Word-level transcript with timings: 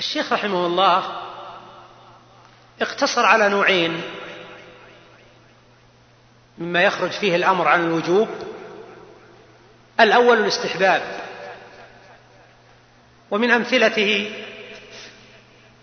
الشيخ 0.00 0.32
رحمه 0.32 0.66
الله 0.66 1.02
اقتصر 2.80 3.26
على 3.26 3.48
نوعين 3.48 4.02
مما 6.58 6.82
يخرج 6.82 7.10
فيه 7.10 7.36
الأمر 7.36 7.68
عن 7.68 7.84
الوجوب. 7.84 8.28
الأول 10.00 10.38
الاستحباب 10.38 11.02
ومن 13.30 13.50
أمثلته 13.50 14.32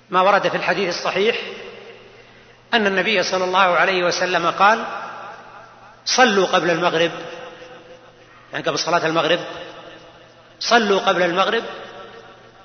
ما 0.10 0.22
ورد 0.22 0.48
في 0.48 0.58
الحديث 0.58 0.98
الصحيح 0.98 1.38
أن 2.74 2.88
النبي 2.88 3.24
صلى 3.24 3.44
الله 3.44 3.60
عليه 3.60 4.04
وسلم 4.04 4.50
قال 4.50 4.86
صلوا 6.06 6.48
قبل 6.48 6.70
المغرب. 6.70 7.12
يعني 8.54 8.66
قبل 8.66 8.80
صلاة 8.80 9.06
المغرب 9.06 9.40
صلوا 10.60 11.00
قبل 11.00 11.22
المغرب. 11.22 11.64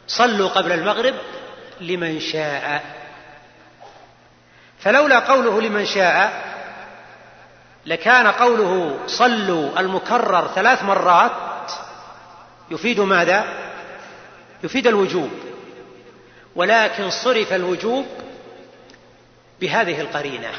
صلوا 0.06 0.48
قبل 0.48 0.72
المغرب. 0.72 1.14
لمن 1.82 2.20
شاء. 2.20 2.84
فلولا 4.80 5.18
قوله 5.18 5.60
لمن 5.60 5.86
شاء 5.86 6.42
لكان 7.86 8.26
قوله 8.26 8.98
صلوا 9.06 9.80
المكرر 9.80 10.48
ثلاث 10.54 10.82
مرات 10.82 11.72
يفيد 12.70 13.00
ماذا؟ 13.00 13.44
يفيد 14.64 14.86
الوجوب. 14.86 15.30
ولكن 16.54 17.10
صرف 17.10 17.52
الوجوب 17.52 18.06
بهذه 19.60 20.00
القرينة. 20.00 20.50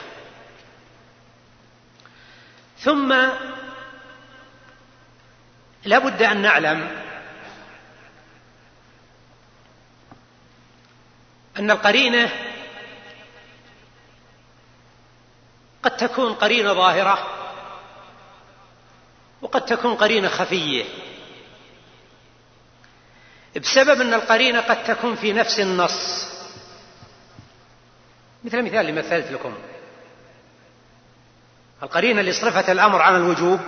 ثم 2.79 3.15
لا 5.85 5.99
بد 5.99 6.23
أن 6.23 6.41
نعلم 6.41 6.87
أن 11.59 11.71
القرينة 11.71 12.31
قد 15.83 15.97
تكون 15.97 16.33
قرينة 16.33 16.73
ظاهرة 16.73 17.27
وقد 19.41 19.65
تكون 19.65 19.95
قرينة 19.95 20.29
خفية. 20.29 20.85
بسبب 23.61 24.01
أن 24.01 24.13
القرينة 24.13 24.61
قد 24.61 24.83
تكون 24.83 25.15
في 25.15 25.33
نفس 25.33 25.59
النص. 25.59 26.29
مثل 28.43 28.57
المثال 28.57 28.79
اللي 28.79 28.91
مثلت 28.91 29.31
لكم. 29.31 29.57
القرينة 31.83 32.21
اللي 32.21 32.31
صرفت 32.31 32.69
الأمر 32.69 33.01
عن 33.01 33.15
الوجوب 33.15 33.59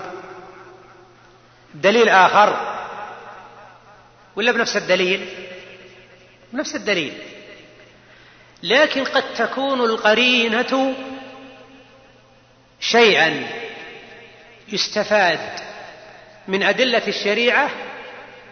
دليل 1.74 2.10
آخر. 2.10 2.76
ولا 4.36 4.52
بنفس 4.52 4.78
الدليل؟ 4.78 5.48
نفس 6.54 6.76
الدليل. 6.76 7.35
لكن 8.66 9.04
قد 9.04 9.34
تكون 9.34 9.82
القرينة 9.82 10.96
شيئا 12.80 13.48
يستفاد 14.68 15.40
من 16.48 16.64
أدلة 16.64 17.08
الشريعة 17.08 17.70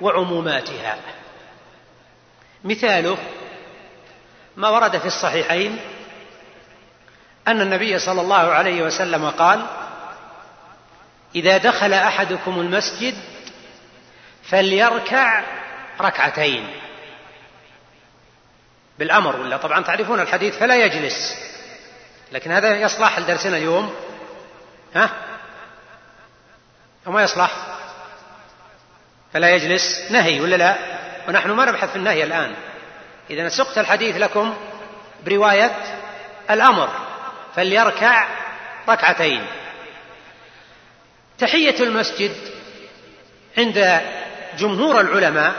وعموماتها. 0.02 0.98
مثاله 2.64 3.18
ما 4.58 4.70
ورد 4.70 4.98
في 4.98 5.06
الصحيحين 5.06 5.80
أن 7.48 7.62
النبي 7.62 8.00
صلى 8.00 8.22
الله 8.22 8.36
عليه 8.36 8.82
وسلم 8.82 9.30
قال 9.30 9.66
إذا 11.36 11.58
دخل 11.58 11.94
أحدكم 11.94 12.60
المسجد 12.60 13.16
فليركع 14.44 15.44
ركعتين. 16.02 16.83
بالأمر 19.04 19.36
ولا؟ 19.36 19.58
طبعا 19.58 19.84
تعرفون 19.84 20.20
الحديث 20.20 20.58
فلا 20.58 20.76
يجلس. 20.76 21.36
لكن 22.32 22.52
هذا 22.52 22.76
يصلح 22.76 23.20
لدرسنا 23.20 23.58
اليوم. 23.58 23.94
ها؟ 24.96 25.10
أو 27.08 27.12
ما 27.12 27.24
يصلح؟ 27.24 27.52
فلا 29.34 29.56
يجلس. 29.56 30.12
نهي 30.12 30.42
ولا 30.42 30.56
لا؟ 30.56 30.76
ونحن 31.28 31.52
ما 31.52 31.66
نبحث 31.66 31.90
في 31.90 31.96
النهي 31.96 32.24
الآن. 32.24 32.56
إذا 33.30 33.50
سقت 33.50 33.78
الحديث 33.78 34.16
لكم 34.18 34.58
برواية 35.26 35.76
الأمر 36.50 36.90
فليركع 37.56 38.28
ركعتين. 38.90 39.46
تحية 41.40 41.84
المسجد 41.84 42.36
عند 43.58 44.02
جمهور 44.58 45.02
العلماء 45.02 45.54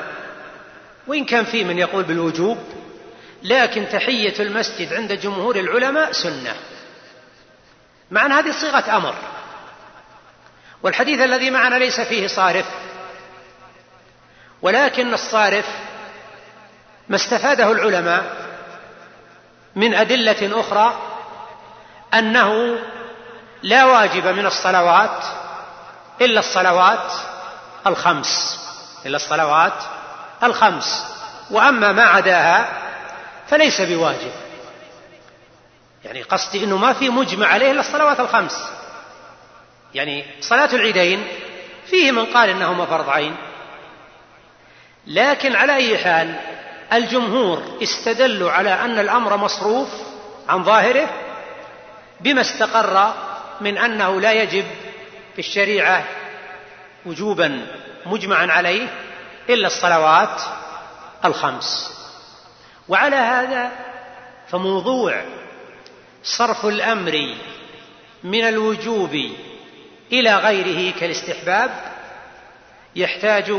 وإن 1.07 1.25
كان 1.25 1.45
في 1.45 1.65
من 1.65 1.79
يقول 1.79 2.05
بالوجوب 2.05 2.74
لكن 3.45 3.89
تحية 3.89 4.43
المسجد 4.43 4.93
عند 4.93 5.13
جمهور 5.13 5.57
العلماء 5.57 6.13
سنة. 6.13 6.55
مع 8.11 8.27
أن 8.27 8.33
هذه 8.33 8.53
صيغة 8.61 8.97
أمر. 8.97 9.15
والحديث 10.83 11.21
الذي 11.21 11.51
معنا 11.51 11.77
ليس 11.77 12.01
فيه 12.01 12.27
صارف. 12.27 12.67
ولكن 14.63 15.15
الصارف 15.15 15.67
ما 17.09 17.17
استفاده 17.17 17.73
العلماء 17.73 18.25
من 19.77 19.95
أدلة 19.95 20.61
أخرى 20.61 20.99
أنه 22.15 22.79
لا 23.63 23.85
واجب 23.85 24.27
من 24.27 24.47
الصلوات 24.47 25.25
إلا 26.21 26.41
الصلوات 26.41 27.13
الخمس. 27.87 28.61
إلا 29.07 29.17
الصلوات 29.17 29.83
الخمس. 30.43 31.05
وأما 31.51 31.93
ما 31.93 32.03
عداها 32.03 32.84
فليس 33.49 33.81
بواجب. 33.81 34.33
يعني 36.05 36.23
قصدي 36.23 36.65
أنه 36.65 36.77
ما 36.77 36.93
في 36.93 37.09
مجمع 37.09 37.47
عليه 37.47 37.71
إلا 37.71 37.81
الصلوات 37.81 38.21
الخمس. 38.21 38.69
يعني 39.95 40.25
صلاة 40.41 40.75
العيدين 40.75 41.27
فيه 41.87 42.13
من 42.13 42.25
قال 42.25 42.49
إنهما 42.49 42.87
فرض 42.87 43.09
عين. 43.09 43.37
لكن 45.07 45.57
على 45.57 45.77
أي 45.77 45.99
حال 45.99 46.35
الجمهور 46.93 47.79
استدلوا 47.83 48.51
على 48.51 48.71
أن 48.71 48.99
الأمر 48.99 49.37
مصروف 49.37 49.89
عن 50.49 50.65
ظاهره 50.65 51.09
بما 52.21 52.41
استقر 52.41 53.15
من 53.61 53.79
أنه 53.79 54.21
لا 54.21 54.33
يجب 54.33 54.65
في 55.33 55.39
الشريعة 55.39 56.05
وجوبا 57.07 57.67
مجمعا 58.07 58.47
عليه 58.47 58.89
إلا 59.49 59.67
الصلوات 59.67 60.43
الخمس. 61.25 61.95
وعلى 62.89 63.17
هذا 63.17 63.73
فموضوع 64.49 65.25
صرف 66.23 66.67
الأمر 66.67 67.37
من 68.25 68.45
الوجوب 68.45 69.15
إلى 70.13 70.37
غيره 70.37 70.99
كالاستحباب 71.01 71.95
يحتاج 72.97 73.51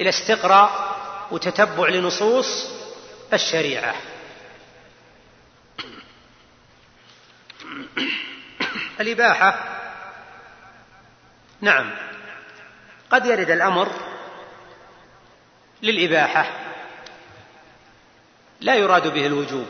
إلى 0.00 0.08
استقراء 0.08 0.96
وتتبع 1.30 1.88
لنصوص 1.88 2.70
الشريعة. 3.32 3.94
الإباحة. 9.00 9.58
نعم. 11.60 11.94
قد 13.10 13.26
يرد 13.26 13.50
الأمر 13.50 13.90
للإباحة. 15.82 16.65
لا 18.60 18.74
يراد 18.74 19.14
به 19.14 19.26
الوجوب. 19.26 19.66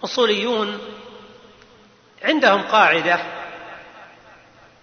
والأصوليون 0.00 0.78
عندهم 2.24 2.62
قاعدة 2.62 3.20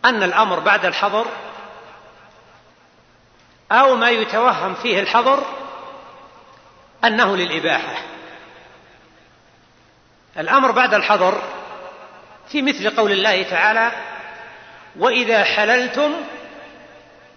أن 0.05 0.23
الأمر 0.23 0.59
بعد 0.59 0.85
الحظر 0.85 1.27
أو 3.71 3.95
ما 3.95 4.09
يتوهم 4.09 4.75
فيه 4.75 4.99
الحظر 4.99 5.43
أنه 7.03 7.35
للإباحة. 7.37 8.03
الأمر 10.37 10.71
بعد 10.71 10.93
الحظر 10.93 11.41
في 12.49 12.61
مثل 12.61 12.89
قول 12.89 13.11
الله 13.11 13.43
تعالى 13.43 13.91
وإذا 14.99 15.43
حللتم 15.43 16.13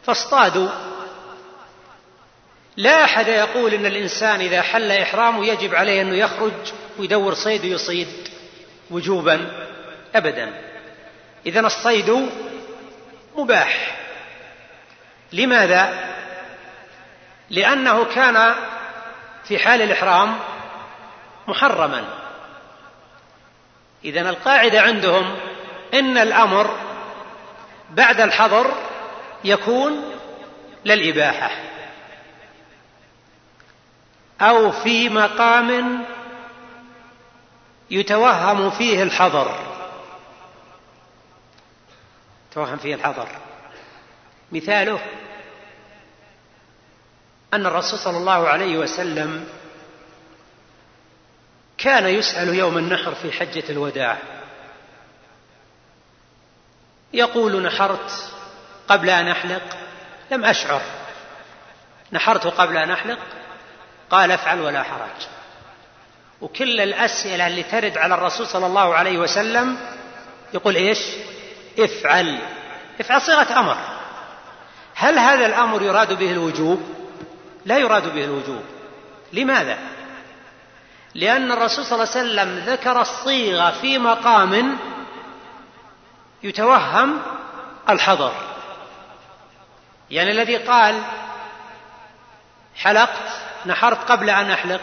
فاصطادوا 0.05 0.90
لا 2.77 3.05
أحد 3.05 3.29
يقول 3.29 3.75
إن 3.75 3.87
الإنسان 3.87 4.41
إذا 4.41 4.63
حل 4.63 4.93
إحرامه 4.93 5.47
يجب 5.47 5.75
عليه 5.75 6.03
انه 6.03 6.17
يخرج 6.17 6.53
ويدور 6.99 7.35
صيد 7.35 7.65
ويصيد 7.65 8.09
وجوبا 8.91 9.67
ابدا. 10.15 10.53
اذا 11.47 11.61
الصيد 11.61 12.31
مباح. 13.37 13.97
لماذا؟ 15.33 16.11
لأنه 17.51 18.05
كان 18.05 18.55
في 19.45 19.59
حال 19.59 19.83
الإحرام 19.83 20.39
محرما. 21.49 22.05
إذا 24.05 24.21
القاعدة 24.21 24.81
عندهم 24.81 25.37
إن 25.95 26.19
الأمر 26.19 26.77
بعد 27.91 28.21
الحظر 28.21 28.75
يكون 29.45 30.15
لا 30.85 30.95
الإباحة 30.95 31.70
أو 34.41 34.73
في 34.73 35.09
مقام 35.09 36.05
يتوهم 37.91 38.71
فيه 38.71 39.03
الحظر 39.03 39.77
توهم 42.55 42.77
فيه 42.77 42.95
الحظر 42.95 43.29
مثاله 44.53 45.01
أن 47.55 47.67
الرسول 47.67 47.99
صلى 47.99 48.17
الله 48.17 48.49
عليه 48.49 48.79
وسلم 48.79 49.49
كان 51.79 52.07
يسأل 52.07 52.55
يوم 52.55 52.79
النحر 52.79 53.15
في 53.15 53.33
حجة 53.33 53.65
الوداع. 53.71 54.19
يقول 57.13 57.63
نحرت 57.63 58.33
قبل 58.89 59.11
أن 59.11 59.29
أحلق 59.29 59.77
لم 60.31 60.45
أشعر. 60.45 60.83
نحرت 62.13 62.47
قبل 62.47 62.77
أن 62.77 62.91
أحلق 62.91 63.19
قال 64.11 64.33
افعل 64.33 64.61
ولا 64.61 64.83
حرج. 64.83 65.27
وكل 66.41 66.81
الأسئلة 66.81 67.47
اللي 67.47 67.63
ترد 67.63 67.99
على 67.99 68.15
الرسول 68.15 68.47
صلى 68.47 68.67
الله 68.67 68.95
عليه 68.95 69.19
وسلم 69.19 69.77
يقول 70.55 70.77
إيش؟ 70.77 70.99
افعل. 71.79 72.39
افعل 73.01 73.21
صيغة 73.23 73.59
أمر. 73.59 73.77
هل 74.95 75.19
هذا 75.19 75.47
الأمر 75.47 75.83
يراد 75.83 76.13
به 76.13 76.31
الوجوب؟ 76.31 76.83
لا 77.67 77.79
يراد 77.79 78.15
به 78.15 78.25
الوجوب. 78.25 78.63
لماذا؟ 79.33 79.79
لأن 81.15 81.53
الرسول 81.53 81.85
صلى 81.85 82.03
الله 82.03 82.17
عليه 82.17 82.21
وسلم 82.21 82.73
ذكر 82.73 83.01
الصيغة 83.01 83.71
في 83.71 83.99
مقام 83.99 84.79
يتوهم 86.43 87.23
الحظر 87.89 88.33
يعني 90.11 90.31
الذي 90.31 90.57
قال 90.57 91.03
حلقت 92.77 93.50
نحرت 93.67 94.11
قبل 94.11 94.31
أن 94.31 94.51
أحلق. 94.51 94.81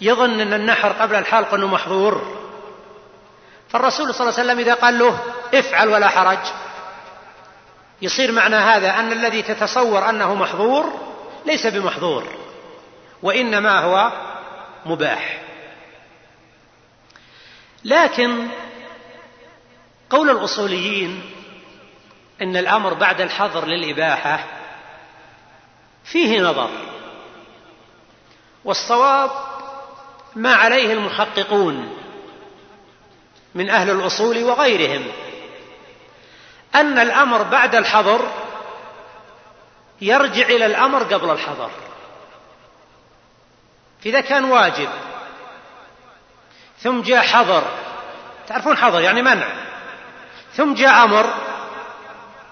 يظن 0.00 0.40
أن 0.40 0.52
النحر 0.52 0.92
قبل 0.92 1.14
الحلق 1.14 1.54
أنه 1.54 1.66
محظور. 1.66 2.38
فالرسول 3.68 4.14
صلى 4.14 4.28
الله 4.28 4.40
عليه 4.40 4.50
وسلم 4.50 4.58
إذا 4.58 4.74
قال 4.74 4.98
له 4.98 5.20
افعل 5.54 5.88
ولا 5.88 6.08
حرج 6.08 6.38
يصير 8.02 8.32
معنى 8.32 8.56
هذا 8.56 8.98
أن 8.98 9.12
الذي 9.12 9.42
تتصور 9.42 10.08
أنه 10.08 10.34
محظور 10.34 10.92
ليس 11.46 11.66
بمحظور 11.66 12.24
وإنما 13.22 13.78
هو 13.78 14.12
مباح. 14.86 15.42
لكن 17.84 18.48
قول 20.10 20.30
الأصوليين 20.30 21.32
إن 22.42 22.56
الأمر 22.56 22.94
بعد 22.94 23.20
الحظر 23.20 23.66
للإباحة 23.66 24.44
فيه 26.04 26.40
نظر. 26.40 26.70
والصواب 28.64 29.30
ما 30.36 30.54
عليه 30.54 30.92
المحققون 30.92 31.96
من 33.54 33.70
أهل 33.70 33.90
الأصول 33.90 34.44
وغيرهم 34.44 35.06
أن 36.74 36.98
الأمر 36.98 37.42
بعد 37.42 37.74
الحظر 37.74 38.20
يرجع 40.00 40.46
إلى 40.46 40.66
الأمر 40.66 41.02
قبل 41.02 41.30
الحظر 41.30 41.70
فإذا 44.04 44.20
كان 44.20 44.44
واجب 44.44 44.88
ثم 46.78 47.02
جاء 47.02 47.22
حظر 47.22 47.64
تعرفون 48.48 48.76
حظر 48.76 49.00
يعني 49.00 49.22
منع 49.22 49.48
ثم 50.52 50.74
جاء 50.74 51.04
أمر 51.04 51.34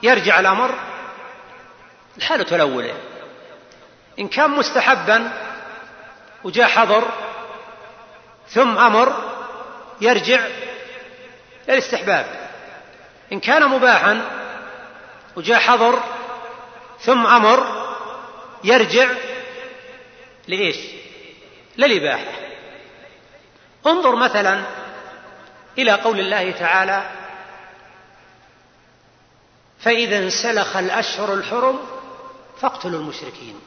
يرجع 0.03 0.41
الأمر 0.41 0.75
الحالة 2.17 2.57
الأولى. 2.57 2.95
إن 4.19 4.29
كان 4.29 4.51
مستحبا 4.51 5.33
وجاء 6.45 6.69
حظر 6.69 7.09
ثم 8.49 8.79
أمر 8.79 9.17
يرجع 10.01 10.47
للاستحباب. 11.69 12.51
إن 13.33 13.41
كان 13.41 13.69
مباحا 13.69 14.31
وجاء 15.37 15.59
حظر 15.59 16.03
ثم 17.01 17.27
أمر 17.27 17.87
يرجع 18.65 19.11
لإيش؟ 20.49 20.77
للإباحة. 21.77 22.33
انظر 23.87 24.17
مثلا 24.17 24.63
إلى 25.79 25.93
قول 25.93 26.21
الله 26.21 26.51
تعالى 26.51 27.11
فإذا 29.79 30.19
انسلخ 30.19 30.77
الأشهر 30.77 31.35
الحرم 31.35 31.79
فاقتلوا 32.61 33.01
المشركين. 33.01 33.61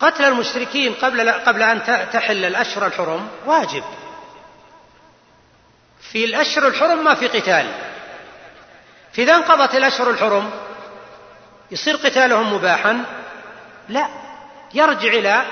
قتل 0.00 0.24
المشركين 0.24 0.94
قبل 0.94 1.30
قبل 1.30 1.62
أن 1.62 1.82
تحل 2.12 2.44
الأشهر 2.44 2.86
الحرم 2.86 3.28
واجب. 3.46 3.84
في 6.12 6.24
الأشهر 6.24 6.66
الحرم 6.66 7.04
ما 7.04 7.14
في 7.14 7.28
قتال. 7.28 7.74
فإذا 9.12 9.34
انقضت 9.34 9.74
الأشهر 9.74 10.10
الحرم 10.10 10.50
يصير 11.70 11.96
قتالهم 11.96 12.52
مباحا. 12.52 13.04
لا 13.88 14.08
يرجع 14.74 15.08
إلى 15.08 15.44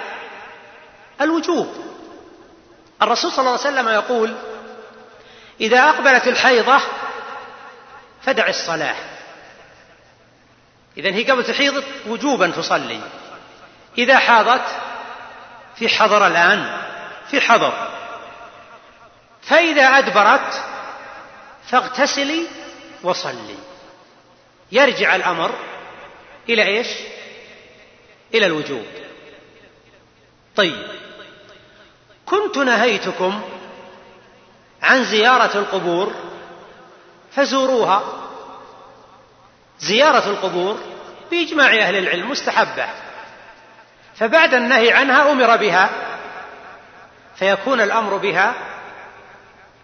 الوجوب. 1.21 1.75
الرسول 3.03 3.33
صلى 3.33 3.41
الله 3.41 3.51
عليه 3.51 3.61
وسلم 3.61 3.89
يقول 3.89 4.35
إذا 5.61 5.81
أقبلت 5.81 6.27
الحيضة 6.27 6.81
فدع 8.23 8.49
الصلاة. 8.49 8.97
إذا 10.97 11.15
هي 11.15 11.31
قبل 11.31 11.45
تحيض 11.45 11.85
وجوبا 12.07 12.51
تصلي. 12.51 13.01
إذا 13.99 14.19
حاضت 14.19 14.65
في 15.77 15.89
حضر 15.89 16.27
الآن 16.27 16.81
في 17.31 17.41
حضر. 17.41 17.89
فإذا 19.43 19.83
أدبرت 19.83 20.65
فاغتسلي 21.69 22.47
وصلي. 23.03 23.57
يرجع 24.73 25.17
الأمر 25.17 25.51
إلى 26.49 26.63
إيش؟ 26.63 26.89
إلى 28.35 28.47
الوجوب. 28.47 28.87
طيب. 30.57 30.87
كنت 32.27 32.59
نهيتكم 32.59 33.43
عن 34.83 35.05
زيارة 35.05 35.59
القبور 35.59 36.15
فزوروها. 37.33 38.03
زيارة 39.81 40.31
القبور 40.31 40.79
بإجماع 41.31 41.75
أهل 41.75 41.97
العلم 41.97 42.31
مستحبة. 42.31 43.08
فبعد 44.19 44.55
النهي 44.55 44.93
عنها 44.93 45.33
أمر 45.33 45.57
بها 45.57 45.91
فيكون 47.37 47.81
الأمر 47.81 48.17
بها 48.17 48.55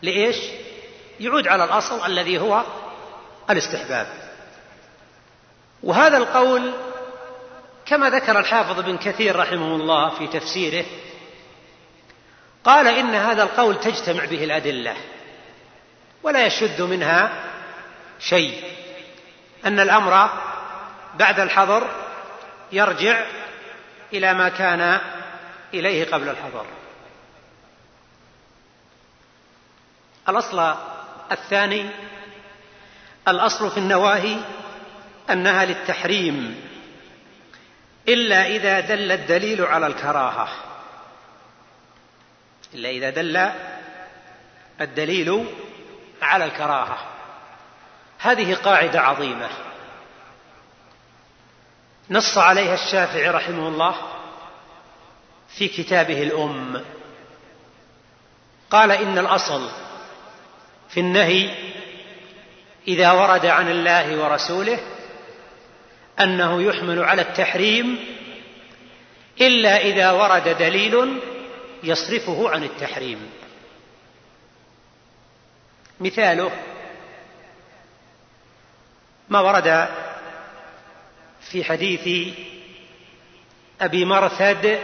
لإيش؟ 0.03 0.37
يعود 1.21 1.49
على 1.49 1.65
الأصل 1.65 2.07
الذي 2.07 2.39
هو 2.39 2.63
الاستحباب 3.51 4.07
وهذا 5.83 6.17
القول 6.17 6.73
كما 7.87 8.11
ذكر 8.11 8.39
الحافظ 8.39 8.81
بن 8.81 8.97
كثير 8.97 9.37
رحمه 9.37 9.77
الله 9.77 10.11
في 10.11 10.27
تفسيره 10.27 10.85
قال 12.65 12.89
إن 12.89 13.15
هذا 13.15 13.43
القول 13.43 13.81
تجتمع 13.81 14.25
به 14.25 14.45
الأدلة 14.45 14.97
ولا 16.23 16.47
يشد 16.47 16.83
منها 16.83 17.33
شيء 18.21 18.63
أن 19.67 19.81
الأمر 19.81 20.29
بعد 21.19 21.41
الحظر 21.41 21.89
يرجع 22.73 23.25
إلى 24.15 24.35
ما 24.35 24.49
كان 24.49 25.01
إليه 25.75 26.05
قبل 26.11 26.29
الحظر 26.29 26.67
الأصل 30.29 30.75
الثاني 31.33 31.91
الأصل 33.29 33.71
في 33.71 33.77
النواهي 33.77 34.37
أنها 35.31 35.65
للتحريم 35.65 36.61
إلا 38.09 38.47
إذا 38.47 38.81
دل 38.81 39.13
الدليل 39.13 39.65
على 39.65 39.87
الكراهة. 39.87 40.49
إلا 42.75 42.91
إذا 42.91 43.11
دل 43.11 43.51
الدليل 44.81 45.47
على 46.23 46.45
الكراهة. 46.45 46.99
هذه 48.19 48.55
قاعدة 48.55 49.01
عظيمة. 49.01 49.49
نص 52.11 52.39
عليها 52.39 52.75
الشافعي 52.75 53.31
رحمه 53.31 53.69
الله 53.69 53.95
في 55.49 55.69
كتابه 55.69 56.23
الأم. 56.23 56.85
قال 58.71 58.91
إن 58.91 59.19
الأصل 59.19 59.71
في 60.89 61.01
النهي 61.01 61.51
إذا 62.89 63.13
ورد 63.13 63.47
عن 63.47 63.71
الله 63.71 64.23
ورسوله 64.23 64.79
أنه 66.21 66.63
يحمل 66.63 67.05
على 67.05 67.23
التحريم 67.23 67.99
إلا 69.41 69.81
إذا 69.81 70.11
ورد 70.11 70.49
دليل 70.59 71.21
يصرفه 71.83 72.51
عن 72.51 72.65
التحريم. 72.65 73.31
مثاله 76.01 76.51
ما 79.29 79.41
ورد 79.41 79.89
في 81.55 81.65
حديث 81.65 82.35
أبي 83.81 84.05
مرثد 84.05 84.79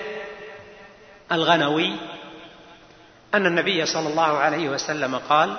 الغنوي 1.33 1.97
أن 3.35 3.47
النبي 3.47 3.87
صلى 3.87 4.09
الله 4.09 4.39
عليه 4.39 4.69
وسلم 4.69 5.17
قال 5.17 5.57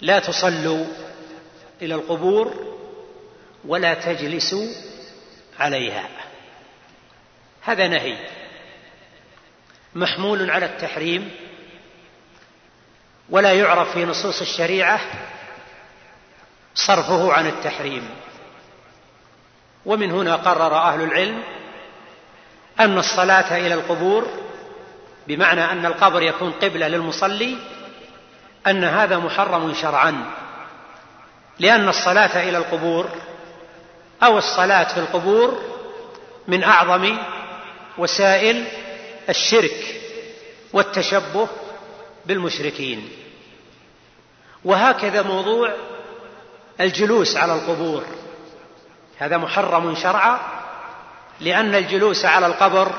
لا 0.00 0.18
تصلوا 0.18 0.86
إلى 1.82 1.94
القبور 1.94 2.76
ولا 3.64 3.94
تجلسوا 3.94 4.66
عليها. 5.58 6.08
هذا 7.62 7.88
نهي 7.88 8.16
محمول 9.94 10.50
على 10.50 10.66
التحريم 10.66 11.30
ولا 13.30 13.52
يعرف 13.52 13.92
في 13.92 14.04
نصوص 14.04 14.40
الشريعة 14.40 15.00
صرفه 16.74 17.32
عن 17.32 17.46
التحريم. 17.46 18.10
ومن 19.86 20.10
هنا 20.10 20.36
قرر 20.36 20.76
أهل 20.76 21.02
العلم 21.02 21.42
أن 22.80 22.98
الصلاة 22.98 23.56
إلى 23.56 23.74
القبور 23.74 24.26
بمعنى 25.28 25.64
أن 25.64 25.86
القبر 25.86 26.22
يكون 26.22 26.50
قبلة 26.50 26.88
للمصلي 26.88 27.56
أن 28.66 28.84
هذا 28.84 29.18
محرم 29.18 29.74
شرعا. 29.74 30.24
لأن 31.58 31.88
الصلاة 31.88 32.48
إلى 32.48 32.58
القبور 32.58 33.08
أو 34.22 34.38
الصلاة 34.38 34.94
في 34.94 35.00
القبور 35.00 35.62
من 36.48 36.64
أعظم 36.64 37.16
وسائل 37.98 38.64
الشرك 39.28 40.00
والتشبه 40.72 41.48
بالمشركين. 42.26 43.08
وهكذا 44.64 45.22
موضوع 45.22 45.72
الجلوس 46.80 47.36
على 47.36 47.54
القبور. 47.54 48.04
هذا 49.20 49.36
محرم 49.36 49.94
شرعا 49.94 50.38
لأن 51.40 51.74
الجلوس 51.74 52.24
على 52.24 52.46
القبر 52.46 52.92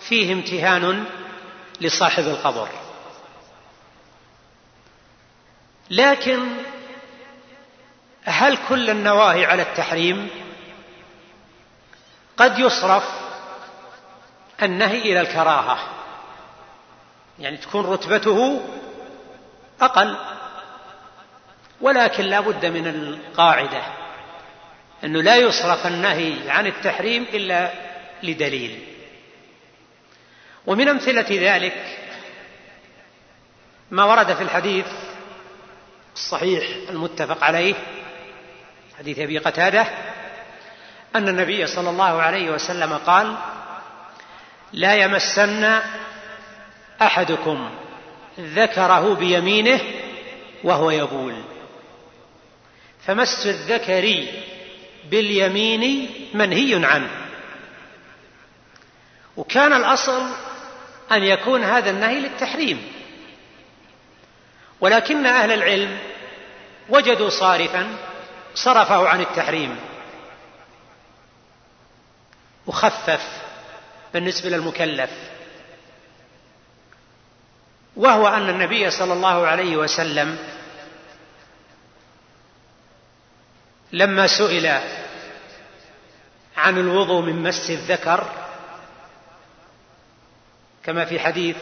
فيه 0.00 0.32
امتهان 0.32 1.04
لصاحب 1.80 2.24
القبر. 2.24 2.68
لكن 5.90 6.48
هل 8.24 8.58
كل 8.68 8.90
النواهي 8.90 9.46
على 9.46 9.62
التحريم؟ 9.62 10.30
قد 12.36 12.58
يصرف 12.58 13.04
النهي 14.62 14.98
إلى 14.98 15.20
الكراهة. 15.20 15.78
يعني 17.38 17.56
تكون 17.56 17.86
رتبته 17.86 18.60
أقل 19.80 20.16
ولكن 21.80 22.24
لا 22.24 22.40
بد 22.40 22.66
من 22.66 22.86
القاعدة. 22.86 24.05
أنه 25.04 25.22
لا 25.22 25.36
يصرف 25.36 25.86
النهي 25.86 26.50
عن 26.50 26.66
التحريم 26.66 27.26
إلا 27.34 27.70
لدليل. 28.22 28.80
ومن 30.66 30.88
أمثلة 30.88 31.26
ذلك 31.30 31.98
ما 33.90 34.04
ورد 34.04 34.34
في 34.34 34.42
الحديث 34.42 34.86
الصحيح 36.14 36.64
المتفق 36.90 37.44
عليه 37.44 37.74
حديث 38.98 39.18
أبي 39.18 39.38
قتادة 39.38 39.86
أن 41.16 41.28
النبي 41.28 41.66
صلى 41.66 41.90
الله 41.90 42.22
عليه 42.22 42.50
وسلم 42.50 42.92
قال 42.92 43.36
لا 44.72 44.94
يمسن 44.94 45.80
أحدكم 47.02 47.70
ذكره 48.40 49.14
بيمينه 49.14 49.80
وهو 50.64 50.90
يبول. 50.90 51.42
فمس 53.06 53.46
الذكر 53.46 54.26
باليمين 55.10 56.10
منهي 56.34 56.86
عنه. 56.86 57.10
وكان 59.36 59.72
الأصل 59.72 60.22
أن 61.12 61.22
يكون 61.24 61.64
هذا 61.64 61.90
النهي 61.90 62.20
للتحريم. 62.20 62.92
ولكن 64.80 65.26
أهل 65.26 65.52
العلم 65.52 65.98
وجدوا 66.88 67.28
صارفا 67.28 67.96
صرفه 68.54 69.08
عن 69.08 69.20
التحريم. 69.20 69.76
وخفف 72.66 73.22
بالنسبة 74.14 74.50
للمكلف. 74.50 75.10
وهو 77.96 78.28
أن 78.28 78.48
النبي 78.48 78.90
صلى 78.90 79.12
الله 79.12 79.46
عليه 79.46 79.76
وسلم 79.76 80.38
لما 83.92 84.26
سئل 84.26 84.80
عن 86.56 86.78
الوضوء 86.78 87.22
من 87.22 87.42
مس 87.42 87.70
الذكر 87.70 88.26
كما 90.84 91.04
في 91.04 91.20
حديث 91.20 91.56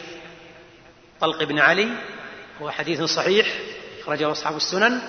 طلق 1.21 1.43
بن 1.43 1.59
علي 1.59 1.89
هو 2.61 2.71
حديث 2.71 3.03
صحيح 3.03 3.47
أخرجه 4.01 4.31
أصحاب 4.31 4.55
السنن 4.55 5.01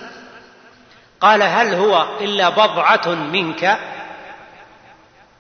قال 1.21 1.43
هل 1.43 1.75
هو 1.75 2.19
إلا 2.21 2.49
بضعة 2.49 3.15
منك؟ 3.15 3.79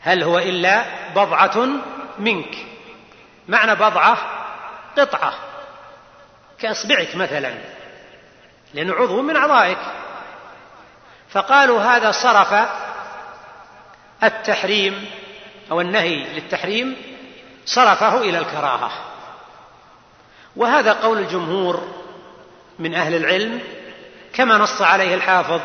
هل 0.00 0.22
هو 0.22 0.38
إلا 0.38 0.84
بضعة 1.14 1.68
منك؟ 2.18 2.54
معنى 3.48 3.74
بضعة 3.74 4.18
قطعة 4.98 5.34
كأصبعك 6.58 7.16
مثلا 7.16 7.54
لأنه 8.74 8.94
عضو 8.94 9.22
من 9.22 9.36
أعضائك. 9.36 9.78
فقالوا 11.36 11.80
هذا 11.80 12.10
صرف 12.10 12.68
التحريم 14.22 15.10
أو 15.70 15.80
النهي 15.80 16.34
للتحريم 16.34 16.96
صرفه 17.64 18.20
إلى 18.20 18.38
الكراهة. 18.38 18.90
وهذا 20.56 20.92
قول 20.92 21.18
الجمهور 21.18 21.88
من 22.78 22.94
أهل 22.94 23.14
العلم 23.14 23.60
كما 24.32 24.58
نص 24.58 24.82
عليه 24.82 25.14
الحافظ 25.14 25.60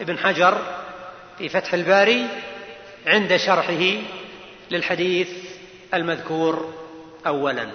ابن 0.00 0.18
حجر 0.18 0.58
في 1.38 1.48
فتح 1.48 1.74
الباري 1.74 2.28
عند 3.06 3.36
شرحه 3.36 4.02
للحديث 4.70 5.28
المذكور 5.94 6.74
اولا. 7.26 7.70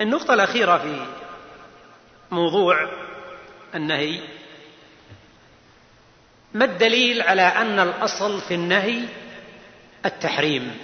النقطة 0.00 0.34
الأخيرة 0.34 0.78
في 0.78 1.06
موضوع 2.30 2.88
النهي. 3.74 4.20
ما 6.54 6.64
الدليل 6.64 7.22
على 7.22 7.42
أن 7.42 7.80
الأصل 7.80 8.40
في 8.40 8.54
النهي 8.54 9.04
التحريم؟ 10.06 10.78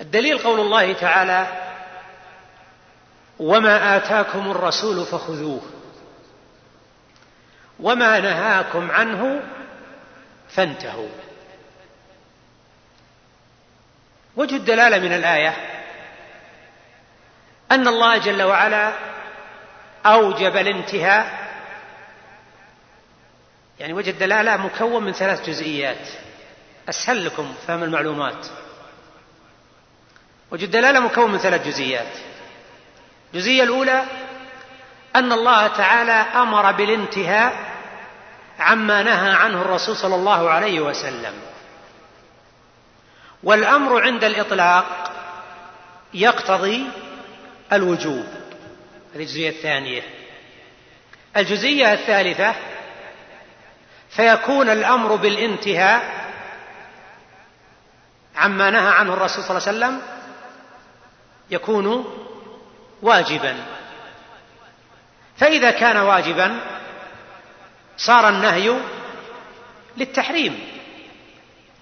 الدليل 0.00 0.38
قول 0.38 0.60
الله 0.60 0.92
تعالى 0.92 1.46
وما 3.38 3.96
آتاكم 3.96 4.50
الرسول 4.50 5.06
فخذوه 5.06 5.62
وما 7.80 8.20
نهاكم 8.20 8.90
عنه 8.90 9.42
فانتهوا. 10.48 11.08
وجه 14.36 14.56
الدلالة 14.56 14.98
من 14.98 15.12
الآية 15.12 15.69
أن 17.70 17.88
الله 17.88 18.18
جل 18.18 18.42
وعلا 18.42 18.92
أوجب 20.06 20.56
الانتهاء. 20.56 21.50
يعني 23.80 23.92
وجه 23.92 24.10
الدلالة 24.10 24.56
مكون 24.56 25.04
من 25.04 25.12
ثلاث 25.12 25.48
جزئيات. 25.48 26.08
أسهل 26.88 27.26
لكم 27.26 27.54
فهم 27.66 27.82
المعلومات. 27.82 28.46
وجه 30.50 30.64
الدلالة 30.64 31.00
مكون 31.00 31.30
من 31.30 31.38
ثلاث 31.38 31.66
جزئيات. 31.66 32.16
الجزئيه 33.34 33.62
الأولى 33.62 34.04
أن 35.16 35.32
الله 35.32 35.66
تعالى 35.66 36.12
أمر 36.12 36.72
بالانتهاء 36.72 37.70
عما 38.58 39.02
نهى 39.02 39.32
عنه 39.32 39.62
الرسول 39.62 39.96
صلى 39.96 40.14
الله 40.14 40.50
عليه 40.50 40.80
وسلم. 40.80 41.34
والأمر 43.42 44.02
عند 44.02 44.24
الإطلاق 44.24 45.12
يقتضي 46.14 46.86
الوجوب 47.72 48.24
هذه 49.14 49.22
الجزئية 49.22 49.48
الثانية. 49.48 50.02
الجزئية 51.36 51.92
الثالثة 51.92 52.54
فيكون 54.10 54.68
الأمر 54.68 55.16
بالانتهاء 55.16 56.20
عما 58.36 58.70
نهى 58.70 58.88
عنه 58.88 59.14
الرسول 59.14 59.44
صلى 59.44 59.58
الله 59.58 59.68
عليه 59.68 59.78
وسلم 59.78 60.02
يكون 61.50 62.14
واجبا. 63.02 63.56
فإذا 65.36 65.70
كان 65.70 65.96
واجبا 65.96 66.60
صار 67.96 68.28
النهي 68.28 68.74
للتحريم. 69.96 70.60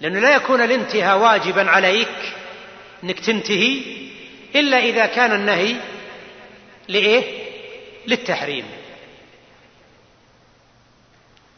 لأنه 0.01 0.19
لا 0.19 0.35
يكون 0.35 0.61
الانتهاء 0.61 1.17
واجبا 1.17 1.69
عليك 1.71 2.33
أنك 3.03 3.19
تنتهي 3.19 3.99
إلا 4.55 4.77
إذا 4.77 5.05
كان 5.05 5.31
النهي 5.31 5.75
لإيه؟ 6.87 7.49
للتحريم 8.07 8.65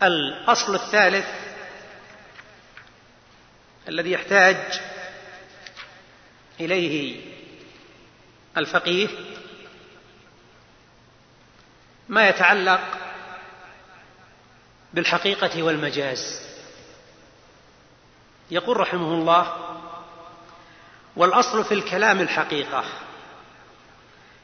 الأصل 0.04 0.76
الثالث 0.76 1.26
الذي 3.88 4.12
يحتاج 4.12 4.82
إليه 6.60 7.22
الفقيه 8.58 9.08
ما 12.10 12.30
يتعلق 12.30 12.82
بالحقيقة 14.94 15.64
والمجاز 15.64 16.42
يقول 18.52 18.78
رحمه 18.78 19.14
الله 19.14 19.72
والأصل 21.16 21.64
في 21.66 21.74
الكلام 21.74 22.22
الحقيقة 22.22 22.84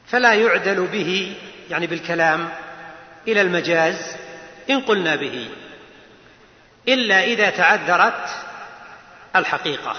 فلا 0.08 0.34
يعدل 0.34 0.88
به 0.88 1.38
يعني 1.70 1.88
بالكلام 1.88 2.54
إلى 3.28 3.42
المجاز 3.42 4.16
إن 4.70 4.82
قلنا 4.82 5.16
به 5.16 5.50
إلا 6.88 7.24
إذا 7.24 7.50
تعذرت 7.50 8.30
الحقيقة. 9.36 9.96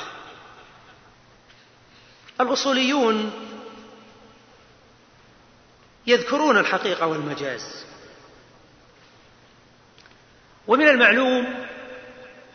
الأصوليون 2.40 3.32
يذكرون 6.06 6.58
الحقيقة 6.58 7.06
والمجاز. 7.06 7.86
ومن 10.66 10.88
المعلوم 10.88 11.66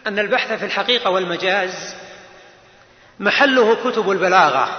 أن 0.08 0.20
البحث 0.20 0.52
في 0.52 0.66
الحقيقة 0.66 1.10
والمجاز 1.10 1.96
محله 3.20 3.92
كتب 3.92 4.12
البلاغة 4.12 4.78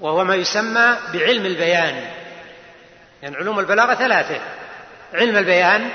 وهو 0.00 0.24
ما 0.24 0.34
يسمى 0.34 0.96
بعلم 1.12 1.46
البيان. 1.46 2.10
يعني 3.22 3.36
علوم 3.36 3.58
البلاغة 3.58 3.94
ثلاثة 3.94 4.40
علم 5.14 5.36
البيان 5.36 5.90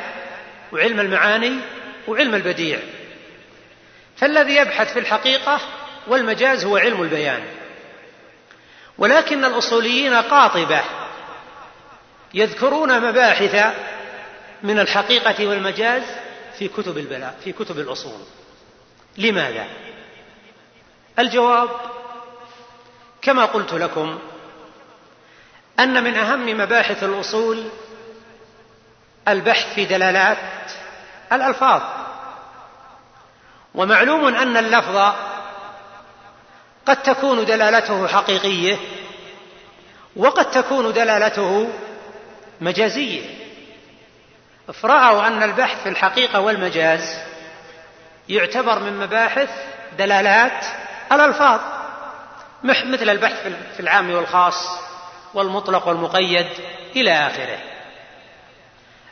وعلم 0.72 1.00
المعاني 1.00 1.60
وعلم 2.08 2.36
البديع. 2.36 2.80
فالذي 4.18 4.56
يبحث 4.56 4.94
في 4.94 5.00
الحقيقة 5.00 5.60
والمجاز 6.08 6.66
هو 6.66 6.78
علم 6.78 7.02
البيان. 7.02 7.44
ولكن 8.98 9.46
الأصوليين 9.46 10.14
قاطبة 10.14 10.82
يذكرون 12.34 13.10
مباحث 13.10 13.74
من 14.64 14.80
الحقيقة 14.80 15.48
والمجاز 15.48 16.04
في 16.60 16.68
كتب 16.68 16.98
البلاء 16.98 17.36
في 17.44 17.52
كتب 17.52 17.80
الأصول. 17.80 18.20
لماذا؟ 19.18 19.68
الجواب 21.20 21.70
كما 23.22 23.46
قلت 23.46 23.74
لكم 23.74 24.20
أن 25.80 26.04
من 26.04 26.16
أهم 26.16 26.58
مباحث 26.58 27.04
الأصول 27.04 27.70
البحث 29.28 29.74
في 29.74 29.86
دلالات 29.86 30.72
الألفاظ. 31.32 31.82
ومعلوم 33.76 34.36
أن 34.36 34.58
اللفظ 34.58 35.14
قد 36.86 37.04
تكون 37.04 37.46
دلالته 37.46 38.08
حقيقية 38.08 38.78
وقد 40.16 40.52
تكون 40.52 40.94
دلالته 40.94 41.70
مجازية. 42.62 43.22
فرأوا 44.74 45.28
أن 45.28 45.44
البحث 45.44 45.84
في 45.84 45.90
الحقيقة 45.90 46.40
والمجاز 46.40 47.18
يعتبر 48.30 48.80
من 48.80 49.00
مباحث 49.00 49.50
دلالات 49.98 50.66
الألفاظ. 51.12 51.60
مثل 52.64 53.10
البحث 53.10 53.48
في 53.76 53.80
العام 53.80 54.12
والخاص 54.12 54.80
والمطلق 55.34 55.88
والمقيد 55.88 56.48
إلى 56.96 57.12
آخره. 57.12 57.60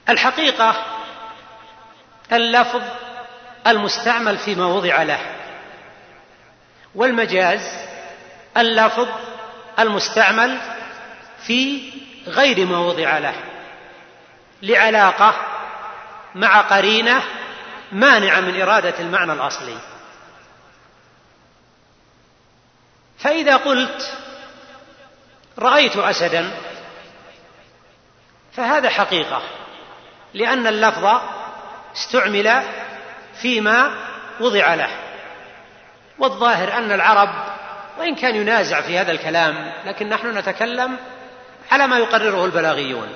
الحقيقة 0.09 0.75
اللفظ 2.31 2.81
المستعمل 3.67 4.37
فيما 4.37 4.65
وضع 4.65 5.03
له. 5.03 5.19
والمجاز 6.95 7.87
اللفظ 8.57 9.07
المستعمل 9.79 10.57
في 11.47 11.91
غير 12.27 12.65
ما 12.65 12.77
وضع 12.77 13.17
له. 13.17 13.33
لعلاقة 14.61 15.33
مع 16.35 16.61
قرينة 16.61 17.23
مانعة 17.91 18.39
من 18.39 18.61
إرادة 18.61 18.99
المعنى 18.99 19.33
الأصلي. 19.33 19.77
فإذا 23.17 23.55
قلت 23.55 24.13
رأيت 25.59 25.97
أسدا 25.97 26.51
فهذا 28.53 28.89
حقيقة 28.89 29.41
لأن 30.33 30.67
اللفظ 30.67 31.21
استعمل 31.95 32.63
فيما 33.41 33.91
وضع 34.39 34.73
له. 34.73 34.89
والظاهر 36.19 36.77
أن 36.77 36.91
العرب 36.91 37.29
وإن 37.99 38.15
كان 38.15 38.35
ينازع 38.35 38.81
في 38.81 38.97
هذا 38.99 39.11
الكلام 39.11 39.73
لكن 39.85 40.09
نحن 40.09 40.37
نتكلم 40.37 40.97
على 41.71 41.87
ما 41.87 41.97
يقرره 41.97 42.45
البلاغيون. 42.45 43.13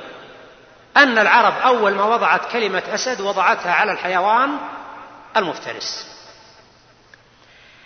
أن 0.98 1.18
العرب 1.18 1.54
أول 1.58 1.94
ما 1.94 2.04
وضعت 2.04 2.52
كلمة 2.52 2.84
أسد 2.94 3.22
وضعتها 3.22 3.72
على 3.72 3.92
الحيوان 3.92 4.58
المفترس. 5.38 6.12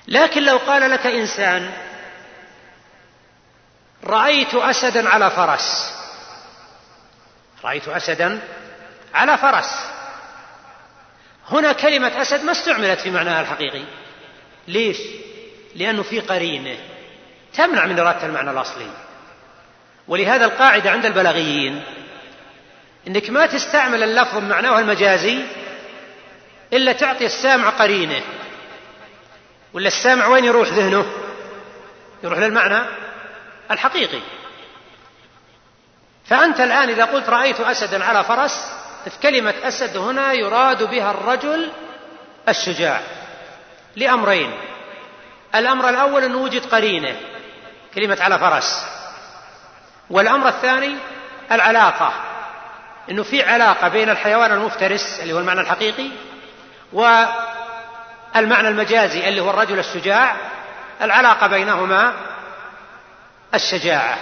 لكن 0.07 0.43
لو 0.43 0.57
قال 0.57 0.91
لك 0.91 1.07
إنسان 1.07 1.71
رأيت 4.05 4.53
اسدا 4.53 5.09
على 5.09 5.31
فرس. 5.31 5.95
رأيت 7.63 7.87
اسدا 7.87 8.39
على 9.13 9.37
فرس. 9.37 9.79
هنا 11.49 11.71
كلمة 11.71 12.21
أسد 12.21 12.43
ما 12.43 12.51
استعملت 12.51 12.99
في 12.99 13.11
معناها 13.11 13.41
الحقيقي. 13.41 13.83
ليش؟ 14.67 14.97
لأنه 15.75 16.03
في 16.03 16.19
قرينة 16.19 16.77
تمنع 17.53 17.85
من 17.85 17.99
إرادة 17.99 18.25
المعنى 18.25 18.51
الأصلي. 18.51 18.89
ولهذا 20.07 20.45
القاعدة 20.45 20.91
عند 20.91 21.05
البلاغيين 21.05 21.83
أنك 23.07 23.29
ما 23.29 23.45
تستعمل 23.45 24.03
اللفظ 24.03 24.37
بمعناه 24.37 24.79
المجازي 24.79 25.39
إلا 26.73 26.91
تعطي 26.91 27.25
السامع 27.25 27.69
قرينة. 27.69 28.21
ولا 29.73 29.87
السامع 29.87 30.27
وين 30.27 30.45
يروح 30.45 30.67
ذهنه؟ 30.67 31.05
يروح 32.23 32.39
للمعنى؟ 32.39 33.04
الحقيقي. 33.71 34.21
فأنت 36.25 36.59
الآن 36.59 36.89
إذا 36.89 37.05
قلت 37.05 37.29
رأيت 37.29 37.59
أسدا 37.59 38.03
على 38.05 38.23
فرس 38.23 38.73
في 39.05 39.19
كلمة 39.23 39.53
أسد 39.63 39.97
هنا 39.97 40.33
يراد 40.33 40.83
بها 40.83 41.11
الرجل 41.11 41.71
الشجاع 42.49 43.01
لأمرين. 43.95 44.51
الأمر 45.55 45.89
الأول 45.89 46.23
أنه 46.23 46.37
وجد 46.37 46.65
قرينة 46.65 47.15
كلمة 47.95 48.17
على 48.21 48.39
فرس. 48.39 48.85
والأمر 50.09 50.47
الثاني 50.47 50.95
العلاقة 51.51 52.13
أنه 53.11 53.23
في 53.23 53.43
علاقة 53.43 53.87
بين 53.87 54.09
الحيوان 54.09 54.51
المفترس 54.51 55.19
اللي 55.21 55.33
هو 55.33 55.39
المعنى 55.39 55.61
الحقيقي 55.61 56.09
والمعنى 56.93 58.67
المجازي 58.67 59.29
اللي 59.29 59.41
هو 59.41 59.49
الرجل 59.49 59.79
الشجاع. 59.79 60.35
العلاقة 61.01 61.47
بينهما 61.47 62.13
الشجاعة. 63.53 64.17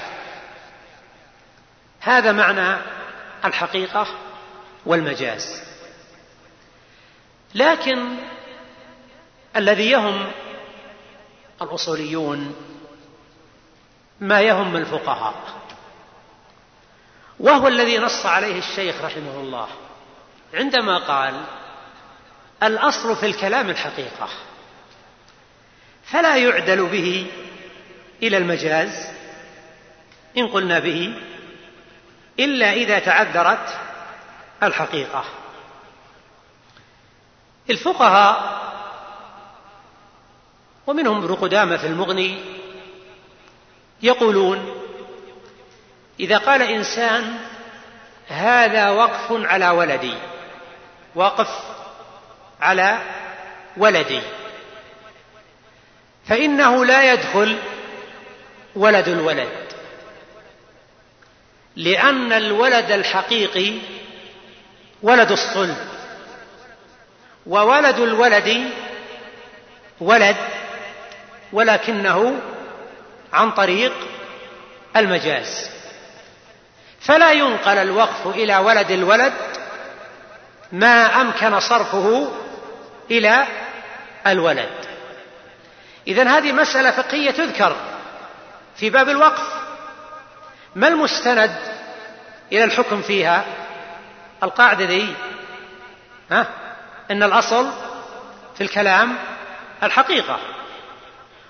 هذا 2.00 2.32
معنى 2.32 2.78
الحقيقة 3.46 4.08
والمجاز. 4.86 5.64
لكن 7.56 8.16
الذي 9.56 9.92
يهم 9.92 10.32
الأصوليون 11.62 12.56
ما 14.22 14.42
يهم 14.42 14.76
الفقهاء 14.76 15.34
وهو 17.40 17.68
الذي 17.68 17.98
نص 17.98 18.26
عليه 18.26 18.60
الشيخ 18.60 19.02
رحمه 19.02 19.40
الله 19.40 19.68
عندما 20.54 20.98
قال 20.98 21.44
الأصل 22.64 23.16
في 23.16 23.26
الكلام 23.26 23.70
الحقيقة 23.70 24.30
فلا 26.04 26.38
يعدل 26.38 26.86
به 26.86 27.32
إلى 28.22 28.38
المجاز 28.38 29.08
إن 30.38 30.48
قلنا 30.48 30.80
به 30.80 31.14
إلا 32.40 32.74
إذا 32.74 33.00
تعذرت 33.00 33.80
الحقيقة. 34.64 35.26
الفقهاء 37.70 38.64
ومنهم 40.88 41.24
ابن 41.24 41.36
قدامة 41.36 41.78
في 41.78 41.88
المغني 41.88 42.38
يقولون 44.02 44.82
إذا 46.20 46.38
قال 46.38 46.62
إنسان 46.62 47.38
هذا 48.28 48.90
وقف 48.90 49.32
على 49.32 49.70
ولدي 49.70 50.14
وقف 51.16 51.50
على 52.62 52.98
ولدي 53.78 54.22
فإنه 56.26 56.86
لا 56.86 57.14
يدخل 57.14 57.58
ولد 58.76 59.08
الولد. 59.08 59.50
لأن 61.76 62.32
الولد 62.32 62.92
الحقيقي 62.92 63.74
ولد 65.02 65.32
الصلب. 65.32 65.78
وولد 67.46 68.00
الولد 68.00 68.72
ولد 70.00 70.38
ولكنه 71.54 72.42
عن 73.34 73.52
طريق 73.52 73.94
المجاز. 74.96 75.70
فلا 77.02 77.32
ينقل 77.32 77.78
الوقف 77.78 78.28
إلى 78.28 78.58
ولد 78.58 78.92
الولد 78.92 79.34
ما 80.72 81.22
أمكن 81.22 81.60
صرفه 81.60 82.32
إلى 83.12 83.48
الولد. 84.28 84.70
اذا 86.08 86.38
هذه 86.38 86.52
مسألة 86.52 86.92
فقهية 86.92 87.32
تذكر. 87.32 87.93
في 88.76 88.90
باب 88.90 89.10
الوقف. 89.10 89.64
ما 90.76 90.88
المستند 90.88 91.56
إلى 92.52 92.64
الحكم 92.64 93.02
فيها؟ 93.02 93.46
القاعدة 94.44 94.86
ذي 94.86 95.16
ها؟ 96.32 96.48
إن 97.12 97.24
الأصل 97.24 97.72
في 98.56 98.62
الكلام 98.62 99.18
الحقيقة. 99.84 100.40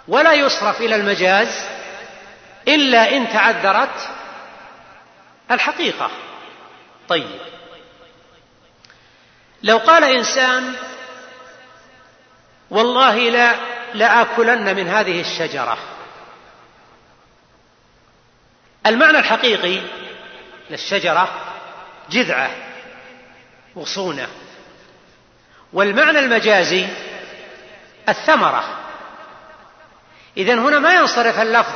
ولا 0.07 0.33
يصرف 0.33 0.81
إلى 0.81 0.95
المجاز 0.95 1.65
إلا 2.67 3.17
إن 3.17 3.29
تعذرت 3.29 4.09
الحقيقة. 5.51 6.11
طيب. 7.09 7.27
لو 9.63 9.77
قال 9.77 10.03
إنسان 10.03 10.73
والله 12.69 13.29
لا 13.29 13.55
لآكلن 13.93 14.75
من 14.75 14.87
هذه 14.87 15.21
الشجرة. 15.21 15.92
المعنى 18.85 19.19
الحقيقي 19.19 19.81
للشجرة 20.69 21.31
جذعة 22.09 22.51
غصونه 23.77 24.27
والمعنى 25.73 26.19
المجازي 26.19 26.87
الثمرة. 28.09 28.79
اذا 30.37 30.53
هنا 30.53 30.79
ما 30.79 30.93
ينصرف 30.95 31.39
اللفظ 31.39 31.73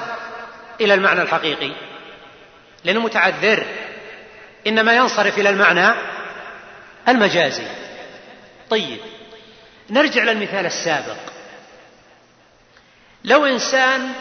إلى 0.82 0.94
المعنى 0.94 1.22
الحقيقي 1.22 1.72
لأنه 2.84 3.00
متعذر. 3.00 3.66
إنما 4.68 4.94
ينصرف 4.94 5.38
إلى 5.38 5.50
المعنى 5.50 5.94
المجازي. 7.08 7.68
طيب 8.70 9.00
نرجع 9.90 10.24
للمثال 10.24 10.66
السابق. 10.66 11.18
لو 13.24 13.46
إنسان 13.46 14.14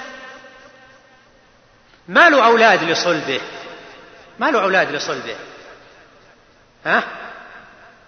ما 2.09 2.29
له 2.29 2.47
أولاد 2.47 2.83
لصلبه؟ 2.83 3.41
ما 4.39 4.51
له 4.51 4.63
أولاد 4.63 4.91
لصلبه. 4.91 5.37
ها؟ 6.87 7.03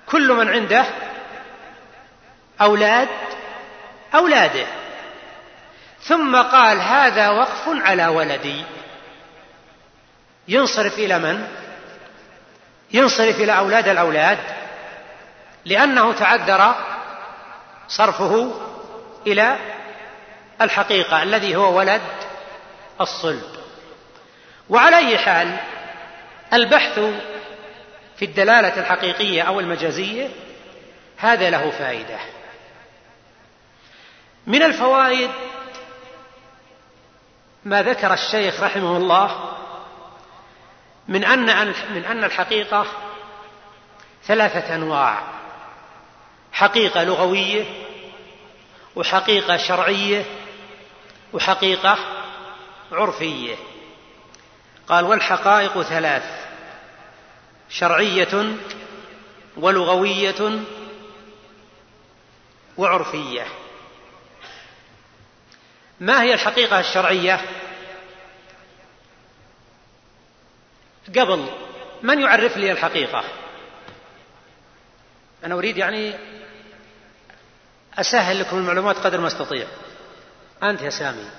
كل 0.06 0.32
من 0.32 0.48
عنده 0.48 0.84
أولاد 2.60 3.08
أولاده. 4.14 4.66
ثم 6.00 6.36
قال 6.36 6.80
هذا 6.80 7.30
وقف 7.30 7.68
على 7.68 8.06
ولدي. 8.06 8.64
ينصرف 10.48 10.98
إلى 10.98 11.18
من؟ 11.18 11.48
ينصرف 12.92 13.36
إلى 13.40 13.58
أولاد 13.58 13.88
الأولاد 13.88 14.38
لأنه 15.64 16.12
تعذر 16.12 16.74
صرفه 17.88 18.60
إلى 19.26 19.58
الحقيقة 20.60 21.22
الذي 21.22 21.56
هو 21.56 21.78
ولد 21.78 22.02
الصلب. 23.00 23.57
وعلى 24.68 24.96
اي 24.96 25.18
حال 25.18 25.56
البحث 26.52 26.98
في 28.16 28.24
الدلالة 28.24 28.80
الحقيقية 28.80 29.42
أو 29.42 29.60
المجازية 29.60 30.28
هذا 31.16 31.50
له 31.50 31.70
فائدة. 31.70 32.18
من 34.46 34.62
الفوائد 34.62 35.30
ما 37.64 37.82
ذكر 37.82 38.12
الشيخ 38.12 38.62
رحمه 38.62 38.96
الله 38.96 39.54
من 41.08 41.24
أن 41.24 41.66
من 41.94 42.04
أن 42.04 42.24
الحقيقة 42.24 42.86
ثلاثة 44.24 44.74
أنواع 44.74 45.22
حقيقة 46.52 47.04
لغوية 47.04 47.64
وحقيقة 48.96 49.56
شرعية 49.56 50.24
وحقيقة 51.32 51.98
عرفية. 52.92 53.56
قال 54.88 55.04
والحقائق 55.04 55.82
ثلاث 55.82 56.48
شرعية 57.68 58.56
ولغوية 59.56 60.60
وعرفية. 62.76 63.46
ما 66.00 66.22
هي 66.22 66.34
الحقيقة 66.34 66.80
الشرعية؟ 66.80 67.40
قبل 71.08 71.50
من 72.02 72.20
يعرف 72.20 72.56
لي 72.56 72.72
الحقيقة؟ 72.72 73.24
أنا 75.44 75.54
أريد 75.54 75.76
يعني 75.76 76.14
أسهل 77.98 78.40
لكم 78.40 78.58
المعلومات 78.58 78.96
قدر 78.96 79.20
ما 79.20 79.26
أستطيع. 79.26 79.66
أنت 80.62 80.82
يا 80.82 80.90
سامي. 80.90 81.30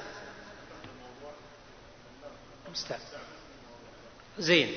زين. 4.40 4.76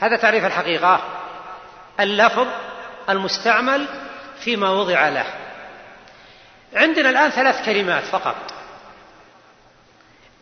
هذا 0.00 0.16
تعريف 0.16 0.44
الحقيقة. 0.44 1.02
اللفظ 2.00 2.48
المستعمل 3.08 3.86
فيما 4.44 4.70
وضع 4.70 5.08
له. 5.08 5.26
عندنا 6.74 7.10
الآن 7.10 7.30
ثلاث 7.30 7.66
كلمات 7.66 8.04
فقط. 8.04 8.36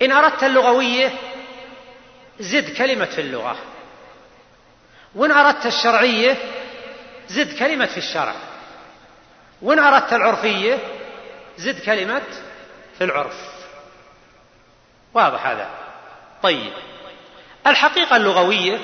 إن 0.03 0.13
أردت 0.13 0.45
اللغوية 0.45 1.13
زد 2.41 2.77
كلمة 2.77 3.05
في 3.05 3.21
اللغة. 3.21 3.57
وإن 5.15 5.31
أردت 5.31 5.67
الشرعية 5.67 6.37
زد 7.29 7.59
كلمة 7.59 7.87
في 7.87 7.99
الشرع. 7.99 8.35
وإن 9.63 9.79
أردت 9.79 10.13
العرفية 10.13 10.79
زد 11.57 11.85
كلمة 11.85 12.23
في 12.99 13.05
العرف. 13.05 13.51
واضح 15.15 15.47
هذا؟ 15.47 15.71
طيب. 16.43 16.73
الحقيقة 17.67 18.17
اللغوية 18.17 18.79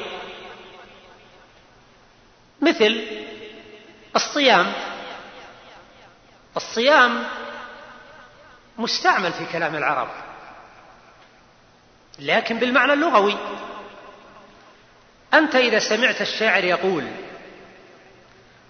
مثل 2.63 3.05
الصيام. 4.17 4.73
الصيام 6.57 7.25
مستعمل 8.79 9.33
في 9.33 9.47
كلام 9.53 9.77
العرب 9.77 10.09
لكن 12.19 12.59
بالمعنى 12.59 12.93
اللغوي. 12.93 13.37
أنت 15.35 15.55
إذا 15.55 15.79
سمعت 15.79 16.21
الشاعر 16.21 16.65
يقول 16.65 17.07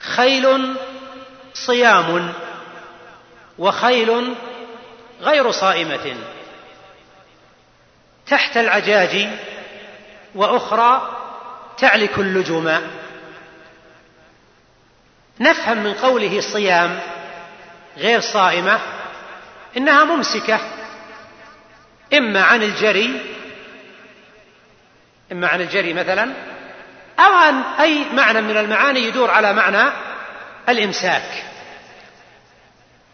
خيل 0.01 0.77
صيام 1.55 2.35
وخيل 3.59 4.35
غير 5.21 5.51
صائمة 5.51 6.17
تحت 8.27 8.57
العجاج 8.57 9.29
وأخرى 10.37 11.17
تعلك 11.79 12.19
اللجوم 12.19 12.81
نفهم 15.41 15.79
من 15.79 15.95
قوله 15.95 16.41
صيام 16.41 17.01
غير 17.97 18.21
صائمة 18.21 18.81
إنها 19.77 20.05
ممسكة 20.05 20.61
إما 22.15 22.43
عن 22.43 22.63
الجري 22.63 23.37
إما 25.33 25.49
عن 25.49 25.61
الجري 25.61 25.95
مثلا 25.95 26.33
أو 27.19 27.33
عن 27.33 27.63
أي 27.81 28.05
معنى 28.13 28.41
من 28.41 28.57
المعاني 28.57 29.01
يدور 29.01 29.31
على 29.31 29.53
معنى 29.53 29.91
الإمساك. 30.69 31.45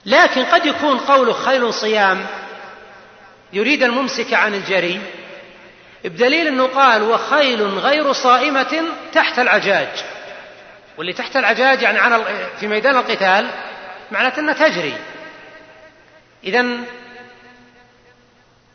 لكن 0.07 0.45
قد 0.45 0.67
يكون 0.67 0.99
قوله 0.99 1.33
خيل 1.33 1.75
صيام 1.75 2.27
يريد 3.53 3.83
الممسك 3.83 4.35
عن 4.35 4.55
الجري. 4.55 5.01
بدليل 6.05 6.47
أنه 6.47 6.67
قال 6.67 7.03
وخيل 7.03 7.63
غير 7.63 8.13
صائمة 8.13 8.85
تحت 9.13 9.39
العجاج. 9.39 9.89
واللي 10.99 11.13
تحت 11.13 11.37
العجاج 11.37 11.83
يعني 11.83 11.99
عن 11.99 12.25
في 12.61 12.67
ميدان 12.67 12.97
القتال 12.97 13.51
معناته 14.11 14.41
أنها 14.41 14.69
تجري. 14.69 14.95
إذا 16.45 16.67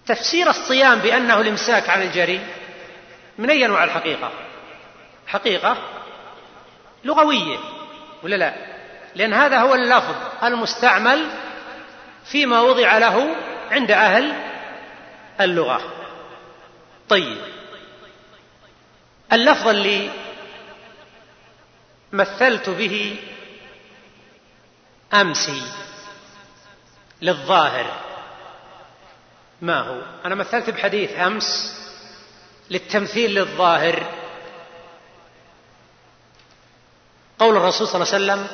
تفسير 0.05 0.49
الصيام 0.49 0.99
بأنه 0.99 1.41
الإمساك 1.41 1.89
عن 1.89 2.01
الجري 2.01 2.39
من 3.37 3.49
أي 3.49 3.65
أنواع 3.65 3.83
الحقيقة؟ 3.83 4.31
حقيقة 5.27 5.77
لغوية 7.03 7.57
ولا 8.23 8.35
لا؟ 8.35 8.53
لأن 9.15 9.33
هذا 9.33 9.59
هو 9.59 9.75
اللفظ 9.75 10.15
المستعمل 10.43 11.25
فيما 12.31 12.61
وضع 12.61 12.97
له 12.97 13.35
عند 13.71 13.91
أهل 13.91 14.33
اللغة. 15.41 15.96
طيب. 17.09 17.37
اللفظ 19.33 19.67
اللي 19.67 20.09
مثلت 22.13 22.69
به 22.69 23.15
أمسي 25.13 25.61
للظاهر. 27.21 27.99
ما 29.61 29.79
هو؟ 29.79 30.01
أنا 30.25 30.35
مثلت 30.35 30.69
بحديث 30.69 31.11
أمس 31.11 31.77
للتمثيل 32.69 33.33
للظاهر. 33.35 34.13
قول 37.39 37.57
الرسول 37.57 37.87
صلى 37.87 38.03
الله 38.03 38.13
عليه 38.13 38.43
وسلم 38.43 38.47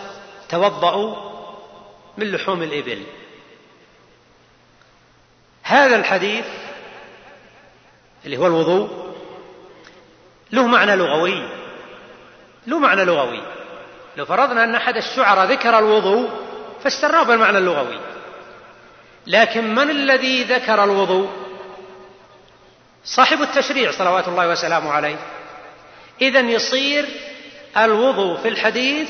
توضأوا 0.50 1.34
من 2.18 2.32
لحوم 2.32 2.64
الإبل. 2.64 3.04
هذا 5.64 5.96
الحديث 5.96 6.46
اللي 8.26 8.38
هو 8.38 8.48
الوضوء 8.48 9.14
له 10.52 10.68
معنى 10.68 10.96
لغوي 10.96 11.50
له 12.68 12.80
معنى 12.80 13.06
لغوي. 13.06 13.42
لو 14.18 14.26
فرضنا 14.26 14.64
أن 14.64 14.76
أحد 14.76 14.98
الشعراء 14.98 15.46
ذكر 15.46 15.80
الوضوء 15.80 16.30
فاسترناه 16.84 17.24
بالمعنى 17.24 17.58
اللغوي. 17.58 18.00
لكن 19.28 19.76
من 19.76 19.90
الذي 19.90 20.44
ذكر 20.44 20.84
الوضوء؟ 20.84 21.30
صاحب 23.06 23.42
التشريع 23.42 23.92
صلوات 23.92 24.28
الله 24.28 24.48
وسلامه 24.48 24.92
عليه. 24.92 25.16
إذا 26.22 26.40
يصير 26.40 27.06
الوضوء 27.78 28.38
في 28.38 28.48
الحديث 28.48 29.10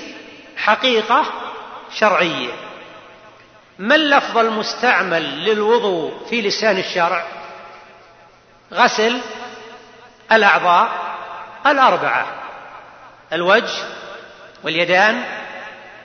حقيقة 0.57 1.25
شرعية. 1.93 2.53
ما 3.79 3.95
اللفظ 3.95 4.37
المستعمل 4.37 5.45
للوضوء 5.45 6.13
في 6.29 6.41
لسان 6.41 6.77
الشرع 6.77 7.42
غسل 8.73 9.21
الأعضاء 10.31 11.15
الأربعة. 11.65 12.25
الوجه 13.33 13.83
واليدان 14.63 15.23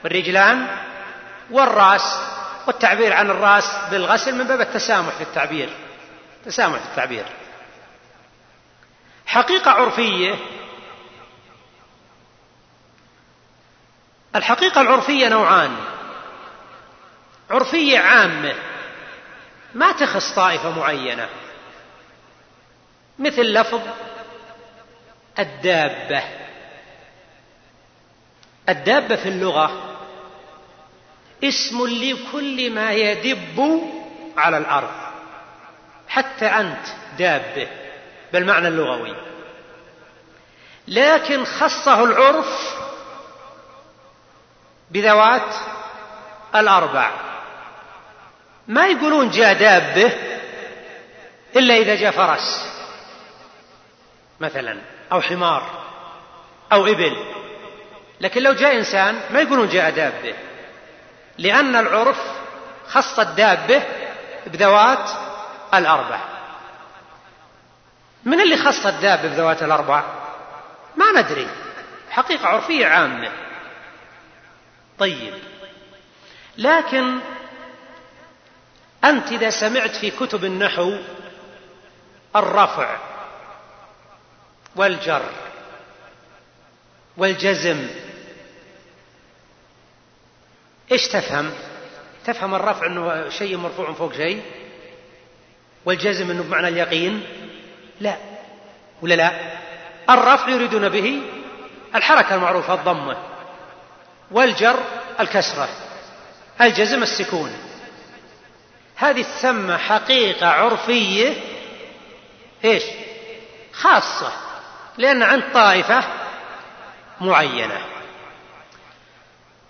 والرجلان 0.05 0.67
والرأس 1.51 2.21
والتعبير 2.67 3.13
عن 3.13 3.31
الرأس 3.31 3.77
بالغسل 3.91 4.35
من 4.35 4.45
باب 4.45 4.61
التسامح 4.61 5.15
في 5.15 5.23
التعبير. 5.23 5.69
تسامح 6.45 6.79
في 6.79 6.87
التعبير. 6.91 7.25
حقيقة 9.27 9.71
عرفية. 9.71 10.35
الحقيقة 14.37 14.81
العرفية 14.81 15.29
نوعان. 15.29 15.77
عرفية 17.51 17.99
عامة. 17.99 18.55
ما 19.75 19.93
تخص 19.93 20.33
طائفة 20.33 20.79
معينة. 20.79 21.29
مثل 23.19 23.43
لفظ 23.43 23.81
الدابة. 25.39 26.23
الدابة 28.69 29.17
في 29.17 29.29
اللغة 29.29 29.97
اسم 31.45 31.87
لكل 31.87 32.71
ما 32.71 32.93
يدب 32.93 33.83
على 34.37 34.59
الأرض 34.59 34.91
حتى 36.09 36.47
أنت 36.47 36.87
دابة 37.19 37.69
بالمعنى 38.33 38.69
اللغوي 38.69 39.15
لكن 40.89 41.45
خصه 41.45 42.05
العرف 42.05 42.75
بذوات 44.91 45.55
الأربع. 46.55 47.11
ما 48.69 48.87
يقولون 48.87 49.31
جاء 49.31 49.55
دابة 49.55 50.13
إلا 51.57 51.75
إذا 51.77 51.95
جاء 51.95 52.11
فرس. 52.11 52.78
مثلا 54.41 54.81
أو 55.13 55.21
حمار 55.21 55.85
أو 56.73 56.87
إبل. 56.87 57.17
لكن 58.21 58.43
لو 58.43 58.53
جاء 58.53 58.77
إنسان 58.77 59.21
ما 59.31 59.41
يقولون 59.41 59.69
جاء 59.69 59.91
دابة. 59.91 60.35
لأن 61.39 61.77
العرف 61.77 62.21
خص 62.89 63.19
الدابة 63.19 63.83
بذوات 64.47 65.11
الأربع. 65.75 66.21
من 68.25 68.41
اللي 68.41 68.57
خص 68.57 68.87
الدابة 68.87 69.29
بذوات 69.29 69.63
الأربع؟ 69.63 70.05
ما 70.97 71.23
ندري. 71.23 71.49
حقيقة 72.11 72.47
عرفية 72.47 72.87
عامة. 72.87 73.33
طيب. 74.99 75.35
لكن 76.59 77.19
أنت 79.05 79.33
إذا 79.33 79.51
سمعت 79.51 79.97
في 79.97 80.11
كتب 80.11 80.45
النحو 80.45 80.97
الرفع 82.37 82.97
والجر 84.77 85.23
والجزم. 87.17 87.87
إيش 90.93 91.09
تفهم؟ 91.09 91.51
تفهم 92.25 92.55
الرفع 92.55 92.87
إنه 92.87 93.29
شيء 93.29 93.57
مرفوع 93.57 93.93
فوق 93.93 94.13
شيء؟ 94.13 94.43
والجزم 95.85 96.31
إنه 96.31 96.43
بمعنى 96.43 96.69
اليقين؟ 96.69 97.27
لا. 98.01 98.17
ولا 99.03 99.15
لا؟ 99.15 99.33
الرفع 100.11 100.49
يريدون 100.49 100.89
به 100.89 101.23
الحركة 101.95 102.35
المعروفة 102.35 102.75
الضمة. 102.75 103.17
والجر 104.31 104.79
الكسرة. 105.21 105.69
الجزم 106.61 107.03
السكون. 107.03 107.53
هذه 108.97 109.23
تسمى 109.23 109.77
حقيقة 109.77 110.47
عرفية 110.47 111.35
إيش؟ 112.65 112.83
خاصة. 113.73 114.48
لأن 114.99 115.23
عند 115.23 115.43
طائفة 115.55 116.05
معينة. 117.21 117.81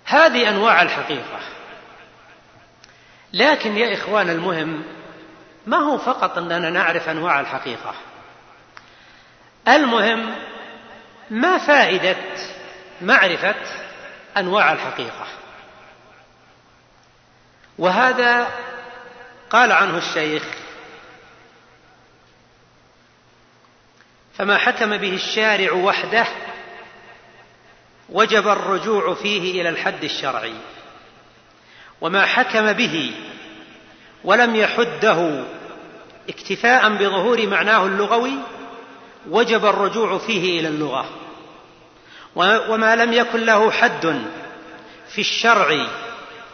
هذه 0.05 0.49
أنواع 0.49 0.83
الحقيقة. 0.83 1.41
لكن 3.33 3.77
يا 3.77 3.95
إخوان 3.95 4.31
المهم 4.31 4.85
ما 5.67 5.77
هو 5.77 5.99
فقط 5.99 6.39
أننا 6.39 6.71
نعرف 6.71 7.09
أنواع 7.09 7.41
الحقيقة. 7.41 7.95
المهم 9.69 10.35
ما 11.31 11.59
فائدة 11.59 12.17
معرفة 13.01 13.55
أنواع 14.37 14.73
الحقيقة؟ 14.73 15.27
وهذا 17.79 18.49
قال 19.51 19.73
عنه 19.73 19.99
الشيخ 19.99 20.43
فما 24.39 24.59
حكم 24.59 24.97
به 24.97 25.15
الشارع 25.15 25.73
وحده 25.73 26.27
وجب 28.09 28.49
الرجوع 28.49 29.15
فيه 29.15 29.61
إلى 29.61 29.69
الحد 29.69 30.05
الشرعي. 30.05 30.55
وما 32.01 32.27
حكم 32.27 32.73
به 32.73 33.13
ولم 34.25 34.57
يحده 34.57 35.45
اكتفاء 36.29 36.89
بظهور 36.89 37.47
معناه 37.47 37.87
اللغوي 37.87 38.35
وجب 39.29 39.65
الرجوع 39.67 40.19
فيه 40.19 40.61
إلى 40.61 40.69
اللغة. 40.69 41.09
وما 42.37 42.97
لم 42.97 43.13
يكن 43.13 43.41
له 43.41 43.71
حد 43.71 44.23
في 45.09 45.21
الشرع 45.21 45.87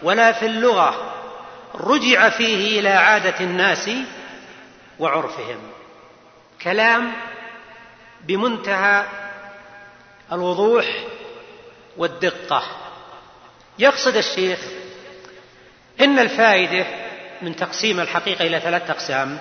ولا 0.03 0.33
في 0.33 0.47
اللغة 0.47 1.15
رجع 1.75 2.29
فيه 2.29 2.81
إلى 2.81 2.89
عادة 2.89 3.41
الناس 3.41 3.91
وعرفهم. 4.99 5.59
كلام 6.63 7.13
بمنتهى 8.27 9.05
الوضوح 10.33 10.87
والدقة. 11.97 12.63
يقصد 13.79 14.17
الشيخ 14.17 14.59
إن 16.01 16.19
الفائدة 16.19 16.87
من 17.43 17.57
تقسيم 17.57 18.01
الحقيقة 18.01 18.47
إلى 18.47 18.61
ثلاثة 18.61 18.93
أقسام. 18.93 19.39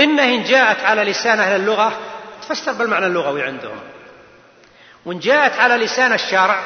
إنها 0.00 0.24
إن 0.24 0.44
جاءت 0.44 0.80
على 0.80 1.04
لسان 1.04 1.40
أهل 1.40 1.60
اللغة 1.60 2.00
تفسر 2.42 2.72
بالمعنى 2.72 3.06
اللغوي 3.06 3.42
عندهم. 3.42 3.80
وإن 5.04 5.18
جاءت 5.18 5.52
على 5.52 5.76
لسان 5.76 6.12
الشرع 6.12 6.62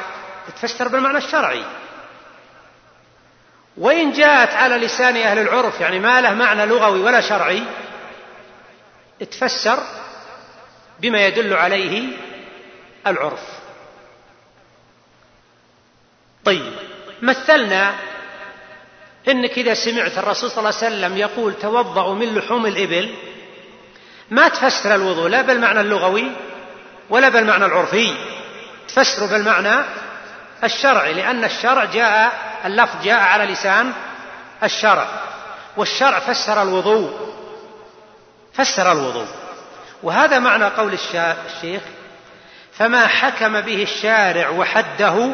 تفسر 0.55 0.87
بالمعنى 0.87 1.17
الشرعي. 1.17 1.63
وإن 3.77 4.11
جاءت 4.11 4.53
على 4.53 4.75
لسان 4.77 5.17
أهل 5.17 5.39
العرف 5.39 5.81
يعني 5.81 5.99
ما 5.99 6.21
له 6.21 6.33
معنى 6.33 6.65
لغوي 6.65 6.99
ولا 6.99 7.21
شرعي 7.21 7.63
تفسر 9.31 9.83
بما 10.99 11.25
يدل 11.25 11.53
عليه 11.53 12.07
العرف. 13.07 13.43
طيب 16.45 16.73
مثلنا 17.21 17.95
إنك 19.27 19.51
إذا 19.51 19.73
سمعت 19.73 20.17
الرسول 20.17 20.51
صلى 20.51 20.59
الله 20.59 20.77
عليه 20.77 20.87
وسلم 20.87 21.17
يقول 21.17 21.53
توضأوا 21.53 22.15
من 22.15 22.35
لحوم 22.35 22.65
الإبل 22.65 23.15
ما 24.29 24.47
تفسر 24.47 24.95
الوضوء 24.95 25.27
لا 25.27 25.41
بالمعنى 25.41 25.81
اللغوي 25.81 26.31
ولا 27.09 27.29
بالمعنى 27.29 27.65
العرفي. 27.65 28.15
تفسر 28.87 29.25
بالمعنى 29.25 29.85
الشرعي 30.63 31.13
لأن 31.13 31.43
الشرع 31.43 31.85
جاء 31.85 32.31
اللفظ 32.65 33.03
جاء 33.03 33.19
على 33.21 33.53
لسان 33.53 33.93
الشرع 34.63 35.07
والشرع 35.77 36.19
فسر 36.19 36.61
الوضوء. 36.61 37.33
فسر 38.53 38.91
الوضوء. 38.91 39.27
وهذا 40.03 40.39
معنى 40.39 40.65
قول 40.65 40.93
الشيخ 40.93 41.81
فما 42.71 43.07
حكم 43.07 43.61
به 43.61 43.83
الشارع 43.83 44.49
وحده 44.49 45.29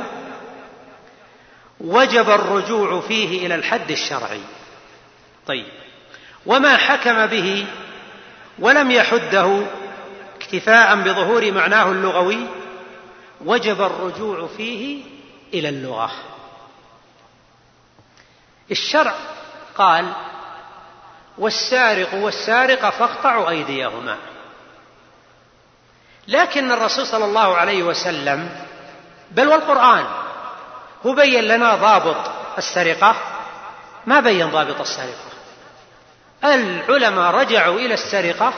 وجب 1.82 2.30
الرجوع 2.30 3.02
فيه 3.02 3.46
إلى 3.46 3.56
الحد 3.56 3.92
الشرعي. 3.92 4.42
طيب 5.48 5.66
وما 6.46 6.78
حكم 6.78 7.26
به 7.26 7.66
ولم 8.60 8.92
يحده 8.92 9.66
اكتفاء 10.36 10.96
بظهور 10.96 11.52
معناه 11.52 11.92
اللغوي 11.92 12.48
وجب 13.46 13.82
الرجوع 13.82 14.48
فيه 14.58 15.04
إلى 15.54 15.70
اللغة. 15.70 16.12
الشرع 18.72 19.16
قال 19.78 20.14
والسارق 21.38 22.14
والسارقة 22.14 22.90
فاقطعوا 22.90 23.50
أيديهما. 23.50 24.18
لكن 26.28 26.72
الرسول 26.72 27.08
صلى 27.08 27.26
الله 27.26 27.58
عليه 27.58 27.84
وسلم 27.84 28.50
بل 29.32 29.48
والقرآن 29.48 30.06
هو 31.06 31.16
بين 31.16 31.44
لنا 31.44 31.76
ضابط 31.76 32.32
السرقة. 32.58 33.16
ما 34.06 34.20
بين 34.20 34.50
ضابط 34.50 34.82
السرقة؟ 34.82 35.34
العلماء 36.44 37.32
رجعوا 37.32 37.80
إلى 37.80 37.94
السرقة 37.94 38.54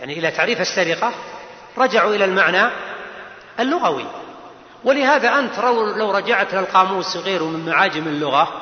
يعني 0.00 0.18
إلى 0.18 0.30
تعريف 0.30 0.60
السرقة 0.60 1.12
رجعوا 1.78 2.14
إلى 2.14 2.24
المعنى 2.24 2.70
اللغوي. 3.60 4.06
ولهذا 4.84 5.38
أنت 5.38 5.58
لو 5.96 6.10
رجعت 6.10 6.54
للقاموس 6.54 7.16
وغيره 7.16 7.44
من 7.44 7.66
معاجم 7.66 8.06
اللغة 8.06 8.60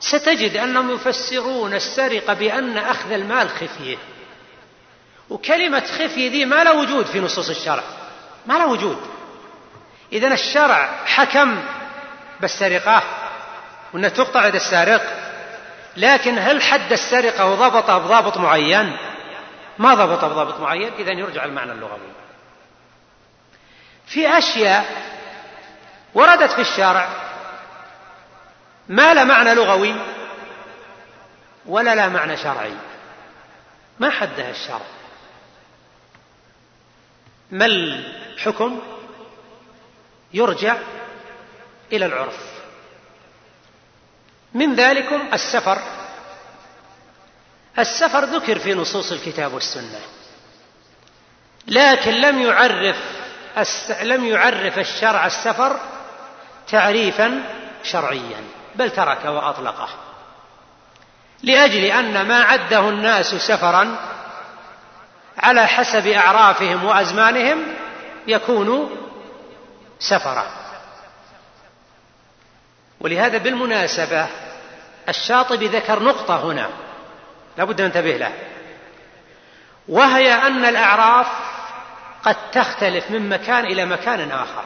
ستجد 0.00 0.56
أنهم 0.56 0.90
يفسرون 0.90 1.74
السرقة 1.74 2.34
بأن 2.34 2.78
أخذ 2.78 3.12
المال 3.12 3.48
خفيه 3.48 3.96
وكلمة 5.30 5.80
خفيه 5.80 6.28
دي 6.30 6.44
ما 6.44 6.64
لا 6.64 6.72
وجود 6.72 7.06
في 7.06 7.20
نصوص 7.20 7.48
الشرع. 7.48 7.82
ما 8.46 8.54
لا 8.54 8.64
وجود. 8.64 8.98
اذا 10.12 10.28
الشرع 10.28 11.04
حكم 11.06 11.62
بالسرقة 12.40 13.02
وأنها 13.92 14.08
تقطع 14.08 14.46
يد 14.46 14.54
السارق 14.54 15.02
لكن 15.96 16.38
هل 16.38 16.62
حد 16.62 16.92
السرقة 16.92 17.46
وضبطه 17.46 17.98
بضابط 17.98 18.36
معين؟ 18.36 18.96
ما 19.78 19.94
ضبطه 19.94 20.28
بضابط 20.28 20.60
معين 20.60 20.92
اذا 20.98 21.12
يرجع 21.12 21.44
المعنى 21.44 21.72
اللغوي. 21.72 22.12
في 24.06 24.38
أشياء 24.38 24.84
وردت 26.14 26.52
في 26.52 26.60
الشرع 26.60 27.08
ما 28.88 29.14
لا 29.14 29.24
معنى 29.24 29.54
لغوي 29.54 29.94
ولا 31.66 31.94
لا 31.94 32.08
معنى 32.08 32.36
شرعي. 32.36 32.74
ما 33.98 34.10
حدها 34.10 34.50
الشرع؟ 34.50 34.95
ما 37.50 37.66
الحكم؟ 37.66 38.80
يرجع 40.34 40.76
إلى 41.92 42.06
العرف. 42.06 42.38
من 44.54 44.74
ذلكم 44.74 45.28
السفر. 45.32 45.78
السفر 47.78 48.24
ذكر 48.24 48.58
في 48.58 48.74
نصوص 48.74 49.12
الكتاب 49.12 49.54
والسنة. 49.54 50.00
لكن 51.66 52.10
لم 52.10 52.42
يعرف 52.42 52.96
لم 54.02 54.24
يعرف 54.24 54.78
الشرع 54.78 55.26
السفر 55.26 55.80
تعريفا 56.68 57.42
شرعيا 57.82 58.44
بل 58.74 58.90
ترك 58.90 59.24
وأطلقه. 59.24 59.88
لأجل 61.42 61.84
أن 61.84 62.28
ما 62.28 62.42
عده 62.42 62.88
الناس 62.88 63.34
سفرا 63.34 63.96
على 65.38 65.66
حسب 65.66 66.06
أعرافهم 66.06 66.84
وأزمانهم 66.84 67.62
يكون 68.26 68.96
سفرا. 69.98 70.46
ولهذا 73.00 73.38
بالمناسبة 73.38 74.26
الشاطبي 75.08 75.66
ذكر 75.66 76.02
نقطة 76.02 76.44
هنا 76.44 76.68
لابد 77.58 77.80
أن 77.80 77.86
ننتبه 77.86 78.16
لها 78.16 78.32
وهي 79.88 80.32
أن 80.32 80.64
الأعراف 80.64 81.26
قد 82.24 82.36
تختلف 82.52 83.10
من 83.10 83.28
مكان 83.28 83.64
إلى 83.64 83.84
مكان 83.84 84.30
آخر. 84.30 84.64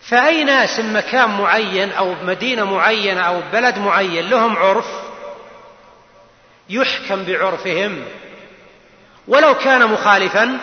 فأي 0.00 0.44
ناس 0.44 0.80
مكان 0.80 1.30
معين 1.30 1.92
أو 1.92 2.14
مدينة 2.22 2.64
معينة 2.64 3.20
أو 3.20 3.42
بلد 3.52 3.78
معين 3.78 4.30
لهم 4.30 4.56
عرف؟ 4.56 4.86
يحكم 6.68 7.24
بعرفهم. 7.24 8.04
ولو 9.28 9.54
كان 9.54 9.86
مخالفا 9.86 10.58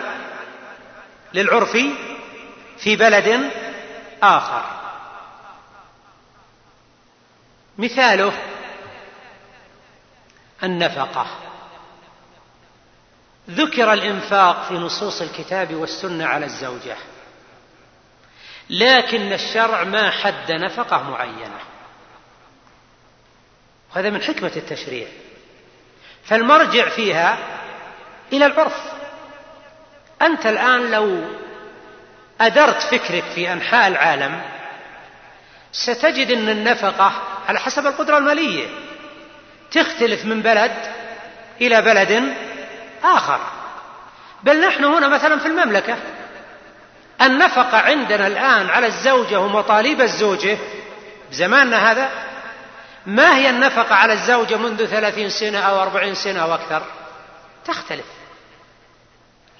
للعرف 1.34 1.76
في 2.78 2.96
بلد 2.96 3.50
آخر. 4.22 4.64
مثاله 7.78 8.32
النفقة. 10.62 11.26
ذكر 13.50 13.92
الإنفاق 13.92 14.64
في 14.68 14.74
نصوص 14.74 15.22
الكتاب 15.22 15.74
والسنة 15.74 16.26
على 16.26 16.46
الزوجة. 16.46 16.96
لكن 18.70 19.32
الشرع 19.32 19.84
ما 19.84 20.10
حد 20.10 20.52
نفقة 20.52 21.10
معينة. 21.10 21.58
وهذا 23.90 24.10
من 24.10 24.22
حكمة 24.22 24.52
التشريع. 24.56 25.08
فالمرجع 26.24 26.88
فيها 26.88 27.38
إلى 28.32 28.46
العرف. 28.46 28.76
أنت 30.22 30.46
الآن 30.46 30.90
لو 30.90 31.20
أدرت 32.40 32.82
فكرك 32.82 33.24
في 33.34 33.52
أنحاء 33.52 33.88
العالم 33.88 34.40
ستجد 35.72 36.30
أن 36.30 36.48
النفقة 36.48 37.12
على 37.48 37.58
حسب 37.58 37.86
القدرة 37.86 38.18
المالية 38.18 38.66
تختلف 39.70 40.24
من 40.24 40.42
بلد 40.42 40.72
إلى 41.60 41.82
بلد 41.82 42.34
آخر. 43.04 43.40
بل 44.42 44.66
نحن 44.66 44.84
هنا 44.84 45.08
مثلا 45.08 45.38
في 45.38 45.46
المملكة. 45.46 45.96
النفقة 47.22 47.78
عندنا 47.78 48.26
الآن 48.26 48.70
على 48.70 48.86
الزوجة 48.86 49.40
ومطالب 49.40 50.00
الزوجة 50.00 50.58
زماننا 51.32 51.90
هذا 51.90 52.08
ما 53.06 53.36
هي 53.36 53.50
النفقة 53.50 53.94
على 53.94 54.12
الزوجة 54.12 54.56
منذ 54.56 54.86
ثلاثين 54.86 55.30
سنة 55.30 55.58
أو 55.58 55.82
أربعين 55.82 56.14
سنة 56.14 56.42
أو 56.42 56.54
أكثر؟ 56.54 56.82
تختلف. 57.64 58.06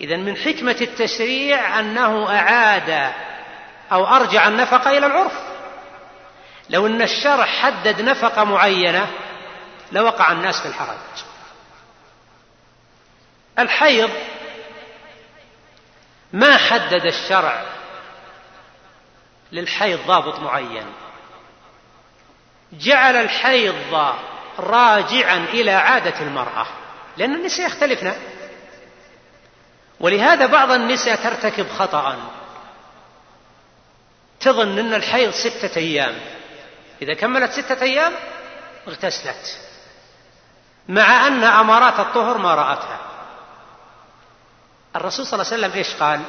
إذا 0.00 0.16
من 0.16 0.36
حكمة 0.36 0.76
التشريع 0.80 1.80
أنه 1.80 2.38
أعاد 2.38 3.12
أو 3.92 4.06
أرجع 4.06 4.48
النفقة 4.48 4.98
إلى 4.98 5.06
العرف. 5.06 5.32
لو 6.70 6.86
أن 6.86 7.02
الشرع 7.02 7.44
حدد 7.44 8.00
نفقة 8.00 8.44
معينة 8.44 9.06
لوقع 9.92 10.32
الناس 10.32 10.60
في 10.60 10.68
الحرج. 10.68 11.24
الحيض 13.58 14.10
ما 16.32 16.56
حدد 16.56 17.06
الشرع 17.06 17.64
للحيض 19.52 20.06
ضابط 20.06 20.40
معين. 20.40 20.86
جعل 22.72 23.16
الحيض 23.16 24.14
راجعا 24.58 25.36
إلى 25.36 25.70
عادة 25.70 26.20
المرأة. 26.20 26.66
لأن 27.16 27.34
النساء 27.34 27.66
يختلفن. 27.66 28.12
ولهذا 30.00 30.46
بعض 30.46 30.70
النساء 30.70 31.16
ترتكب 31.16 31.68
خطأ. 31.70 32.30
تظن 34.40 34.78
أن 34.78 34.94
الحيض 34.94 35.30
ستة 35.30 35.78
أيام. 35.78 36.20
إذا 37.02 37.14
كملت 37.14 37.52
ستة 37.52 37.82
أيام 37.82 38.12
اغتسلت. 38.88 39.60
مع 40.88 41.26
أن 41.26 41.44
أمارات 41.44 42.00
الطهر 42.00 42.38
ما 42.38 42.54
رأتها. 42.54 43.00
الرسول 44.96 45.26
صلى 45.26 45.42
الله 45.42 45.52
عليه 45.52 45.66
وسلم 45.66 45.78
إيش 45.78 45.94
قال؟ 45.94 46.20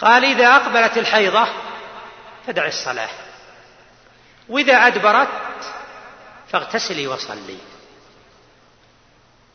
قال 0.00 0.24
إذا 0.24 0.56
أقبلت 0.56 0.98
الحيضة 0.98 1.48
فدع 2.46 2.66
الصلاة. 2.66 3.10
وإذا 4.48 4.86
أدبرت 4.86 5.28
فاغتسلي 6.48 7.06
وصلي. 7.06 7.58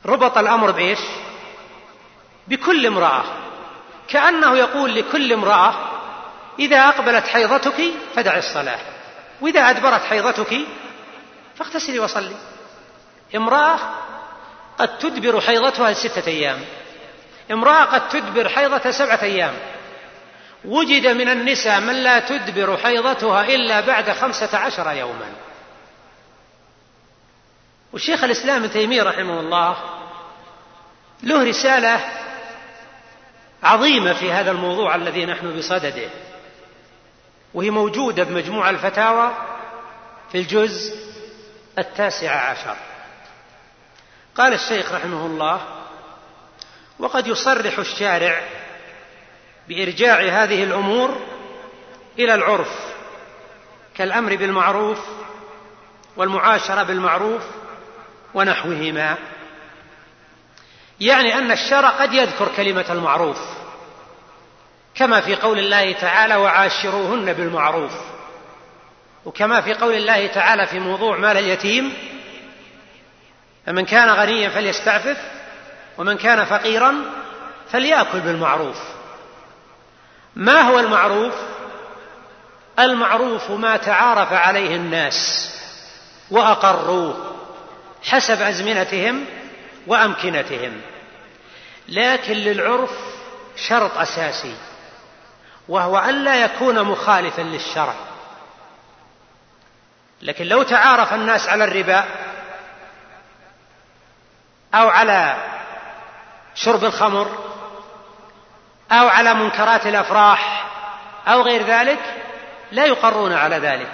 ربط 0.06 0.38
الأمر 0.38 0.72
بإيش؟ 0.72 1.00
بكل 2.48 2.86
امرأة. 2.86 3.24
كأنه 4.08 4.58
يقول 4.58 4.96
لكل 4.96 5.34
امرأة 5.34 5.74
إذا 6.60 6.90
أقبلت 6.90 7.28
حيضتك 7.28 7.84
فدع 8.16 8.38
الصلاة 8.38 8.80
وإذا 9.42 9.70
أدبرت 9.70 10.04
حيضتك 10.04 10.58
فاغتسلي 11.56 12.00
وصلي. 12.00 12.36
امرأة 13.36 13.80
قد 14.78 14.98
تدبر 14.98 15.42
حيضتها 15.42 15.92
لستة 15.92 16.28
أيام. 16.28 16.60
امرأة 17.52 17.84
قد 17.84 18.10
تدبر 18.10 18.50
حيضة 18.50 18.92
سبعة 18.92 19.20
أيام. 19.22 19.54
وجد 20.66 21.08
من 21.08 21.30
النساء 21.30 21.80
من 21.80 21.94
لا 21.94 22.20
تدبر 22.20 22.78
حيضتها 22.78 23.44
إلا 23.44 23.82
بعد 23.82 24.12
خمسة 24.12 24.58
عشر 24.58 24.92
يوما. 24.92 25.30
والشيخ 27.94 28.24
الإسلام 28.24 28.64
ابن 28.64 28.74
تيمية 28.74 29.04
رحمه 29.04 29.40
الله 29.40 29.78
له 31.24 31.44
رسالة 31.44 32.00
عظيمة 33.64 34.14
في 34.14 34.32
هذا 34.32 34.52
الموضوع 34.52 34.96
الذي 34.96 35.26
نحن 35.26 35.58
بصدده 35.58 36.10
وهي 37.54 37.70
موجودة 37.70 38.24
بمجموع 38.24 38.70
الفتاوى 38.70 39.32
في 40.32 40.38
الجزء 40.38 40.96
التاسع 41.80 42.50
عشر. 42.50 42.76
قال 44.36 44.54
الشيخ 44.54 44.94
رحمه 44.94 45.26
الله 45.26 45.62
وقد 47.00 47.28
يصرح 47.28 47.80
الشارع 47.80 48.42
بإرجاع 49.68 50.44
هذه 50.44 50.64
الأمور 50.64 51.22
إلى 52.20 52.36
العرف 52.36 52.94
كالأمر 53.96 54.36
بالمعروف 54.36 55.00
والمعاشرة 56.18 56.84
بالمعروف 56.84 57.42
ونحوهما. 58.34 59.18
يعني 61.00 61.38
أن 61.38 61.52
الشرع 61.52 61.90
قد 61.90 62.14
يذكر 62.14 62.48
كلمة 62.58 62.86
المعروف 62.90 63.38
كما 64.96 65.22
في 65.22 65.36
قول 65.36 65.60
الله 65.60 65.92
تعالى 65.92 66.36
وعاشروهن 66.36 67.34
بالمعروف 67.34 67.92
وكما 69.26 69.62
في 69.62 69.74
قول 69.74 69.94
الله 69.94 70.28
تعالى 70.28 70.68
في 70.68 70.80
موضوع 70.80 71.18
مال 71.18 71.38
اليتيم 71.38 71.94
فمن 73.66 73.86
كان 73.86 74.10
غنيا 74.10 74.50
فليستعفف 74.50 75.18
ومن 75.98 76.18
كان 76.18 76.46
فقيرا 76.46 76.96
فليأكل 77.72 78.20
بالمعروف 78.20 78.78
ما 80.36 80.62
هو 80.62 80.80
المعروف؟ 80.80 81.34
المعروف 82.80 83.52
ما 83.52 83.78
تعارف 83.78 84.34
عليه 84.34 84.76
الناس 84.76 85.52
وأقروه. 86.32 87.31
حسب 88.04 88.42
أزمنتهم 88.42 89.26
وأمكنتهم. 89.88 90.82
لكن 91.90 92.34
للعرف 92.34 92.92
شرط 93.56 93.98
أساسي 93.98 94.56
وهو 95.68 96.00
الا 96.00 96.36
يكون 96.36 96.84
مخالفا 96.84 97.42
للشرع. 97.42 97.94
لكن 100.22 100.46
لو 100.46 100.64
تعارف 100.64 101.14
الناس 101.14 101.48
على 101.48 101.64
الربا 101.64 102.06
أو 104.74 104.90
على 104.90 105.36
شرب 106.56 106.84
الخمر 106.84 107.52
أو 108.92 109.08
على 109.08 109.34
منكرات 109.34 109.86
الأفراح 109.88 110.68
أو 111.28 111.42
غير 111.42 111.66
ذلك 111.66 112.00
لا 112.72 112.86
يقرون 112.86 113.34
على 113.34 113.58
ذلك. 113.58 113.92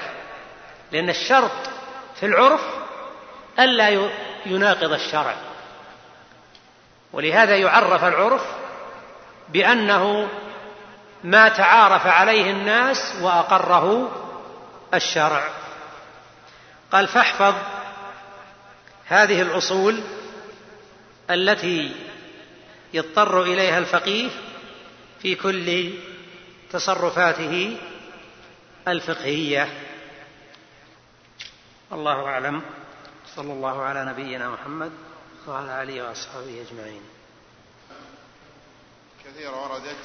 لأن 0.92 1.10
الشرط 1.10 1.52
في 2.20 2.26
العرف 2.26 2.77
ألا 3.60 4.10
يناقض 4.46 4.94
الشرع. 4.94 5.36
ولهذا 7.14 7.56
يعرف 7.58 8.04
العرف 8.04 8.44
بأنه 9.50 10.28
ما 11.24 11.50
تعارف 11.50 12.08
عليه 12.08 12.52
الناس 12.52 13.16
وأقره 13.22 14.12
الشرع. 14.94 15.44
قال 16.92 17.08
فاحفظ 17.08 17.56
هذه 19.06 19.42
الأصول 19.42 20.02
التي 21.30 21.96
يضطر 22.94 23.42
إليها 23.42 23.78
الفقيه 23.78 24.30
في 25.22 25.36
كل 25.36 25.94
تصرفاته 26.72 27.78
الفقهية. 28.88 29.70
الله 31.92 32.26
أعلم. 32.26 32.62
صلى 33.38 33.54
الله 33.54 33.82
على 33.82 34.06
نبينا 34.06 34.50
محمد 34.50 34.92
وعلى 35.48 35.84
آله 35.84 36.04
وأصحابه 36.04 36.66
أجمعين. 36.70 37.02
كثيرة 39.26 39.64
وردت 39.64 40.04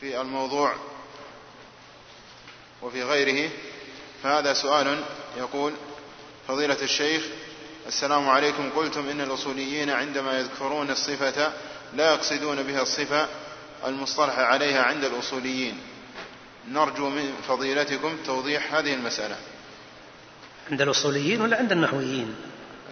في 0.00 0.20
الموضوع 0.20 0.74
وفي 2.82 3.02
غيره 3.02 3.50
فهذا 4.22 4.52
سؤال 4.52 5.04
يقول 5.36 5.72
فضيلة 6.48 6.82
الشيخ 6.82 7.24
السلام 7.86 8.28
عليكم. 8.28 8.70
قلتم 8.70 9.08
إن 9.08 9.20
الأصوليين 9.20 9.90
عندما 9.90 10.38
يذكرون 10.38 10.90
الصفة 10.90 11.52
لا 11.94 12.14
يقصدون 12.14 12.62
بها 12.62 12.82
الصفة 12.82 13.28
المصطلح 13.86 14.38
عليها 14.38 14.82
عند 14.82 15.04
الأصوليين. 15.04 15.80
نرجو 16.68 17.08
من 17.08 17.34
فضيلتكم 17.48 18.16
توضيح 18.26 18.74
هذه 18.74 18.94
المسألة. 18.94 19.36
عند 20.72 20.82
الأصوليين 20.82 21.40
ولا 21.40 21.56
عند 21.56 21.72
النحويين؟ 21.72 22.34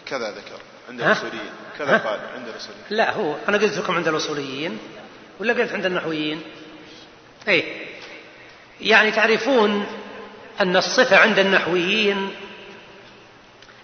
كذا 0.06 0.30
ذكر 0.30 0.60
عند 0.88 1.00
الأصوليين. 1.00 1.50
كذا 1.78 1.96
قال 1.96 2.20
عند 2.36 2.48
الأصوليين. 2.48 2.84
لا 2.90 3.12
هو 3.12 3.36
أنا 3.48 3.58
قلت 3.58 3.78
لكم 3.78 3.94
عند 3.94 4.08
الأصوليين 4.08 4.78
ولا 5.40 5.52
قلت 5.52 5.72
عند 5.72 5.86
النحويين؟ 5.86 6.42
أي 7.48 7.64
يعني 8.80 9.10
تعرفون 9.10 9.86
أن 10.60 10.76
الصفة 10.76 11.16
عند 11.16 11.38
النحويين 11.38 12.30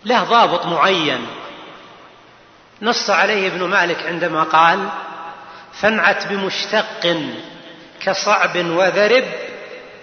له 0.04 0.24
ضابط 0.24 0.66
معين. 0.66 1.26
نص 2.82 3.10
عليه 3.10 3.46
ابن 3.46 3.64
مالك 3.64 4.06
عندما 4.06 4.42
قال 4.42 4.88
فانعت 5.72 6.26
بمشتق 6.26 7.16
كصعب 8.00 8.56
وذرب 8.56 9.24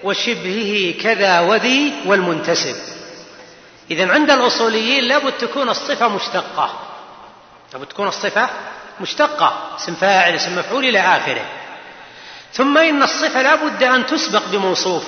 وشبهه 0.04 1.02
كذا 1.02 1.40
وذي 1.40 1.94
والمنتسب. 2.06 2.93
إذا 3.92 4.12
عند 4.12 4.32
الأصوليين 4.32 5.04
لابد 5.04 5.32
تكون 5.32 5.70
الصفة 5.70 6.08
مشتقة. 6.08 6.80
لابد 7.74 7.86
تكون 7.86 8.08
الصفة 8.08 8.50
مشتقة. 9.02 9.76
اسم 9.76 9.96
فاعل 9.96 10.36
اسم 10.36 10.60
مفعول 10.60 10.86
إلى 10.86 11.00
آخره. 11.00 11.46
ثم 12.54 12.78
إن 12.78 13.04
الصفة 13.04 13.42
لابد 13.42 13.84
أن 13.84 14.06
تسبق 14.06 14.44
بموصوف. 14.52 15.04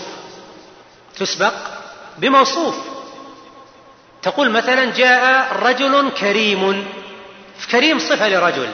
تسبق 1.20 1.54
بموصوف. 2.18 2.76
تقول 4.22 4.50
مثلا 4.52 4.86
جاء 4.86 5.54
رجل 5.64 6.10
كريم. 6.10 6.88
كريم 7.72 8.00
صفة 8.00 8.30
لرجل. 8.30 8.72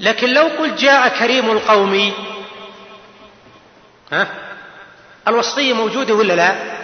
لكن 0.00 0.32
لو 0.32 0.42
قلت 0.58 0.80
جاء 0.80 1.08
كريم 1.08 1.50
القوم 1.50 2.12
ها 4.12 4.26
الوصفية 5.28 5.72
موجودة 5.72 6.14
ولا 6.14 6.32
لا؟ 6.32 6.79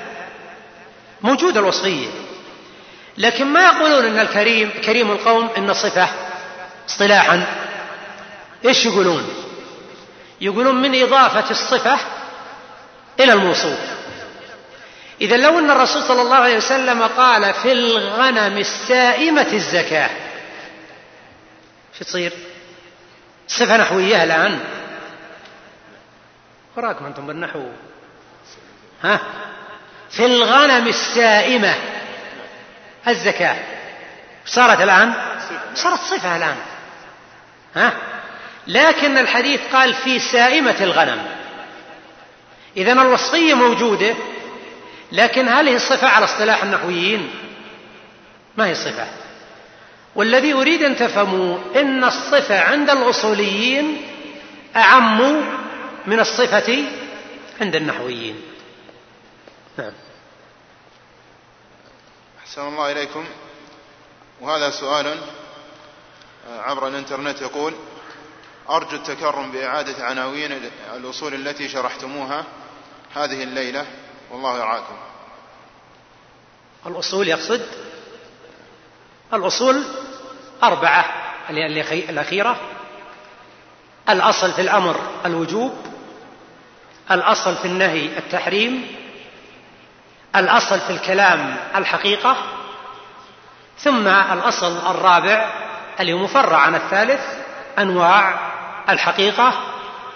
موجودة 1.23 1.61
الوصفية. 1.61 2.09
لكن 3.19 3.47
ما 3.47 3.65
يقولون 3.65 4.05
إن 4.05 4.19
الكريم 4.19 4.71
كريم 4.85 5.11
القوم 5.11 5.51
إن 5.59 5.75
صفة 5.75 6.09
اصطلاحا. 6.89 7.47
إيش 8.65 8.87
يقولون؟ 8.87 9.29
يقولون 10.41 10.83
من 10.83 11.03
إضافة 11.03 11.51
الصفة 11.51 11.99
إلى 13.21 13.33
الموصوف. 13.33 13.79
إذا 15.21 15.37
لو 15.37 15.59
إن 15.59 15.71
الرسول 15.71 16.03
صلى 16.03 16.23
الله 16.23 16.37
عليه 16.37 16.57
وسلم 16.57 17.03
قال 17.03 17.55
في 17.55 17.73
الغنم 17.73 18.59
السائمة 18.59 19.53
الزكاة 19.53 20.11
شو 21.99 22.05
تصير؟ 22.05 22.33
صفة 23.49 23.77
نحوية 23.77 24.25
الآن. 24.25 24.61
وراكم 26.77 27.07
أنتم 27.07 27.27
بالنحو. 27.27 27.63
ها؟ 29.03 29.21
في 30.11 30.27
الغنم 30.27 30.87
السائمة. 30.87 31.75
الزكاة. 33.09 33.57
صارت 34.47 34.81
الآن؟ 34.81 35.13
صارت 35.75 36.01
صفة 36.01 36.37
الآن. 36.37 36.57
ها؟ 37.77 37.93
لكن 38.67 39.19
الحديث 39.19 39.61
قال 39.73 39.95
في 39.95 40.19
سائمة 40.19 40.77
الغنم. 40.81 41.27
إذا 42.77 42.93
الوصفية 42.93 43.55
موجودة 43.55 44.15
لكن 45.13 45.49
هل 45.49 45.69
هي 45.69 45.77
الصفة 45.77 46.09
على 46.09 46.25
اصطلاح 46.25 46.63
النحويين. 46.63 47.31
ما 48.57 48.67
هي 48.67 48.75
صفة؟ 48.75 49.07
والذي 50.15 50.53
أريد 50.53 50.83
أن 50.83 50.97
تفهموا 50.97 51.59
إن 51.77 52.05
الصفة 52.05 52.61
عند 52.61 52.91
الأصوليين 52.91 54.03
أعم 54.77 55.43
من 56.07 56.21
الصفة 56.21 56.85
عند 57.61 57.77
النحويين. 57.77 58.41
نعم. 59.79 59.93
أحسن 62.39 62.69
الله 62.69 62.93
إليكم. 62.93 63.25
وهذا 64.41 64.71
سؤال 64.71 65.07
آه، 66.49 66.61
عبر 66.61 66.89
الإنترنت 66.89 67.43
يقول 67.43 67.75
أرجو 68.71 68.97
التكرم 68.97 69.53
بإعادة 69.53 70.05
عناوين 70.05 70.71
الأصول 70.95 71.35
التي 71.35 71.69
شرحتموها 71.69 72.45
هذه 73.15 73.43
الليلة. 73.43 73.87
والله 74.31 74.57
يرعاكم 74.57 74.97
الأصول 76.87 77.29
يقصد؟ 77.29 77.67
الأصول 79.35 79.85
أربعة. 80.63 81.27
الأخيرة 81.51 82.61
الأصل 84.09 84.53
في 84.53 84.61
الأمر 84.61 85.01
الوجوب 85.27 85.73
الأصل 87.11 87.57
في 87.57 87.65
النهي 87.65 88.19
التحريم 88.19 89.06
الأصل 90.37 90.81
في 90.81 90.91
الكلام 90.91 91.57
الحقيقة 91.77 92.37
ثم 93.79 94.09
الأصل 94.09 94.91
الرابع 94.91 95.51
اللي 96.01 96.13
هو 96.13 96.19
مفرع 96.19 96.59
عن 96.59 96.75
الثالث 96.75 97.21
أنواع 97.79 98.39
الحقيقة 98.89 99.53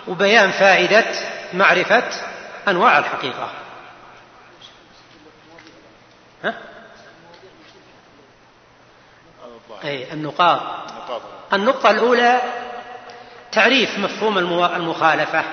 وبيان 0.09 0.51
فائدة 0.51 1.05
معرفة 1.53 2.05
أنواع 2.69 2.99
الحقيقة. 2.99 3.51
ها؟ 6.45 6.55
أي 9.85 10.13
النقاط. 10.13 10.61
النقطة 11.53 11.91
الأولى 11.91 12.41
تعريف 13.53 13.99
مفهوم 13.99 14.39
المخالفة. 14.39 15.45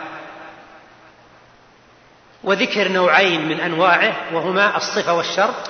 وذكر 2.44 2.88
نوعين 2.88 3.48
من 3.48 3.60
أنواعه 3.60 4.14
وهما 4.34 4.78
الصفة 4.78 5.14
والشرط 5.14 5.70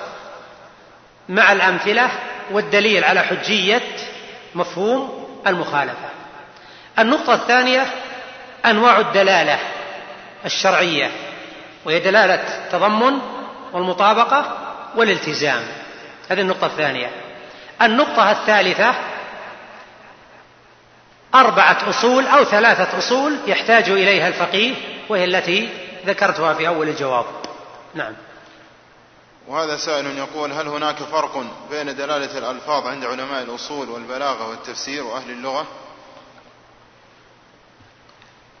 مع 1.28 1.52
الأمثلة 1.52 2.10
والدليل 2.50 3.04
على 3.04 3.22
حجية 3.22 3.82
مفهوم 4.54 5.28
المخالفة. 5.46 6.08
النقطة 6.98 7.34
الثانية 7.34 7.86
أنواع 8.66 8.98
الدلالة 8.98 9.58
الشرعية 10.44 11.10
وهي 11.84 12.00
دلالة 12.00 12.34
التضمن 12.34 13.18
والمطابقة 13.72 14.56
والالتزام. 14.96 15.62
هذه 16.30 16.40
النقطة 16.40 16.66
الثانية. 16.66 17.10
النقطة 17.82 18.30
الثالثة 18.30 18.94
أربعة 21.34 21.90
أصول 21.90 22.26
أو 22.26 22.44
ثلاثة 22.44 22.98
أصول 22.98 23.38
يحتاج 23.46 23.90
إليها 23.90 24.28
الفقيه 24.28 24.74
وهي 25.08 25.24
التي 25.24 25.68
ذكرتها 26.08 26.54
في 26.54 26.68
أول 26.68 26.88
الجواب. 26.88 27.24
نعم. 27.94 28.12
وهذا 29.48 29.76
سائل 29.76 30.18
يقول 30.18 30.52
هل 30.52 30.68
هناك 30.68 30.96
فرق 30.96 31.44
بين 31.70 31.96
دلالة 31.96 32.38
الألفاظ 32.38 32.86
عند 32.86 33.04
علماء 33.04 33.42
الأصول 33.42 33.88
والبلاغة 33.88 34.48
والتفسير 34.48 35.04
وأهل 35.04 35.30
اللغة؟ 35.30 35.66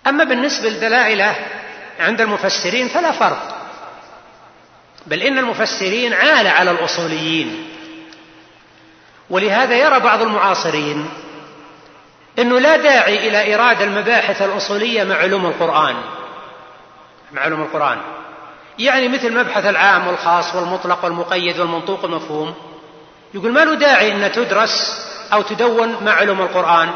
أما 0.06 0.24
بالنسبة 0.24 0.68
للدلائل 0.68 1.34
عند 2.00 2.20
المفسرين 2.20 2.88
فلا 2.88 3.12
فرق. 3.12 3.58
بل 5.06 5.22
إن 5.22 5.38
المفسرين 5.38 6.12
عال 6.12 6.46
على 6.46 6.70
الأصوليين. 6.70 7.68
ولهذا 9.30 9.76
يرى 9.76 10.00
بعض 10.00 10.22
المعاصرين 10.22 11.10
أنه 12.38 12.58
لا 12.58 12.76
داعي 12.76 13.28
إلى 13.28 13.42
إيراد 13.42 13.82
المباحث 13.82 14.42
الأصولية 14.42 15.04
مع 15.04 15.16
علوم 15.16 15.46
القرآن. 15.46 15.96
مع 17.32 17.42
علوم 17.42 17.62
القرآن. 17.62 17.98
يعني 18.78 19.08
مثل 19.08 19.38
مبحث 19.38 19.66
العام 19.66 20.06
والخاص 20.06 20.54
والمطلق 20.54 21.04
والمقيد 21.04 21.60
والمنطوق 21.60 22.02
والمفهوم. 22.02 22.54
يقول 23.34 23.52
ما 23.52 23.64
له 23.64 23.74
داعي 23.74 24.12
أن 24.12 24.32
تدرس 24.32 25.06
أو 25.32 25.42
تدون 25.42 26.04
مع 26.04 26.12
علوم 26.12 26.40
القرآن؟ 26.40 26.90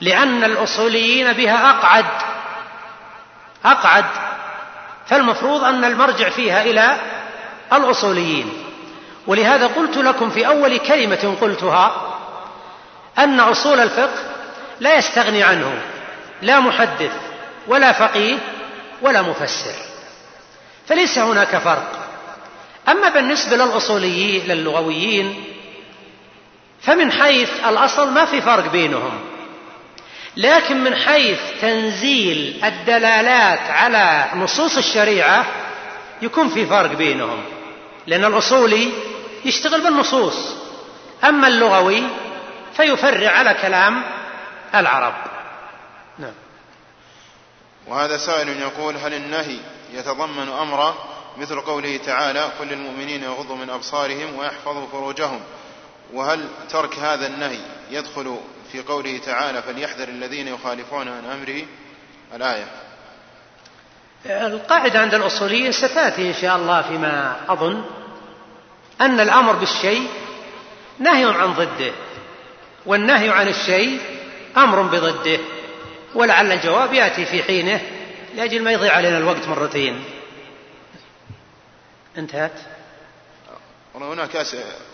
لأن 0.00 0.44
الأصوليين 0.44 1.32
بها 1.32 1.70
أقعد. 1.70 2.06
أقعد. 3.64 4.04
فالمفروض 5.06 5.64
أن 5.64 5.84
المرجع 5.84 6.28
فيها 6.28 6.62
إلى 6.62 6.96
الأصوليين. 7.72 8.52
ولهذا 9.26 9.66
قلت 9.66 9.96
لكم 9.96 10.30
في 10.30 10.46
أول 10.46 10.78
كلمة 10.78 11.36
قلتها 11.40 12.12
أن 13.18 13.40
أصول 13.40 13.80
الفقه 13.80 14.22
لا 14.80 14.94
يستغني 14.94 15.42
عنه. 15.42 15.82
لا 16.42 16.60
محدث 16.60 17.12
ولا 17.68 17.92
فقيه 17.92 18.38
ولا 19.02 19.22
مفسر. 19.22 19.74
فليس 20.88 21.18
هناك 21.18 21.56
فرق. 21.56 22.08
أما 22.88 23.08
بالنسبة 23.08 23.56
للأصوليين 23.56 24.46
للغويين 24.46 25.44
فمن 26.82 27.12
حيث 27.12 27.50
الأصل 27.66 28.10
ما 28.10 28.24
في 28.24 28.40
فرق 28.40 28.72
بينهم. 28.72 29.20
لكن 30.36 30.84
من 30.84 30.94
حيث 30.94 31.40
تنزيل 31.60 32.60
الدلالات 32.64 33.60
على 33.70 34.26
نصوص 34.34 34.76
الشريعة 34.76 35.46
يكون 36.22 36.48
في 36.48 36.66
فرق 36.66 36.92
بينهم. 36.92 37.44
لأن 38.06 38.24
الأصولي 38.24 38.92
يشتغل 39.44 39.80
بالنصوص. 39.80 40.54
أما 41.24 41.48
اللغوي 41.48 42.02
فيفرع 42.76 43.30
على 43.30 43.54
كلام 43.54 44.02
العرب. 44.74 45.14
وهذا 47.86 48.16
سائل 48.16 48.48
يقول 48.48 48.96
هل 48.96 49.14
النهي 49.14 49.58
يتضمن 49.92 50.48
أمرا 50.48 50.94
مثل 51.36 51.60
قوله 51.60 51.96
تعالى 51.96 52.40
قل 52.40 52.66
للمؤمنين 52.66 53.22
يغضوا 53.22 53.56
من 53.56 53.70
أبصارهم 53.70 54.38
ويحفظوا 54.38 54.86
فروجهم 54.92 55.40
وهل 56.12 56.48
ترك 56.70 56.98
هذا 56.98 57.26
النهي 57.26 57.58
يدخل 57.90 58.38
في 58.72 58.82
قوله 58.82 59.18
تعالى 59.18 59.62
فليحذر 59.62 60.08
الذين 60.08 60.48
يخالفون 60.48 61.08
عن 61.08 61.24
أمره؟ 61.24 61.62
الآية. 62.34 62.66
القاعدة 64.26 65.00
عند 65.00 65.14
الأصوليين 65.14 65.72
ستأتي 65.72 66.28
إن 66.28 66.34
شاء 66.34 66.56
الله 66.56 66.82
فيما 66.82 67.36
أظن 67.48 67.84
أن 69.00 69.20
الأمر 69.20 69.52
بالشيء 69.52 70.08
نهي 70.98 71.24
عن 71.24 71.52
ضده 71.52 71.92
والنهي 72.86 73.30
عن 73.30 73.48
الشيء 73.48 74.00
أمر 74.56 74.82
بضده. 74.82 75.38
ولعل 76.14 76.52
الجواب 76.52 76.92
يأتي 76.92 77.24
في 77.24 77.42
حينه 77.42 77.80
لأجل 78.34 78.62
ما 78.62 78.72
يضيع 78.72 78.92
علينا 78.92 79.18
الوقت 79.18 79.48
مرتين. 79.48 80.04
انتهت؟ 82.18 82.60
هناك 83.94 84.46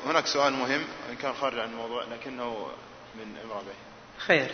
هناك 0.06 0.26
سؤال 0.26 0.52
مهم 0.52 0.84
ان 1.10 1.16
كان 1.16 1.32
خارج 1.32 1.58
عن 1.58 1.68
الموضوع 1.68 2.04
لكنه 2.04 2.66
من 3.14 3.36
امراه 3.44 3.60
به 3.60 3.74
خير. 4.18 4.50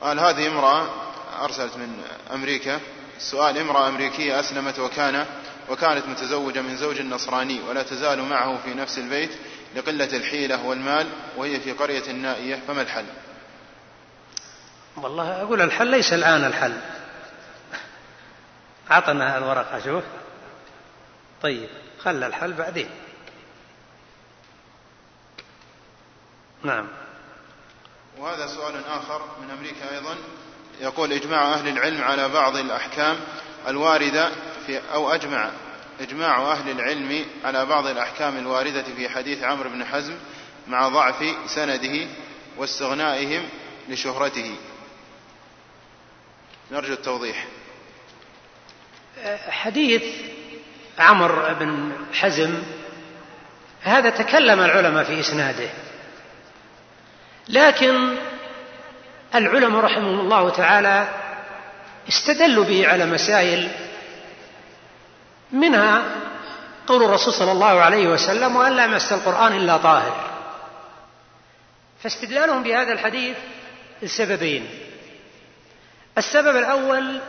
قال 0.00 0.20
هذه 0.20 0.46
امرأة 0.46 0.86
أرسلت 1.42 1.76
من 1.76 2.02
أمريكا. 2.32 2.80
السؤال 3.16 3.58
امرأة 3.58 3.88
أمريكية 3.88 4.40
أسلمت 4.40 4.78
وكان 4.78 5.26
وكانت 5.68 6.06
متزوجة 6.06 6.60
من 6.60 6.76
زوج 6.76 7.00
نصراني 7.00 7.60
ولا 7.68 7.82
تزال 7.82 8.22
معه 8.22 8.58
في 8.64 8.74
نفس 8.74 8.98
البيت 8.98 9.30
لقلة 9.76 10.16
الحيلة 10.16 10.66
والمال 10.66 11.06
وهي 11.36 11.60
في 11.60 11.72
قرية 11.72 12.12
نائية 12.12 12.60
فما 12.68 12.82
الحل؟ 12.82 13.04
والله 15.04 15.42
أقول 15.42 15.62
الحل 15.62 15.86
ليس 15.86 16.12
الآن 16.12 16.44
الحل. 16.44 16.80
اعطنا 18.90 19.38
الورقة 19.38 19.84
شوف. 19.84 20.04
طيب 21.42 21.68
خلى 22.02 22.26
الحل 22.26 22.52
بعدين. 22.52 22.90
نعم. 26.62 26.88
وهذا 28.18 28.46
سؤال 28.46 28.84
آخر 28.86 29.22
من 29.42 29.50
أمريكا 29.50 29.94
أيضا. 29.94 30.16
يقول 30.80 31.12
إجماع 31.12 31.54
أهل 31.54 31.68
العلم 31.68 32.02
على 32.02 32.28
بعض 32.28 32.56
الأحكام 32.56 33.16
الواردة 33.68 34.30
في 34.66 34.80
أو 34.94 35.10
أجمع 35.10 35.50
إجماع 36.00 36.52
أهل 36.52 36.70
العلم 36.70 37.26
على 37.44 37.66
بعض 37.66 37.86
الأحكام 37.86 38.38
الواردة 38.38 38.82
في 38.82 39.08
حديث 39.08 39.42
عمرو 39.42 39.70
بن 39.70 39.84
حزم 39.84 40.14
مع 40.68 40.88
ضعف 40.88 41.36
سنده 41.46 42.06
واستغنائهم 42.56 43.48
لشهرته. 43.88 44.56
نرجو 46.70 46.92
التوضيح. 46.92 47.46
حديث 49.48 50.02
عمر 50.98 51.52
بن 51.52 51.92
حزم 52.12 52.62
هذا 53.82 54.10
تكلم 54.10 54.60
العلماء 54.60 55.04
في 55.04 55.20
إسناده. 55.20 55.70
لكن 57.48 58.16
العلماء 59.34 59.84
رحمهم 59.84 60.20
الله 60.20 60.50
تعالى 60.50 61.08
استدلوا 62.08 62.64
به 62.64 62.88
على 62.88 63.06
مسائل 63.06 63.68
منها 65.52 66.02
قول 66.86 67.04
الرسول 67.04 67.34
صلى 67.34 67.52
الله 67.52 67.80
عليه 67.80 68.08
وسلم 68.08 68.56
وأن 68.56 68.72
لا 68.72 68.84
يمس 68.84 69.12
القرآن 69.12 69.52
إلا 69.52 69.76
طاهر. 69.76 70.30
فاستدلالهم 72.02 72.62
بهذا 72.62 72.92
الحديث 72.92 73.36
لسببين. 74.02 74.87
السبب 76.18 76.56
الأول 76.56 77.20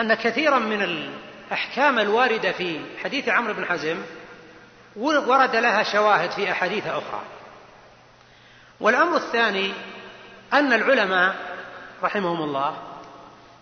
أن 0.00 0.14
كثيرا 0.14 0.58
من 0.58 0.82
الأحكام 0.82 1.98
الواردة 1.98 2.52
في 2.52 2.80
حديث 3.04 3.28
عمرو 3.28 3.54
بن 3.54 3.64
حزم 3.64 3.96
ورد 4.96 5.56
لها 5.56 5.82
شواهد 5.82 6.30
في 6.30 6.50
أحاديث 6.50 6.86
أخرى. 6.86 7.20
والأمر 8.80 9.16
الثاني 9.16 9.72
أن 10.52 10.72
العلماء 10.72 11.36
رحمهم 12.02 12.42
الله 12.42 12.76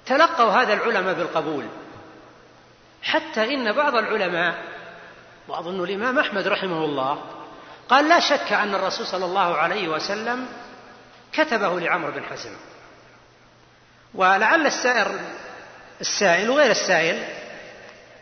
تلقوا 0.07 0.51
هذا 0.51 0.75
العلماء 0.75 1.15
بالقبول 1.15 1.65
حتى 3.03 3.55
إن 3.55 3.73
بعض 3.73 3.95
العلماء 3.95 4.55
وأظن 5.49 5.85
الإمام 5.85 6.19
أحمد 6.19 6.49
رحمه 6.49 6.85
الله 6.85 7.23
قال 7.89 8.09
لا 8.09 8.21
شك 8.21 8.53
أن 8.53 8.75
الرسول 8.75 9.07
صلى 9.07 9.25
الله 9.25 9.57
عليه 9.57 9.89
وسلم 9.89 10.47
كتبه 11.33 11.81
لعمرو 11.81 12.13
بن 12.13 12.25
حزم. 12.25 12.57
ولعل 14.15 14.67
السائر 14.67 15.21
السائل 16.01 16.51
وغير 16.51 16.71
السائل 16.71 17.29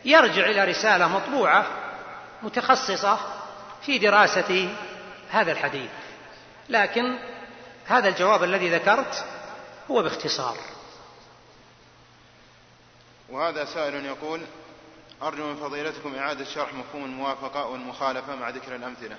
يرجع 0.05 0.45
إلى 0.45 0.65
رسالة 0.65 1.07
مطبوعة 1.07 1.67
متخصصة 2.43 3.19
في 3.85 3.97
دراسة 3.97 4.69
هذا 5.29 5.51
الحديث. 5.51 5.89
لكن 6.69 7.19
هذا 7.85 8.09
الجواب 8.09 8.43
الذي 8.43 8.69
ذكرت 8.69 9.25
هو 9.91 10.03
باختصار. 10.03 10.57
وهذا 13.29 13.65
سائل 13.65 14.05
يقول 14.05 14.41
أرجو 15.21 15.47
من 15.47 15.55
فضيلتكم 15.55 16.15
إعادة 16.15 16.45
شرح 16.45 16.73
مفهوم 16.73 17.05
الموافقة 17.05 17.65
والمخالفة 17.65 18.35
مع 18.35 18.49
ذكر 18.49 18.75
الأمثلة. 18.75 19.17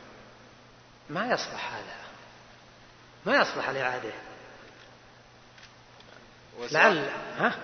ما 1.10 1.26
يصلح 1.26 1.74
هذا؟ 1.74 1.96
ما 3.26 3.36
يصلح 3.36 3.68
الإعادة؟ 3.68 4.12
لعل 6.70 7.10
ها؟ 7.38 7.54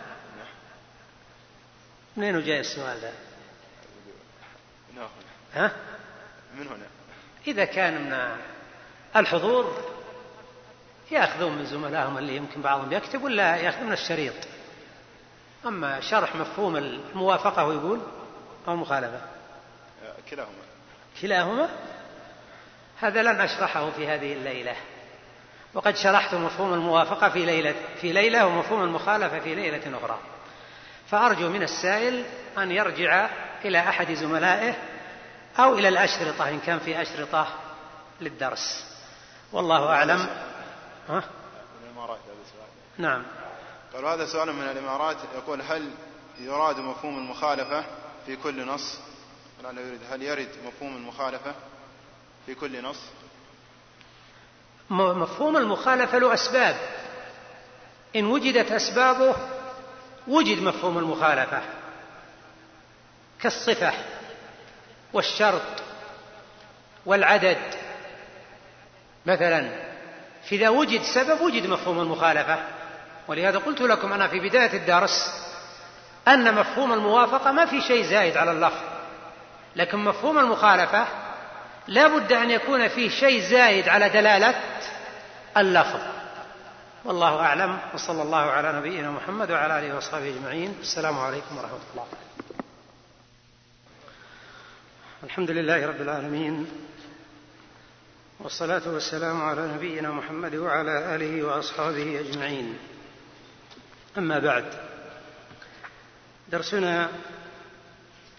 منين 2.16 2.43
جاي 2.43 2.61
السؤال 2.61 2.99
ذا 2.99 3.12
ها؟ 5.55 5.72
من 6.55 6.66
هنا. 6.66 6.86
إذا 7.47 7.64
كان 7.64 8.05
من 8.05 8.39
الحضور 9.16 9.84
يأخذون 11.11 11.59
من 11.59 11.66
زملائهم 11.66 12.18
اللي 12.18 12.36
يمكن 12.36 12.62
بعضهم 12.62 12.93
يكتب 12.93 13.22
ولا 13.22 13.57
يأخذون 13.57 13.93
الشريط. 13.93 14.34
أما 15.66 16.01
شرح 16.01 16.34
مفهوم 16.34 16.76
الموافقة 16.76 17.64
ويقول 17.64 18.01
أو 18.68 18.72
المخالفة 18.72 19.20
كلاهما. 20.30 20.53
كلاهما؟ 21.20 21.68
هذا 23.01 23.22
لن 23.22 23.41
أشرحه 23.41 23.91
في 23.91 24.09
هذه 24.09 24.32
الليلة. 24.32 24.76
وقد 25.79 25.97
شرحت 25.97 26.35
مفهوم 26.35 26.74
الموافقة 26.74 27.29
في 27.29 27.45
ليلة 27.45 27.74
في 28.01 28.12
ليلة 28.12 28.47
ومفهوم 28.47 28.83
المخالفة 28.83 29.39
في 29.39 29.55
ليلة 29.55 29.99
أخرى. 29.99 30.18
فأرجو 31.11 31.49
من 31.49 31.62
السائل 31.62 32.24
أن 32.59 32.70
يرجع 32.70 33.31
إلى 33.64 33.79
أحد 33.79 34.12
زملائه 34.12 34.74
أو 35.59 35.79
إلى 35.79 35.89
الأشرطة 35.89 36.49
إن 36.49 36.61
كان 36.61 36.79
في 36.79 37.03
أشرطة 37.03 37.47
للدرس. 38.20 38.85
والله 39.53 39.87
أعلم. 39.87 40.29
ها؟ 41.09 41.22
نعم. 42.99 43.24
قال 43.95 44.05
هذا 44.05 44.26
سؤال 44.26 44.53
من 44.53 44.62
الإمارات 44.62 45.16
يقول 45.35 45.62
هل 45.62 45.91
يراد 46.41 46.79
مفهوم 46.79 47.18
المخالفة 47.18 47.85
في 48.26 48.37
كل 48.37 48.66
نص؟ 48.66 48.99
هل 50.11 50.22
يرد 50.22 50.49
مفهوم 50.66 50.97
المخالفة 50.97 51.55
في 52.47 52.55
كل 52.55 52.83
نص؟ 52.83 53.01
مفهوم 54.91 55.57
المخالفة 55.57 56.18
له 56.18 56.34
أسباب. 56.34 56.76
إن 58.16 58.24
وجدت 58.24 58.72
أسبابه 58.72 59.36
وجد 60.28 60.62
مفهوم 60.62 60.99
المخالفة. 60.99 61.62
كالصفة 63.41 63.93
والشرط 65.12 65.62
والعدد. 67.07 67.59
مثلا 69.26 69.70
فإذا 70.51 70.68
وجد 70.68 71.03
سبب 71.03 71.41
وجد 71.41 71.66
مفهوم 71.66 72.01
المخالفة. 72.01 72.59
ولهذا 73.28 73.59
قلت 73.59 73.80
لكم 73.80 74.12
أنا 74.12 74.28
في 74.28 74.41
بداية 74.41 74.72
الدرس 74.72 75.45
أن 76.28 76.55
مفهوم 76.55 76.93
الموافقة 76.93 77.53
ما 77.53 77.66
في 77.66 77.80
شيء 77.80 78.05
زايد 78.05 78.36
على 78.36 78.51
اللفظ. 78.51 78.80
لكن 79.76 79.99
مفهوم 79.99 80.39
المخالفة 80.39 81.07
لا 81.89 82.09
بد 82.09 82.32
أن 82.32 82.51
يكون 82.51 82.89
فيه 82.89 83.09
شيء 83.09 83.51
زايد 83.51 83.89
على 83.89 84.09
دلالة 84.09 84.55
اللفظ. 85.57 86.01
والله 87.05 87.41
أعلم 87.41 87.78
وصلى 87.95 88.22
الله 88.22 88.39
على 88.39 88.72
نبينا 88.72 89.11
محمد 89.11 89.51
وعلى 89.51 89.78
آله 89.78 89.97
وصحبه 89.97 90.28
أجمعين. 90.28 90.76
السلام 90.80 91.18
عليكم 91.18 91.59
ورحمة 91.59 91.78
الله. 91.93 92.07
الحمد 95.24 95.51
لله 95.51 95.86
رب 95.86 96.01
العالمين 96.01 96.66
والصلاة 98.41 98.82
والسلام 98.86 99.43
على 99.43 99.66
نبينا 99.74 100.11
محمد 100.11 100.55
وعلى 100.55 101.14
آله 101.14 101.43
وأصحابه 101.43 102.20
أجمعين. 102.20 102.78
أما 104.18 104.39
بعد 104.39 104.64
درسنا 106.49 107.09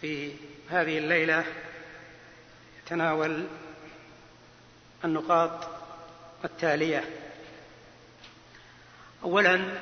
في 0.02 0.34
هذه 0.70 0.98
الليلة 0.98 1.44
يتناول 2.90 3.48
النقاط 5.06 5.68
التالية. 6.46 7.04
أولا 9.24 9.80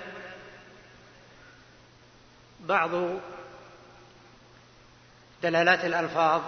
بعض 2.60 2.90
دلالات 5.44 5.86
الألفاظ. 5.86 6.42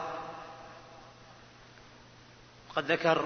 قد 2.75 2.91
ذكر 2.91 3.25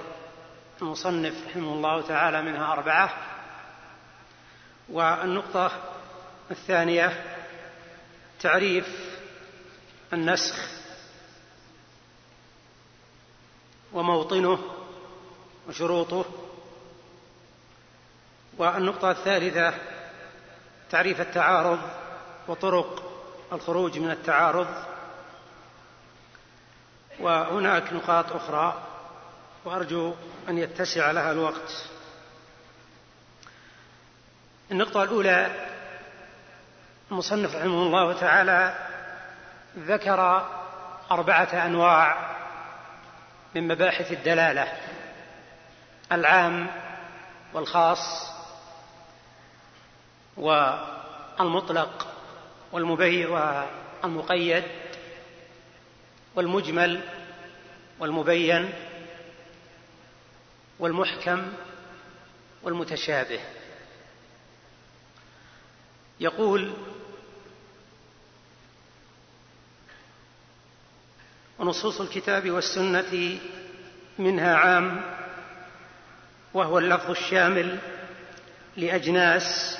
المصنف 0.81 1.47
رحمه 1.47 1.73
الله 1.73 2.07
تعالى 2.07 2.41
منها 2.41 2.73
أربعة. 2.73 3.17
والنقطة 4.89 5.71
الثانية 6.51 7.37
تعريف 8.39 9.17
النسخ 10.13 10.82
وموطنه 13.93 14.59
وشروطه. 15.67 16.25
والنقطة 18.57 19.11
الثالثة 19.11 19.73
تعريف 20.89 21.21
التعارض 21.21 21.79
وطرق 22.47 23.11
الخروج 23.53 23.99
من 23.99 24.11
التعارض. 24.11 24.67
وهناك 27.19 27.93
نقاط 27.93 28.31
أخرى 28.31 28.83
وأرجو 29.65 30.13
أن 30.49 30.57
يتسع 30.57 31.11
لها 31.11 31.31
الوقت. 31.31 31.85
النقطة 34.71 35.03
الأولى 35.03 35.67
المصنف 37.11 37.55
رحمه 37.55 37.83
الله 37.83 38.13
تعالى 38.13 38.87
ذكر 39.77 40.49
أربعة 41.11 41.65
أنواع 41.65 42.32
من 43.55 43.67
مباحث 43.67 44.11
الدلالة 44.11 44.77
العام 46.11 46.67
والخاص 47.53 48.33
والمطلق 50.37 52.07
والمبين 52.71 53.27
والمقيد 53.27 54.63
والمجمل 56.35 57.01
والمبين 57.99 58.73
والمحكم 60.79 61.53
والمتشابه. 62.63 63.39
يقول 66.19 66.73
ونصوص 71.63 72.01
الكتاب 72.01 72.51
والسنة 72.51 73.39
منها 74.19 74.55
عام 74.55 75.01
وهو 76.53 76.79
اللفظ 76.79 77.09
الشامل 77.09 77.79
لأجناس 78.77 79.77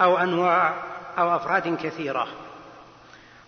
أو 0.00 0.18
أنواع 0.18 0.84
أو 1.18 1.36
أفراد 1.36 1.76
كثيرة. 1.76 2.28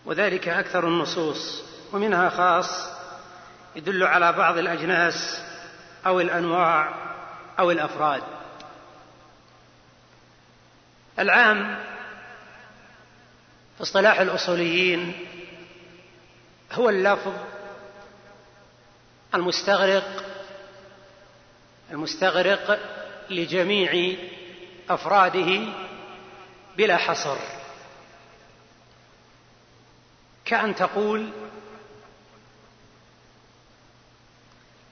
وذلك 0.04 0.48
أكثر 0.48 0.88
النصوص 0.88 1.64
ومنها 1.92 2.28
خاص 2.28 2.88
يدل 3.76 4.02
على 4.02 4.32
بعض 4.32 4.58
الأجناس 4.58 5.42
أو 6.06 6.20
الأنواع 6.20 6.94
أو 7.58 7.70
الأفراد. 7.70 8.22
العام 11.18 11.78
في 13.76 13.82
اصطلاح 13.82 14.20
الأصوليين 14.20 15.12
هو 16.74 16.88
اللفظ 16.88 17.32
المستغرق 19.34 20.24
المستغرق 21.90 22.78
لجميع 23.30 24.16
أفراده 24.90 25.72
بلا 26.76 26.96
حصر. 26.96 27.36
كأن 30.44 30.74
تقول 30.74 31.30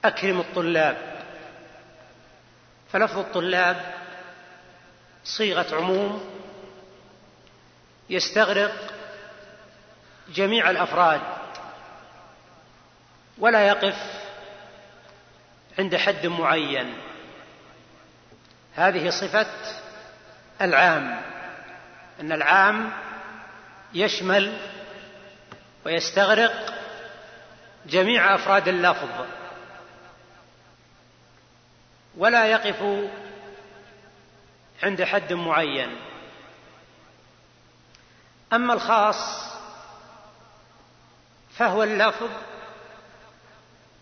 أكرم 0.05 0.39
الطلاب. 0.39 1.25
فلفظ 2.91 3.17
الطلاب 3.17 3.93
صيغة 5.23 5.75
عموم 5.75 6.29
يستغرق 8.09 8.93
جميع 10.29 10.69
الأفراد. 10.69 11.21
ولا 13.37 13.67
يقف 13.67 13.95
عند 15.79 15.95
حد 15.95 16.25
معين. 16.25 16.97
هذه 18.75 19.09
صفة 19.09 19.47
العام 20.61 21.21
أن 22.19 22.31
العام 22.31 22.91
يشمل 23.93 24.57
ويستغرق 25.85 26.73
جميع 27.85 28.35
أفراد 28.35 28.67
اللفظ. 28.67 29.25
ولا 32.17 32.45
يقف 32.45 33.09
عند 34.83 35.03
حد 35.03 35.33
معين. 35.33 35.97
أما 38.53 38.73
الخاص 38.73 39.53
فهو 41.57 41.83
اللفظ 41.83 42.29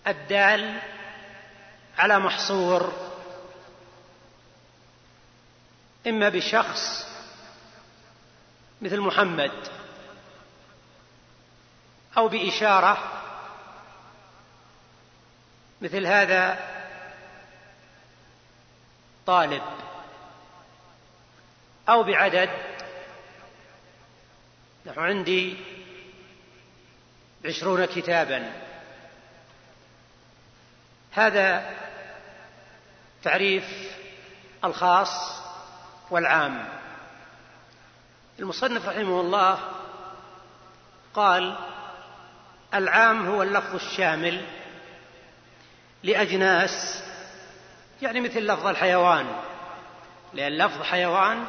الدال 0.07 0.81
على 1.97 2.19
محصور 2.19 2.93
إما 6.07 6.29
بشخص 6.29 7.07
مثل 8.81 8.99
محمد 8.99 9.51
أو 12.17 12.27
بإشارة 12.27 13.21
مثل 15.81 16.05
هذا 16.05 16.69
طالب 19.25 19.63
أو 21.89 22.03
بعدد. 22.03 22.49
نحن 24.85 24.99
عندي 24.99 25.57
عشرون 27.45 27.85
كتابا. 27.85 28.70
هذا 31.11 31.75
تعريف 33.23 33.63
الخاص 34.63 35.41
والعام. 36.11 36.67
المصنف 38.39 38.87
رحمه 38.87 39.21
الله 39.21 39.59
قال 41.13 41.55
العام 42.73 43.27
هو 43.27 43.43
اللفظ 43.43 43.75
الشامل 43.75 44.45
لأجناس 46.03 47.03
يعني 48.01 48.19
مثل 48.19 48.39
لفظ 48.39 48.67
الحيوان 48.67 49.25
لأن 50.33 50.51
لفظ 50.51 50.81
حيوان 50.81 51.45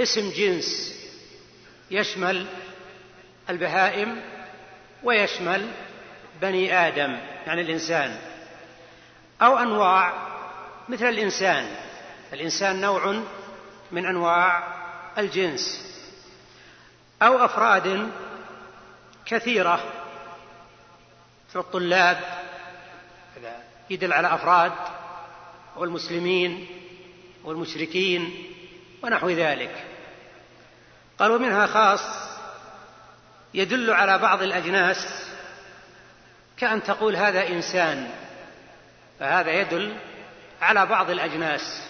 اسم 0.00 0.30
جنس 0.30 0.96
يشمل 1.90 2.46
البهائم 3.50 4.20
ويشمل 5.02 5.70
بني 6.40 6.88
آدم 6.88 7.18
يعني 7.46 7.60
الإنسان. 7.60 8.18
أو 9.42 9.58
أنواع 9.58 10.12
مثل 10.88 11.04
الإنسان. 11.04 11.76
الإنسان 12.32 12.80
نوع 12.80 13.22
من 13.92 14.06
أنواع 14.06 14.76
الجنس. 15.18 15.86
أو 17.22 17.44
أفراد 17.44 18.10
كثيرة 19.26 19.80
في 21.48 21.56
الطلاب. 21.56 22.20
يدل 23.90 24.12
على 24.12 24.34
أفراد 24.34 24.72
والمسلمين 25.76 26.66
والمشركين 27.44 28.52
ونحو 29.02 29.30
ذلك. 29.30 29.84
قال 31.18 31.30
ومنها 31.30 31.66
خاص 31.66 32.00
يدل 33.54 33.90
على 33.90 34.18
بعض 34.18 34.42
الأجناس 34.42 35.26
كأن 36.56 36.82
تقول 36.82 37.16
هذا 37.16 37.48
إنسان. 37.48 38.25
فهذا 39.20 39.50
يدل 39.50 39.96
على 40.62 40.86
بعض 40.86 41.10
الأجناس 41.10 41.88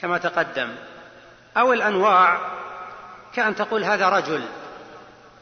كما 0.00 0.18
تقدم. 0.18 0.76
أو 1.56 1.72
الأنواع 1.72 2.40
كأن 3.34 3.54
تقول 3.54 3.84
هذا 3.84 4.08
رجل 4.08 4.48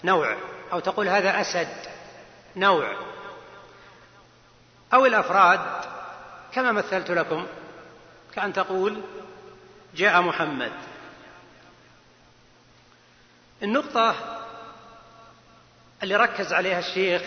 نوع 0.04 0.36
أو 0.72 0.80
تقول 0.80 1.08
هذا 1.08 1.40
أسد 1.40 1.68
نوع. 2.56 2.96
أو 4.94 5.06
الأفراد 5.06 5.60
كما 6.52 6.72
مثلت 6.72 7.10
لكم 7.10 7.46
كأن 8.34 8.52
تقول 8.52 9.02
جاء 9.94 10.20
محمد. 10.20 10.72
النقطة 13.62 14.14
اللي 16.02 16.16
ركز 16.16 16.52
عليها 16.52 16.78
الشيخ 16.78 17.22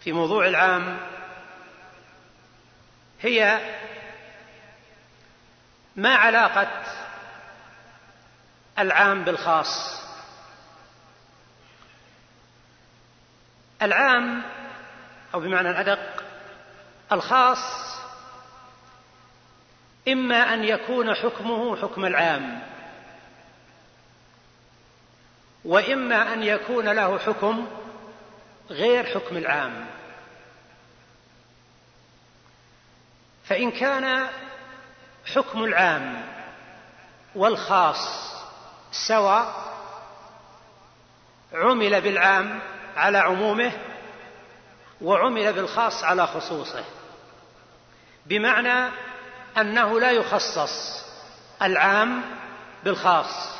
في 0.00 0.12
موضوع 0.12 0.46
العام 0.46 0.98
هي 3.20 3.60
ما 5.96 6.14
علاقة 6.14 6.82
العام 8.78 9.24
بالخاص. 9.24 10.02
العام 13.82 14.42
أو 15.34 15.40
بمعنى 15.40 15.70
الأدق 15.70 16.24
الخاص 17.12 17.96
إما 20.08 20.54
أن 20.54 20.64
يكون 20.64 21.14
حكمه 21.14 21.76
حكم 21.76 22.04
العام 22.04 22.62
وإما 25.64 26.32
أن 26.32 26.42
يكون 26.42 26.88
له 26.88 27.18
حكم 27.18 27.68
غير 28.70 29.04
حكم 29.04 29.36
العام. 29.36 29.86
فإن 33.48 33.70
كان 33.70 34.28
حكم 35.34 35.64
العام 35.64 36.22
والخاص 37.34 38.32
سواء 39.08 39.66
عمل 41.52 42.00
بالعام 42.00 42.60
على 42.96 43.18
عمومه 43.18 43.72
وعمل 45.00 45.52
بالخاص 45.52 46.04
على 46.04 46.26
خصوصه 46.26 46.84
بمعنى 48.26 48.90
أنه 49.58 50.00
لا 50.00 50.10
يخصص 50.10 51.04
العام 51.62 52.22
بالخاص. 52.84 53.56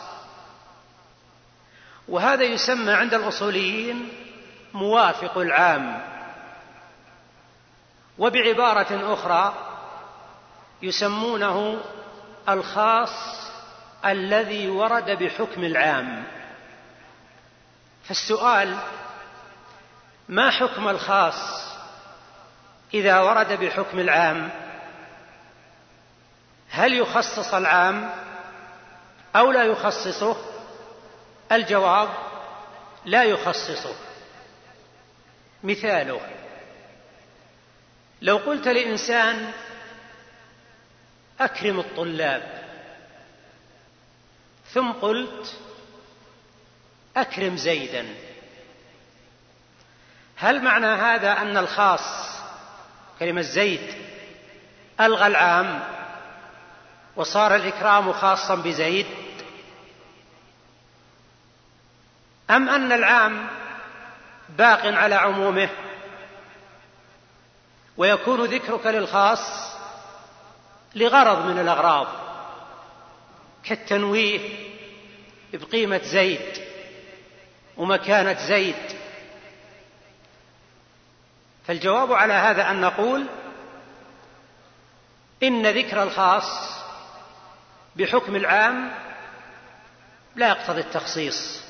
وهذا 2.09 2.45
يسمى 2.45 2.93
عند 2.93 3.15
الأصوليين 3.15 4.09
موافق 4.75 5.39
العام. 5.39 6.03
وبعبارة 8.19 9.13
أخرى 9.15 9.66
يسمونه 10.83 11.81
الخاص 12.49 13.47
الذي 14.05 14.69
ورد 14.69 15.11
بحكم 15.11 15.65
العام. 15.65 16.25
فالسؤال 18.05 18.77
ما 20.29 20.51
حكم 20.51 20.89
الخاص 20.89 21.67
إذا 22.95 23.21
ورد 23.21 23.53
بحكم 23.53 23.99
العام؟ 23.99 24.51
هل 26.71 26.93
يخصص 26.93 27.55
العام 27.55 28.11
أو 29.37 29.53
لا 29.53 29.65
يخصصه؟ 29.65 30.37
الجواب 31.53 32.09
لا 33.05 33.25
يخصصه. 33.25 33.95
مثاله 35.65 36.21
لو 38.23 38.37
قلت 38.37 38.69
لإنسان 38.69 39.53
أكرم 41.41 41.81
الطلاب. 41.81 42.67
ثم 44.73 44.93
قلت 44.93 45.57
أكرم 47.17 47.57
زيدا. 47.57 48.15
هل 50.37 50.63
معنى 50.65 50.87
هذا 50.87 51.33
أن 51.33 51.57
الخاص 51.57 52.37
كلمة 53.19 53.43
زيد 53.43 53.95
ألغى 55.01 55.27
العام 55.27 55.81
وصار 57.17 57.55
الإكرام 57.55 58.13
خاصا 58.13 58.55
بزيد؟ 58.55 59.07
أم 62.51 62.69
أن 62.69 62.93
العام 62.93 63.47
باق 64.49 64.87
على 64.87 65.15
عمومه 65.15 65.69
ويكون 67.97 68.45
ذكرك 68.45 68.87
للخاص 68.87 69.66
لغرض 70.97 71.47
من 71.47 71.59
الأغراض 71.59 72.07
كالتنويه 73.65 74.41
بقيمة 75.53 76.01
زيد 76.03 76.63
ومكانة 77.77 78.47
زيد 78.47 78.97
فالجواب 81.67 82.13
على 82.13 82.33
هذا 82.33 82.71
أن 82.71 82.81
نقول 82.81 83.27
إن 85.43 85.67
ذكر 85.67 86.03
الخاص 86.03 86.77
بحكم 87.97 88.37
العام 88.37 88.93
لا 90.37 90.49
يقتضي 90.49 90.81
التخصيص. 90.81 91.63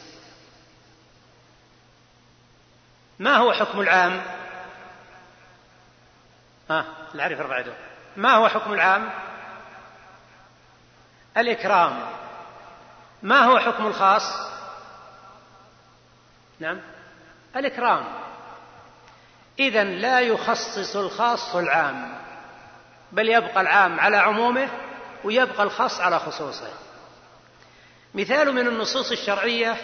ما 3.18 3.36
هو 3.36 3.52
حكم 3.52 3.80
العام؟ 3.80 4.22
ها 6.70 6.84
العرف 7.14 7.40
ارفع 7.40 7.85
ما 8.16 8.34
هو 8.34 8.48
حكم 8.48 8.72
العام؟ 8.72 9.10
الإكرام. 11.36 12.00
ما 13.22 13.38
هو 13.40 13.58
حكم 13.58 13.86
الخاص؟ 13.86 14.22
نعم. 16.60 16.80
الإكرام. 17.56 18.04
إذا 19.58 19.84
لا 19.84 20.20
يخصص 20.20 20.96
الخاص 20.96 21.56
العام 21.56 22.18
بل 23.12 23.28
يبقى 23.28 23.60
العام 23.60 24.00
على 24.00 24.16
عمومه 24.16 24.68
ويبقى 25.24 25.62
الخاص 25.62 26.00
على 26.00 26.18
خصوصه. 26.18 26.72
مثال 28.14 28.52
من 28.54 28.68
النصوص 28.68 29.10
الشرعية 29.10 29.76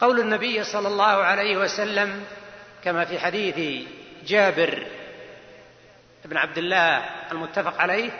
قول 0.00 0.20
النبي 0.20 0.64
صلى 0.64 0.88
الله 0.88 1.04
عليه 1.04 1.56
وسلم 1.56 2.24
كما 2.84 3.04
في 3.04 3.18
حديث 3.18 3.86
جابر 4.26 4.86
بن 6.24 6.36
عبد 6.36 6.58
الله 6.58 7.04
المتفق 7.32 7.80
عليه 7.80 8.10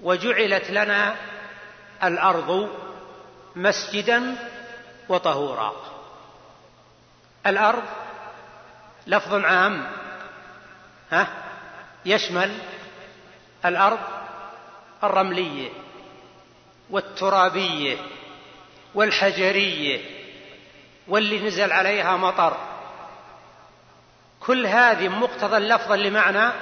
وجعلت 0.00 0.70
لنا 0.70 1.16
الأرض 2.04 2.70
مسجدا 3.56 4.36
وطهورا. 5.08 5.72
الأرض 7.46 7.82
لفظ 9.06 9.34
عام 9.34 9.90
ها 11.10 11.28
يشمل 12.04 12.58
الأرض 13.64 13.98
الرملية 15.04 15.70
والترابية 16.90 17.96
والحجرية 18.94 20.00
واللي 21.08 21.46
نزل 21.46 21.72
عليها 21.72 22.16
مطر. 22.16 22.67
كل 24.40 24.66
هذه 24.66 25.08
مقتضى 25.08 25.56
اللفظ 25.56 25.92
لمعنى 25.92 26.52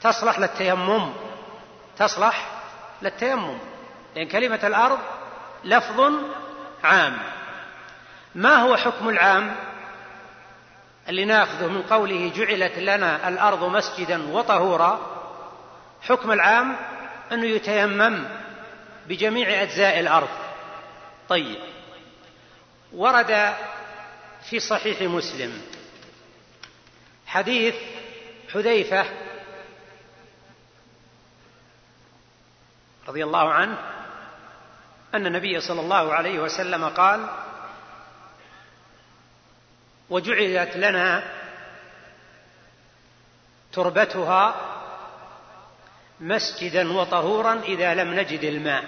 تصلح 0.00 0.38
للتيمم. 0.38 1.12
تصلح 1.98 2.46
للتيمم. 3.02 3.58
لأن 4.16 4.28
كلمة 4.28 4.60
الأرض 4.64 4.98
لفظ 5.64 6.12
عام. 6.84 7.18
ما 8.34 8.56
هو 8.56 8.76
حكم 8.76 9.08
العام؟ 9.08 9.56
اللي 11.08 11.24
ناخذه 11.24 11.66
من 11.66 11.82
قوله 11.82 12.32
جعلت 12.36 12.78
لنا 12.78 13.28
الأرض 13.28 13.64
مسجدا 13.64 14.32
وطهورا. 14.32 15.00
حكم 16.02 16.32
العام 16.32 16.76
أنه 17.32 17.46
يتيمم 17.46 18.24
بجميع 19.06 19.62
أجزاء 19.62 20.00
الأرض. 20.00 20.28
طيب. 21.28 21.58
ورد 22.92 23.54
في 24.50 24.60
صحيح 24.60 25.02
مسلم. 25.02 25.62
حديث 27.28 27.74
حذيفة 28.52 29.04
رضي 33.08 33.24
الله 33.24 33.52
عنه 33.52 33.78
أن 35.14 35.26
النبي 35.26 35.60
صلى 35.60 35.80
الله 35.80 36.14
عليه 36.14 36.38
وسلم 36.38 36.88
قال 36.88 37.28
وجعلت 40.10 40.76
لنا 40.76 41.32
تربتها 43.72 44.54
مسجدا 46.20 46.92
وطهورا 46.92 47.60
إذا 47.62 47.94
لم 47.94 48.14
نجد 48.14 48.44
الماء. 48.44 48.84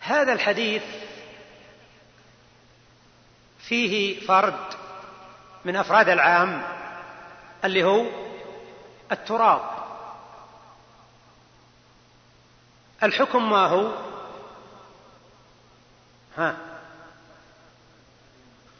هذا 0.00 0.32
الحديث 0.32 0.82
فيه 3.68 4.26
فرد 4.26 4.74
من 5.64 5.76
أفراد 5.76 6.08
العام 6.08 6.62
اللي 7.64 7.84
هو 7.84 8.06
التراب. 9.12 9.70
الحكم 13.02 13.50
ما 13.50 13.66
هو؟ 13.66 13.92
ها؟ 16.38 16.56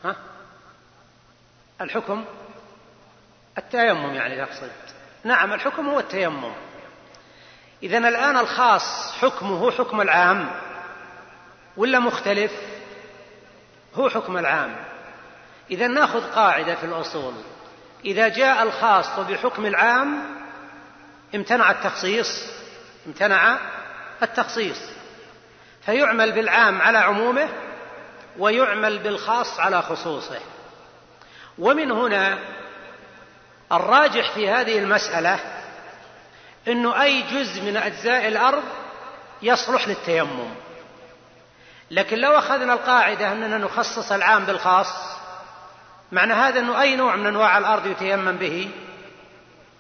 ها؟ 0.05 0.17
الحكم؟ 1.81 2.25
التيمم 3.59 4.15
يعني 4.15 4.47
تقصد 4.47 4.71
نعم 5.25 5.53
الحكم 5.53 5.89
هو 5.89 5.99
التيمم. 5.99 6.53
اذا 7.83 7.99
الآن 7.99 8.37
الخاص 8.37 9.13
حكمه 9.13 9.71
حكم 9.71 10.01
العام 10.01 10.51
ولا 11.77 11.99
مختلف؟ 11.99 12.76
هو 13.97 14.11
حكم 14.11 14.37
العام. 14.37 14.77
إذا 15.71 15.87
نأخذ 15.87 16.33
قاعدة 16.35 16.75
في 16.75 16.85
الأصول. 16.85 17.35
إذا 18.05 18.29
جاء 18.29 18.63
الخاص 18.63 19.21
بحكم 19.21 19.67
العام 19.67 20.37
امتنع 21.35 21.71
التخصيص 21.71 22.29
امتنع 23.07 23.59
التخصيص. 24.23 24.79
فيعمل 25.87 26.33
بالعام 26.33 26.83
على 26.83 26.99
عمومه 26.99 27.49
ويعمل 28.39 28.99
بالخاص 28.99 29.61
على 29.61 29.83
خصوصه. 29.83 30.41
ومن 31.59 31.91
هنا 31.91 32.39
الراجح 33.73 34.31
في 34.31 34.49
هذه 34.49 34.79
المسألة 34.79 35.39
أنه 36.69 37.03
أي 37.03 37.23
جزء 37.23 37.63
من 37.63 37.77
أجزاء 37.77 38.29
الأرض 38.29 38.63
يصلح 39.43 39.89
للتيمم. 39.89 40.66
لكن 41.91 42.19
لو 42.19 42.39
أخذنا 42.39 42.73
القاعدة 42.73 43.33
أننا 43.33 43.59
نخصص 43.59 44.13
العام 44.13 44.45
بالخاص 44.45 45.17
معنى 46.13 46.33
هذا 46.33 46.61
أنه 46.61 46.83
أي 46.83 46.97
نوع 46.97 47.17
من 47.17 47.27
أنواع 47.27 47.59
الأرض 47.59 47.87
يتيمم 47.87 48.37
به؟ 48.37 48.71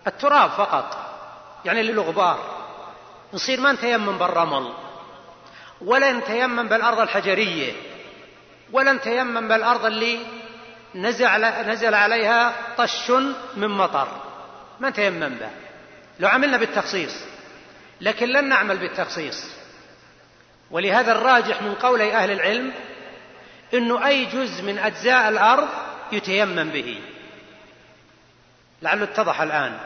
التراب 0.06 0.50
فقط 0.50 0.96
يعني 1.64 1.82
للغبار. 1.82 2.38
نصير 3.34 3.60
ما 3.60 3.72
نتيمم 3.72 4.18
بالرمل 4.18 4.72
ولا 5.80 6.12
نتيمم 6.12 6.68
بالأرض 6.68 7.00
الحجرية 7.00 7.72
ولا 8.72 8.92
نتيمم 8.92 9.48
بالأرض 9.48 9.86
اللي 9.86 10.18
نزل, 10.94 11.40
نزل 11.68 11.94
عليها 11.94 12.52
طش 12.78 13.10
من 13.56 13.68
مطر. 13.68 14.08
ما 14.80 14.90
نتيمم 14.90 15.28
به. 15.28 15.50
لو 16.20 16.28
عملنا 16.28 16.56
بالتخصيص 16.56 17.14
لكن 18.00 18.28
لن 18.28 18.48
نعمل 18.48 18.78
بالتخصيص. 18.78 19.55
ولهذا 20.70 21.12
الراجح 21.12 21.62
من 21.62 21.74
قولي 21.74 22.14
أهل 22.14 22.30
العلم 22.30 22.72
أنه 23.74 24.06
أي 24.06 24.24
جزء 24.24 24.62
من 24.62 24.78
أجزاء 24.78 25.28
الأرض 25.28 25.68
يتيمم 26.12 26.70
به. 26.70 27.00
لعله 28.82 29.04
اتضح 29.04 29.40
الآن. 29.40 29.78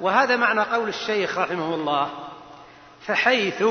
وهذا 0.00 0.36
معنى 0.36 0.60
قول 0.60 0.88
الشيخ 0.88 1.38
رحمه 1.38 1.74
الله 1.74 2.10
فحيث 3.06 3.64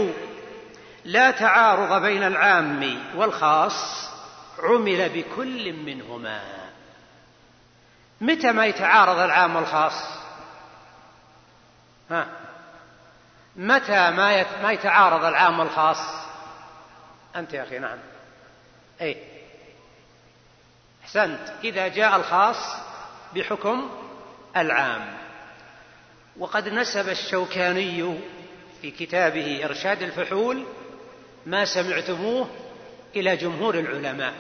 لا 1.06 1.32
تعارض 1.32 2.02
بين 2.02 2.24
العام 2.24 3.00
والخاص 3.16 4.10
عمل 4.60 5.10
بكل 5.10 5.74
منهما. 5.74 6.42
متى 8.22 8.52
ما 8.52 8.66
يتعارض 8.66 9.20
العام 9.20 9.56
والخاص؟ 9.56 9.94
ها؟ 12.12 12.28
متى 13.56 14.12
ما 14.12 14.46
ما 14.64 14.72
يتعارض 14.72 15.26
العام 15.26 15.60
والخاص؟ 15.60 16.25
أنت 17.36 17.54
يا 17.54 17.64
أخي 17.64 17.80
نعم. 17.80 17.98
أي. 19.02 19.18
أحسنت. 21.04 21.40
إذا 21.64 21.88
جاء 21.88 22.16
الخاص 22.16 22.58
بحكم 23.36 23.90
العام. 24.58 25.18
وقد 26.38 26.70
نسب 26.70 27.10
الشوكاني 27.10 28.20
في 28.82 28.92
كتابه 28.92 29.66
إرشاد 29.66 30.02
الفحول 30.02 30.66
ما 31.46 31.66
سمعتموه 31.66 32.50
إلى 33.16 33.36
جمهور 33.36 33.80
العلماء. 33.80 34.34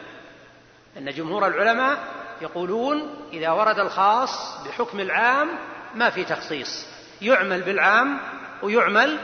أن 0.97 1.13
جمهور 1.13 1.47
العلماء 1.47 1.97
يقولون 2.41 3.15
إذا 3.33 3.49
ورد 3.49 3.79
الخاص 3.79 4.63
بحكم 4.65 4.99
العام 4.99 5.49
ما 5.95 6.09
في 6.09 6.25
تخصيص. 6.25 6.87
يعمل 7.21 7.61
بالعام 7.61 8.19
ويعمل 8.63 9.19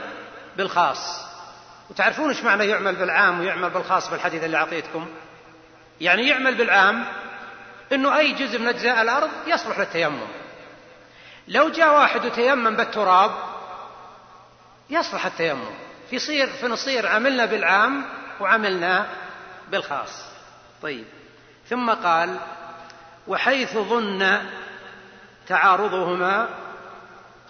بالخاص. 0.56 1.31
وتعرفون 1.92 2.28
إيش 2.28 2.42
معنى 2.42 2.64
يعمل 2.64 2.96
بالعام 2.96 3.40
ويعمل 3.40 3.70
بالخاص 3.70 4.10
بالحديث 4.10 4.44
اللي 4.44 4.56
أعطيتكم؟ 4.56 5.08
يعني 6.00 6.28
يعمل 6.28 6.54
بالعام 6.54 7.04
إنه 7.92 8.18
أي 8.18 8.32
جزء 8.32 8.58
من 8.58 8.68
أجزاء 8.68 9.02
الأرض 9.02 9.30
يصلح 9.46 9.78
للتيمم. 9.78 10.26
لو 11.48 11.68
جاء 11.68 11.94
واحد 11.94 12.26
وتيمم 12.26 12.76
بالتراب 12.76 13.30
يصلح 14.90 15.26
التيمم. 15.26 15.70
في 16.10 16.18
صير 16.18 16.46
فنصير 16.46 17.06
عملنا 17.06 17.44
بالعام 17.44 18.04
وعملنا 18.40 19.06
بالخاص. 19.70 20.24
طيب. 20.82 21.04
ثم 21.68 21.90
قال 21.90 22.36
وحيث 23.28 23.72
ظن 23.72 24.40
تعارضهما 25.46 26.48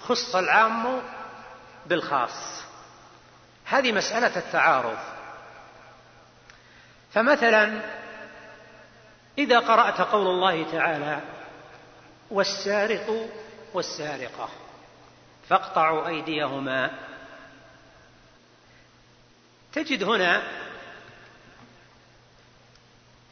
خص 0.05 0.36
العام 0.36 1.03
بالخاص. 1.86 2.62
هذه 3.64 3.92
مسألة 3.92 4.36
التعارض. 4.36 4.98
فمثلا 7.12 7.80
إذا 9.38 9.58
قرأت 9.58 10.00
قول 10.00 10.26
الله 10.26 10.72
تعالى 10.72 11.20
والسارق 12.30 13.28
والسارقة 13.74 14.48
فاقطعوا 15.48 16.08
أيديهما. 16.08 16.90
تجد 19.72 20.02
هنا 20.02 20.42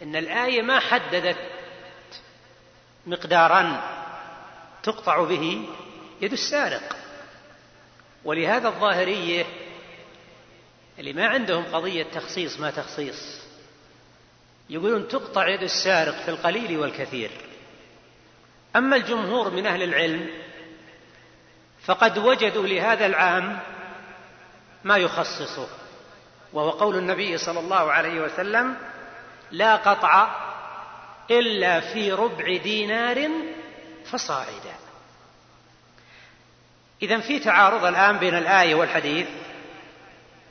إن 0.02 0.16
الآية 0.16 0.62
ما 0.62 0.80
حددت 0.80 1.38
مقدارا 3.06 3.82
تقطع 4.82 5.24
به 5.24 5.68
يد 6.20 6.32
السارق. 6.32 6.96
ولهذا 8.24 8.68
الظاهرية 8.68 9.46
اللي 11.00 11.12
ما 11.12 11.26
عندهم 11.26 11.64
قضية 11.64 12.02
تخصيص 12.02 12.60
ما 12.60 12.70
تخصيص. 12.70 13.40
يقولون 14.70 15.08
تقطع 15.08 15.48
يد 15.48 15.62
السارق 15.62 16.14
في 16.14 16.28
القليل 16.28 16.78
والكثير. 16.78 17.30
أما 18.76 18.96
الجمهور 18.96 19.50
من 19.50 19.66
أهل 19.66 19.82
العلم 19.82 20.30
فقد 21.84 22.18
وجدوا 22.18 22.66
لهذا 22.66 23.06
العام 23.06 23.60
ما 24.84 24.96
يخصصه 24.96 25.68
وهو 26.52 26.70
قول 26.70 26.96
النبي 26.96 27.38
صلى 27.38 27.60
الله 27.60 27.92
عليه 27.92 28.20
وسلم 28.20 28.76
لا 29.50 29.76
قطع 29.76 30.50
إلا 31.30 31.80
في 31.80 32.12
ربع 32.12 32.56
دينار 32.56 33.30
فصاعدا. 34.04 34.74
اذا 37.02 37.20
في 37.20 37.38
تعارض 37.38 37.84
الآن 37.84 38.18
بين 38.18 38.34
الآية 38.34 38.74
والحديث. 38.74 39.28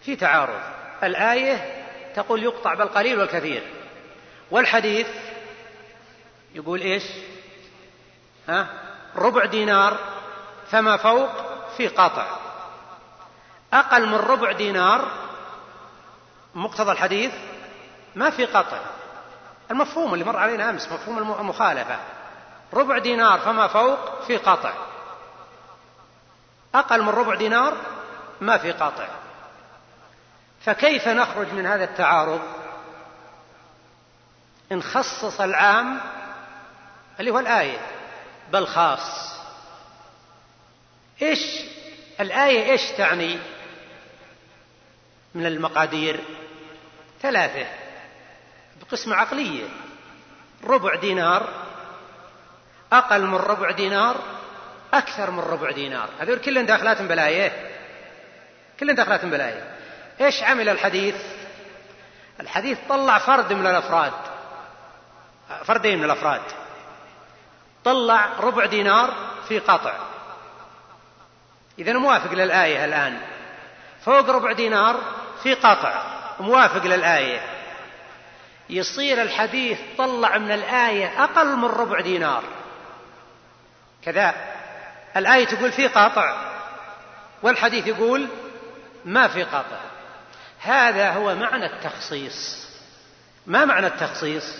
في 0.02 0.16
تعارض. 0.16 0.62
الآية 1.04 1.86
تقول 2.16 2.44
يقطع 2.44 2.74
بالقليل 2.74 3.20
والكثير. 3.20 3.64
والحديث 4.52 5.08
يقول 6.56 6.82
إيش؟ 6.82 7.04
ها؟ 8.50 8.68
ربع 9.16 9.46
دينار 9.46 9.98
فما 10.72 10.98
فوق 10.98 11.30
في 11.78 11.88
قطع 11.88 12.26
أقل 13.74 14.06
من 14.06 14.16
ربع 14.16 14.52
دينار 14.52 15.08
مقتضى 16.56 16.92
الحديث 16.92 17.32
ما 18.16 18.30
في 18.30 18.46
قطع 18.46 18.80
المفهوم 19.72 20.14
اللي 20.14 20.26
مر 20.26 20.38
علينا 20.38 20.70
أمس 20.70 20.92
مفهوم 20.92 21.18
المخالفة. 21.40 22.00
ربع 22.74 22.98
دينار 22.98 23.40
فما 23.40 23.68
فوق 23.68 24.22
في 24.22 24.38
قطع 24.38 24.74
أقل 26.76 27.02
من 27.02 27.10
ربع 27.10 27.36
دينار 27.36 27.74
ما 28.42 28.58
في 28.58 28.72
قطع 28.72 29.08
فكيف 30.62 31.08
نخرج 31.08 31.54
من 31.54 31.66
هذا 31.66 31.84
التعارض؟ 31.84 32.42
إن 34.72 34.84
خصص 34.84 35.42
العام 35.42 36.00
اللي 37.20 37.32
هو 37.32 37.40
الآية 37.40 37.80
بل 38.52 38.68
خاص. 38.68 39.36
إيش؟ 41.22 41.62
الآية 42.20 42.72
إيش 42.72 42.82
تعني؟ 42.92 43.40
من 45.36 45.46
المقادير 45.46 46.20
ثلاثة. 47.22 47.68
بقسمة 48.82 49.16
عقلية. 49.16 49.68
ربع 50.64 50.96
دينار 50.96 51.50
أقل 52.94 53.26
من 53.26 53.36
ربع 53.36 53.72
دينار 53.72 54.24
أكثر 54.94 55.32
من 55.32 55.40
ربع 55.40 55.72
دينار. 55.72 56.10
هذول 56.20 56.40
كلهم 56.40 56.66
داخلات 56.66 57.02
بلاية. 57.02 57.72
كلهم 58.80 58.96
داخلات 58.96 59.26
بلاية. 59.26 59.79
إيش 60.22 60.44
عمل 60.44 60.70
الحديث؟ 60.70 61.16
الحديث 62.40 62.78
طلع 62.90 63.18
فرد 63.18 63.54
من 63.54 63.68
الأفراد. 63.68 64.14
فردين 65.64 65.98
من 65.98 66.04
الأفراد. 66.04 66.42
طلع 67.84 68.30
ربع 68.40 68.66
دينار 68.66 69.14
في 69.48 69.60
قطع. 69.60 69.94
إذا 71.80 71.94
موافق 71.94 72.34
للآية 72.34 72.86
الآن. 72.86 73.22
فوق 74.06 74.30
ربع 74.30 74.52
دينار 74.52 75.00
في 75.44 75.54
قطع. 75.54 76.04
موافق 76.40 76.86
للآية. 76.86 77.42
يصير 78.70 79.22
الحديث 79.22 79.80
طلع 79.98 80.38
من 80.38 80.52
الآية 80.52 81.24
أقل 81.24 81.56
من 81.56 81.66
ربع 81.66 82.02
دينار. 82.02 82.44
كذا. 84.06 84.34
الآية 85.18 85.46
تقول 85.46 85.72
في 85.72 85.88
قطع. 85.88 86.36
والحديث 87.44 87.88
يقول 87.88 88.28
ما 89.06 89.28
في 89.28 89.44
قطع. 89.44 89.89
هذا 90.60 91.12
هو 91.12 91.36
معنى 91.36 91.66
التخصيص. 91.66 92.70
ما 93.48 93.66
معنى 93.66 93.88
التخصيص؟ 93.88 94.56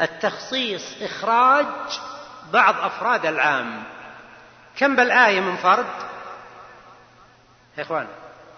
التخصيص 0.00 0.82
إخراج 1.02 1.66
بعض 2.52 2.74
أفراد 2.80 3.26
العام. 3.26 3.84
كم 4.76 4.96
بالآية 4.96 5.40
من 5.40 5.56
فرد؟ 5.56 5.86
يا 7.78 7.82
إخوان 7.82 8.06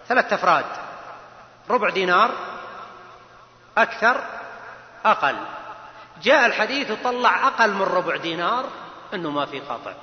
ثلاثة 0.07 0.35
أفراد. 0.35 0.65
ربع 1.69 1.89
دينار 1.89 2.31
أكثر 3.77 4.23
أقل. 5.05 5.35
جاء 6.21 6.45
الحديث 6.45 6.91
وطلع 6.91 7.47
أقل 7.47 7.73
من 7.73 7.81
ربع 7.81 8.15
دينار 8.15 8.69
أنه 9.13 9.29
ما 9.29 9.45
في 9.45 9.59
قطع 9.59 9.93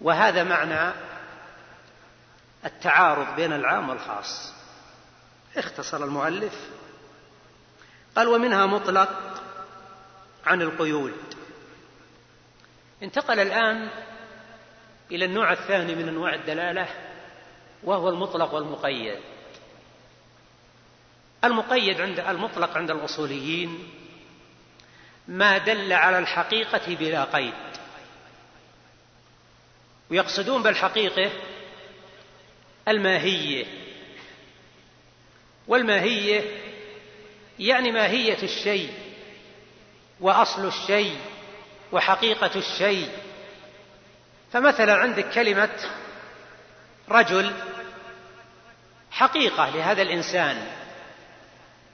وهذا 0.00 0.44
معنى 0.44 0.92
التعارض 2.64 3.36
بين 3.36 3.52
العام 3.52 3.88
والخاص. 3.88 4.57
اختصر 5.56 6.04
المؤلف. 6.04 6.70
قال 8.16 8.28
ومنها 8.28 8.66
مطلق 8.66 9.42
عن 10.46 10.62
القيود. 10.62 11.14
انتقل 13.02 13.40
الآن 13.40 13.88
إلى 15.10 15.24
النوع 15.24 15.52
الثاني 15.52 15.94
من 15.94 16.08
أنواع 16.08 16.34
الدلالة 16.34 16.88
وهو 17.84 18.08
المطلق 18.08 18.54
والمقيد. 18.54 19.18
المقيد 21.44 22.00
عند 22.00 22.20
المطلق 22.20 22.76
عند 22.76 22.90
الأصوليين 22.90 23.88
ما 25.28 25.58
دل 25.58 25.92
على 25.92 26.18
الحقيقة 26.18 26.94
بلا 26.94 27.24
قيد. 27.24 27.54
ويقصدون 30.10 30.62
بالحقيقة 30.62 31.30
الماهية. 32.88 33.87
والماهية 35.68 36.44
يعني 37.58 37.92
ماهية 37.92 38.42
الشيء 38.42 38.90
وأصل 40.20 40.66
الشيء 40.66 41.16
وحقيقة 41.92 42.50
الشيء. 42.56 43.08
فمثلا 44.52 44.94
عندك 44.94 45.30
كلمة 45.30 45.70
رجل 47.08 47.52
حقيقة 49.10 49.70
لهذا 49.70 50.02
الإنسان 50.02 50.66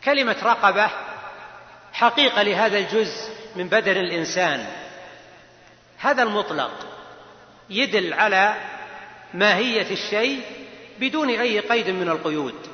كلمة 0.04 0.36
رقبة 0.42 0.90
حقيقة 1.92 2.42
لهذا 2.42 2.78
الجزء 2.78 3.30
من 3.56 3.68
بدن 3.68 3.96
الإنسان. 3.96 4.66
هذا 5.98 6.22
المطلق 6.22 6.86
يدل 7.70 8.14
على 8.14 8.56
ماهية 9.34 9.90
الشيء 9.90 10.42
بدون 11.00 11.30
أي 11.30 11.60
قيد 11.60 11.90
من 11.90 12.08
القيود. 12.08 12.73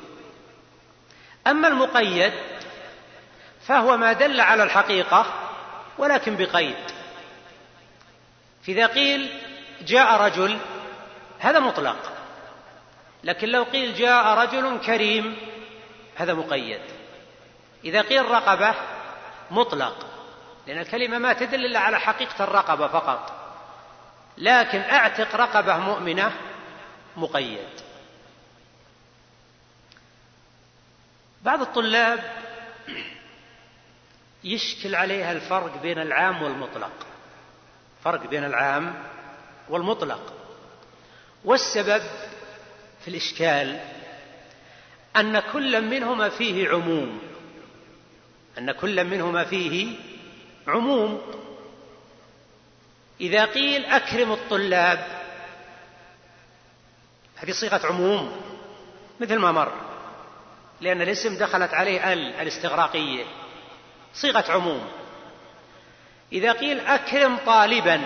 أما 1.47 1.67
المقيد 1.67 2.33
فهو 3.67 3.97
ما 3.97 4.13
دل 4.13 4.41
على 4.41 4.63
الحقيقة 4.63 5.25
ولكن 5.97 6.35
بقيد. 6.35 6.75
فإذا 8.67 8.87
قيل 8.87 9.41
جاء 9.81 10.21
رجل 10.21 10.57
هذا 11.39 11.59
مطلق 11.59 12.11
لكن 13.23 13.49
لو 13.49 13.63
قيل 13.63 13.95
جاء 13.95 14.27
رجل 14.27 14.79
كريم 14.85 15.37
هذا 16.15 16.33
مقيد. 16.33 16.81
إذا 17.85 18.01
قيل 18.01 18.31
رقبة 18.31 18.75
مطلق 19.51 20.07
لأن 20.67 20.79
الكلمة 20.79 21.17
ما 21.17 21.33
تدل 21.33 21.65
إلا 21.65 21.79
على 21.79 21.99
حقيقة 21.99 22.43
الرقبة 22.43 22.87
فقط 22.87 23.41
لكن 24.37 24.81
أعتق 24.81 25.35
رقبة 25.35 25.77
مؤمنة 25.77 26.31
مقيد. 27.17 27.90
بعض 31.43 31.61
الطلاب 31.61 32.19
يشكل 34.43 34.95
عليها 34.95 35.31
الفرق 35.31 35.81
بين 35.81 35.99
العام 35.99 36.41
والمطلق. 36.43 36.91
فرق 38.03 38.29
بين 38.29 38.43
العام 38.43 39.03
والمطلق. 39.69 40.33
والسبب 41.45 42.03
في 43.01 43.07
الإشكال 43.07 43.79
أن 45.15 45.39
كل 45.39 45.81
منهما 45.81 46.29
فيه 46.29 46.69
عموم. 46.69 47.21
أن 48.57 48.71
كل 48.71 49.03
منهما 49.03 49.43
فيه 49.43 49.95
عموم. 50.67 51.21
إذا 53.21 53.45
قيل 53.45 53.85
أكرم 53.85 54.31
الطلاب 54.31 55.21
هذه 57.35 57.51
صيغة 57.51 57.85
عموم 57.85 58.41
مثل 59.19 59.37
ما 59.37 59.51
مر. 59.51 59.90
لأن 60.81 61.01
الاسم 61.01 61.37
دخلت 61.37 61.73
عليه 61.73 62.13
ال 62.13 62.33
الاستغراقية 62.33 63.25
صيغة 64.13 64.51
عموم. 64.51 64.87
إذا 66.31 66.51
قيل 66.51 66.79
أكرم 66.79 67.37
طالبا 67.45 68.01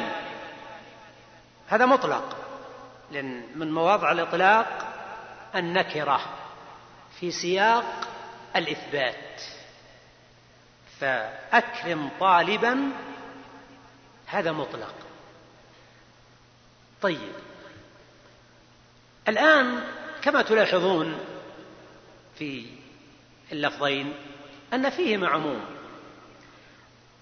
هذا 1.67 1.85
مطلق 1.85 2.37
لأن 3.11 3.43
من 3.55 3.71
مواضع 3.71 4.11
الإطلاق 4.11 4.67
النكرة 5.55 6.21
في 7.19 7.31
سياق 7.31 8.07
الإثبات. 8.55 9.41
فأكرم 10.99 12.09
طالبا 12.19 12.91
هذا 14.25 14.51
مطلق. 14.51 14.95
طيب 17.01 17.33
الآن 19.27 19.83
كما 20.21 20.41
تلاحظون 20.41 21.19
في 22.37 22.65
اللفظين 23.51 24.13
أن 24.73 24.89
فيهما 24.89 25.27
عموم. 25.27 25.65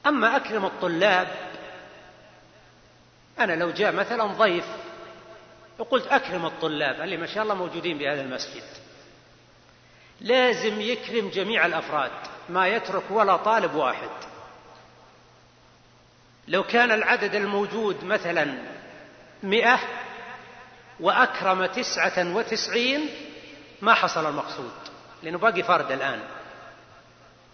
أما 0.06 0.36
أكرم 0.36 0.66
الطلاب 0.66 1.28
أنا 3.40 3.54
لو 3.54 3.72
جاء 3.72 3.92
مثلا 3.92 4.26
ضيف 4.26 4.66
وقلت 5.80 6.08
أكرم 6.08 6.46
الطلاب 6.46 7.02
اللي 7.02 7.18
ما 7.18 7.26
شاء 7.28 7.44
الله 7.44 7.56
موجودين 7.56 7.98
بهذا 7.98 8.22
المسجد. 8.22 8.64
لازم 10.22 10.82
يكرم 10.82 11.30
جميع 11.30 11.66
الأفراد 11.66 12.12
ما 12.50 12.68
يترك 12.68 13.04
ولا 13.12 13.38
طالب 13.38 13.76
واحد. 13.76 14.10
لو 16.48 16.64
كان 16.64 16.92
العدد 16.92 17.36
الموجود 17.36 18.04
مثلا 18.04 18.58
مئة 19.44 19.80
وأكرم 21.00 21.66
تسعة 21.66 22.36
وتسعين 22.36 23.10
ما 23.82 23.94
حصل 23.94 24.30
المقصود. 24.30 24.93
لأنه 25.24 25.38
باقي 25.38 25.64
فرد 25.64 25.92
الآن. 25.92 26.20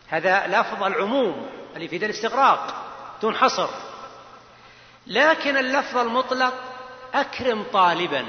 هذا 0.08 0.48
لفظ 0.48 0.84
العموم 0.84 1.50
اللي 1.76 1.88
في 1.88 1.96
الاستغراق 1.96 2.86
دون 3.22 3.36
حصر. 3.36 3.70
لكن 5.08 5.58
اللفظ 5.58 5.98
المطلق 5.98 6.54
أكرم 7.14 7.64
طالبا. 7.74 8.26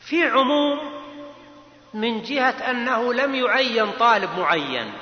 في 0.00 0.24
عموم 0.24 0.78
من 1.94 2.22
جهة 2.22 2.70
أنه 2.70 3.14
لم 3.14 3.34
يعين 3.34 3.90
طالب 3.92 4.38
معين. 4.38 4.92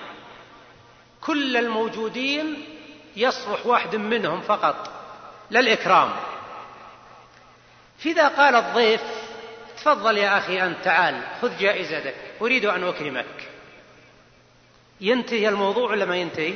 كل 1.20 1.56
الموجودين 1.56 2.64
يصلح 3.16 3.66
واحد 3.66 3.96
منهم 3.96 4.40
فقط 4.40 4.90
للإكرام 5.50 6.12
فإذا 7.98 8.28
قال 8.28 8.54
الضيف 8.54 9.02
تفضل 9.82 10.18
يا 10.18 10.38
أخي 10.38 10.62
أنت 10.62 10.84
تعال 10.84 11.22
خذ 11.42 11.58
جائزتك 11.58 12.14
أريد 12.40 12.64
أن 12.64 12.84
أكرمك. 12.84 13.48
ينتهي 15.00 15.48
الموضوع 15.48 15.90
ولا 15.90 16.04
ما 16.04 16.16
ينتهي؟ 16.16 16.54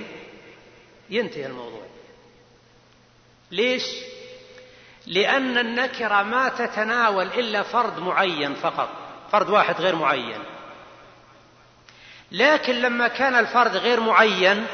ينتهي 1.10 1.46
الموضوع. 1.46 1.82
ليش؟ 3.50 3.82
لأن 5.06 5.58
النكرة 5.58 6.22
ما 6.22 6.48
تتناول 6.48 7.26
إلا 7.26 7.62
فرد 7.62 7.98
معين 7.98 8.54
فقط 8.54 8.88
فرد 9.32 9.50
واحد 9.50 9.80
غير 9.80 9.96
معين. 9.96 10.44
لكن 12.32 12.74
لما 12.74 13.08
كان 13.08 13.34
الفرد 13.34 13.76
غير 13.76 14.00
معين 14.00 14.66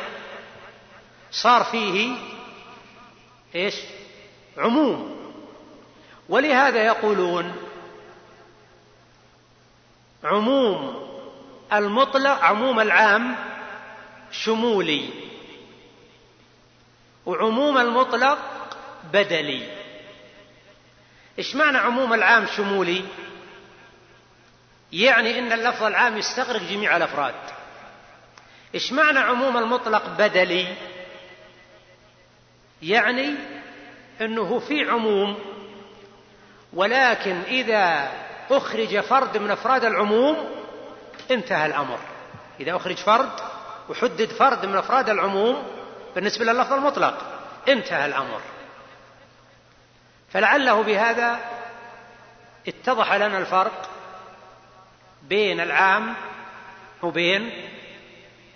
صار 1.30 1.64
فيه 1.64 2.16
إيش؟ 3.54 3.74
عموم. 4.58 5.32
ولهذا 6.28 6.86
يقولون 6.86 7.61
عموم 10.24 11.08
المطلق 11.72 12.44
عموم 12.44 12.80
العام 12.80 13.36
شمولي 14.30 15.10
وعموم 17.26 17.78
المطلق 17.78 18.38
بدلي. 19.12 19.82
إيش 21.38 21.56
معنى 21.56 21.78
عموم 21.78 22.14
العام 22.14 22.46
شمولي؟ 22.46 23.04
يعني 24.92 25.38
إن 25.38 25.52
اللفظ 25.52 25.82
العام 25.82 26.18
يستغرق 26.18 26.62
جميع 26.62 26.96
الأفراد. 26.96 27.34
إيش 28.74 28.92
معنى 28.92 29.18
عموم 29.18 29.56
المطلق 29.56 30.08
بدلي؟ 30.08 30.74
يعني 32.82 33.34
إنه 34.20 34.58
في 34.58 34.90
عموم 34.90 35.38
ولكن 36.72 37.40
إذا 37.40 38.12
أخرج 38.56 39.00
فرد 39.00 39.36
من 39.36 39.50
أفراد 39.50 39.84
العموم 39.84 40.36
انتهى 41.30 41.66
الأمر. 41.66 41.98
إذا 42.60 42.76
أخرج 42.76 42.96
فرد 42.96 43.40
وحدد 43.88 44.32
فرد 44.32 44.66
من 44.66 44.76
أفراد 44.76 45.08
العموم 45.08 45.66
بالنسبة 46.14 46.44
لللفظ 46.44 46.72
المطلق 46.72 47.18
انتهى 47.68 48.06
الأمر. 48.06 48.40
فلعله 50.32 50.82
بهذا 50.82 51.40
اتضح 52.68 53.12
لنا 53.12 53.38
الفرق 53.38 53.90
بين 55.22 55.60
العام 55.60 56.14
وبين 57.02 57.68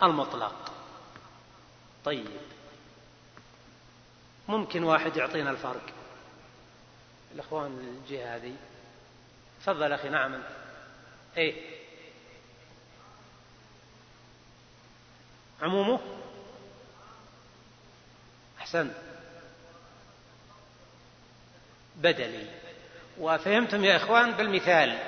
المطلق. 0.03 0.73
طيب. 2.05 2.27
ممكن 4.49 4.85
واحد 4.85 5.17
يعطينا 5.17 5.51
الفرق؟ 5.51 5.83
الأخوان 7.35 7.99
الجهة 8.05 8.37
هذه. 8.37 8.53
تفضل 9.67 9.93
أخي 9.93 10.09
نعم. 10.09 10.35
انت 10.35 10.45
إيه. 11.37 11.55
عمومه؟ 15.63 16.01
أحسنت. 18.59 18.95
بدلي 21.97 22.47
وفهمتم 23.19 23.85
يا 23.85 23.97
إخوان 23.97 24.33
بالمثال. 24.33 24.99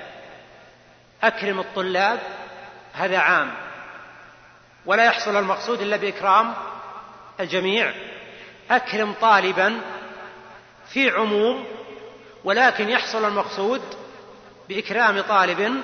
أكرم 1.23 1.59
الطلاب 1.59 2.19
هذا 2.93 3.17
عام. 3.17 3.51
ولا 4.85 5.05
يحصل 5.05 5.35
المقصود 5.35 5.81
إلا 5.81 5.97
بإكرام 5.97 6.53
الجميع. 7.39 7.93
أكرم 8.71 9.13
طالبا 9.13 9.81
في 10.89 11.09
عموم 11.09 11.65
ولكن 12.43 12.89
يحصل 12.89 13.25
المقصود 13.25 13.98
بإكرام 14.69 15.21
طالب 15.21 15.83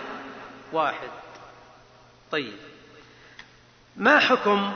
واحد. 0.73 1.09
طيب. 2.31 2.57
ما 3.95 4.19
حكم 4.19 4.73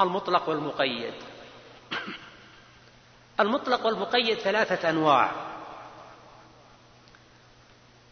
المطلق 0.00 0.48
والمقيد؟ 0.48 1.14
المطلق 3.40 3.86
والمقيد 3.86 4.38
ثلاثة 4.38 4.90
أنواع. 4.90 5.30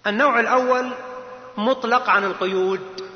النوع 0.07 0.41
الأول 0.41 0.93
مطلق 1.57 2.11
عن 2.11 2.25
القيود. 2.25 3.11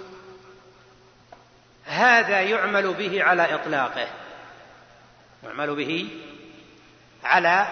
هذا 1.84 2.40
يعمل 2.40 2.94
به 2.94 3.24
على 3.24 3.54
إطلاقه. 3.54 4.08
يعمل 5.42 5.74
به 5.74 6.20
على 7.24 7.68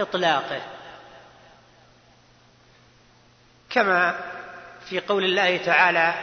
إطلاقه. 0.00 0.75
كما 3.76 4.14
في 4.88 5.00
قول 5.00 5.24
الله 5.24 5.56
تعالى 5.56 6.14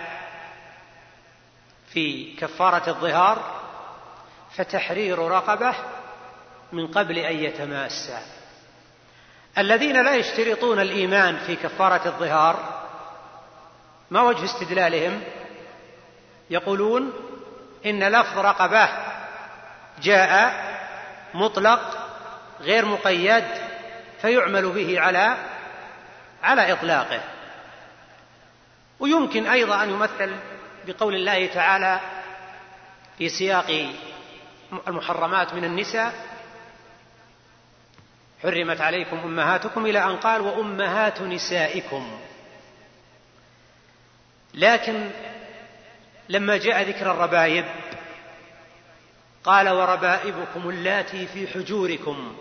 في 1.94 2.36
كفارة 2.36 2.90
الظهار 2.90 3.62
فتحرير 4.56 5.20
رقبة 5.20 5.76
من 6.72 6.88
قبل 6.88 7.18
أن 7.18 7.36
يتماسا. 7.36 8.22
الذين 9.58 10.04
لا 10.04 10.16
يشترطون 10.16 10.80
الإيمان 10.80 11.38
في 11.38 11.56
كفارة 11.56 12.08
الظهار 12.08 12.84
ما 14.12 14.22
وجه 14.22 14.46
استدلالهم؟ 14.46 15.22
يقولون 16.50 17.14
إن 17.86 18.04
لفظ 18.04 18.40
رقبة 18.40 18.90
جاء 20.02 20.54
مطلق 21.34 21.98
غير 22.62 22.86
مقيد 22.86 23.46
فيعمل 24.22 24.70
به 24.70 25.00
على 25.00 25.38
على 26.44 26.72
إطلاقه. 26.72 27.22
ويمكن 29.04 29.48
أيضا 29.48 29.84
أن 29.84 29.90
يمثل 29.90 30.36
بقول 30.88 31.16
الله 31.16 31.48
تعالى 31.48 32.00
في 33.18 33.30
سياق 33.30 33.92
المحرمات 34.88 35.54
من 35.54 35.64
النساء 35.64 36.14
حرمت 38.44 38.82
عليكم 38.82 39.18
أمهاتكم 39.18 39.86
إلى 39.86 40.04
أن 40.04 40.18
قال 40.18 40.42
وأمهات 40.42 41.22
نسائكم. 41.22 42.20
لكن 44.54 45.10
لما 46.30 46.58
جاء 46.58 46.82
ذكر 46.82 47.12
الربايب 47.12 47.66
قال 49.44 49.70
وربائبكم 49.70 50.70
اللاتي 50.70 51.28
في 51.28 51.48
حجوركم 51.48 52.36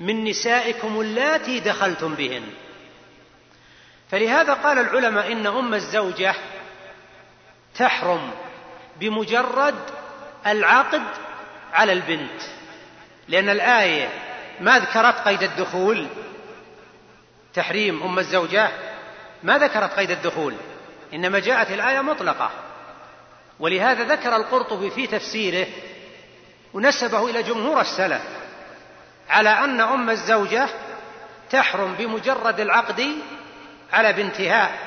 من 0.00 0.24
نسائكم 0.24 1.00
اللاتي 1.00 1.60
دخلتم 1.60 2.14
بهن. 2.14 2.42
فلهذا 4.14 4.52
قال 4.52 4.78
العلماء 4.78 5.32
إن 5.32 5.46
أم 5.46 5.74
الزوجة 5.74 6.34
تحرم 7.78 8.30
بمجرد 9.00 9.74
العقد 10.46 11.02
على 11.72 11.92
البنت 11.92 12.42
لأن 13.28 13.48
الآية 13.48 14.08
ما 14.60 14.78
ذكرت 14.78 15.28
قيد 15.28 15.42
الدخول. 15.42 16.06
تحريم 17.54 18.02
أم 18.02 18.18
الزوجة 18.18 18.70
ما 19.42 19.58
ذكرت 19.58 19.92
قيد 19.92 20.10
الدخول 20.10 20.54
إنما 21.14 21.38
جاءت 21.38 21.70
الآية 21.70 22.00
مطلقة. 22.00 22.50
ولهذا 23.60 24.04
ذكر 24.04 24.36
القرطبي 24.36 24.90
في 24.90 25.06
تفسيره 25.06 25.66
ونسبه 26.74 27.30
إلى 27.30 27.42
جمهور 27.42 27.80
السلف 27.80 28.22
على 29.28 29.50
أن 29.50 29.80
أم 29.80 30.10
الزوجة 30.10 30.68
تحرم 31.50 31.94
بمجرد 31.94 32.60
العقد 32.60 33.12
على 33.92 34.12
بنتها 34.12 34.78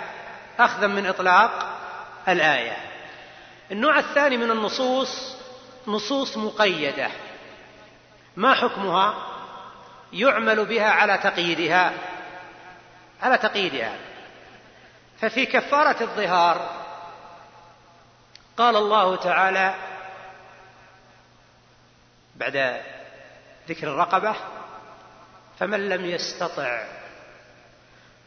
أخذا 0.59 0.87
من 0.87 1.05
إطلاق 1.05 1.79
الآية. 2.27 2.77
النوع 3.71 3.99
الثاني 3.99 4.37
من 4.37 4.51
النصوص 4.51 5.37
نصوص 5.87 6.37
مقيدة. 6.37 7.09
ما 8.35 8.53
حكمها؟ 8.53 9.13
يعمل 10.13 10.65
بها 10.65 10.89
على 10.89 11.17
تقييدها. 11.17 11.93
على 13.21 13.37
تقييدها. 13.37 13.95
ففي 15.21 15.45
كفارة 15.45 16.03
الظهار 16.03 16.69
قال 18.57 18.75
الله 18.75 19.15
تعالى 19.15 19.75
بعد 22.35 22.81
ذكر 23.69 23.87
الرقبة 23.87 24.35
فمن 25.59 25.89
لم 25.89 26.05
يستطع 26.05 26.96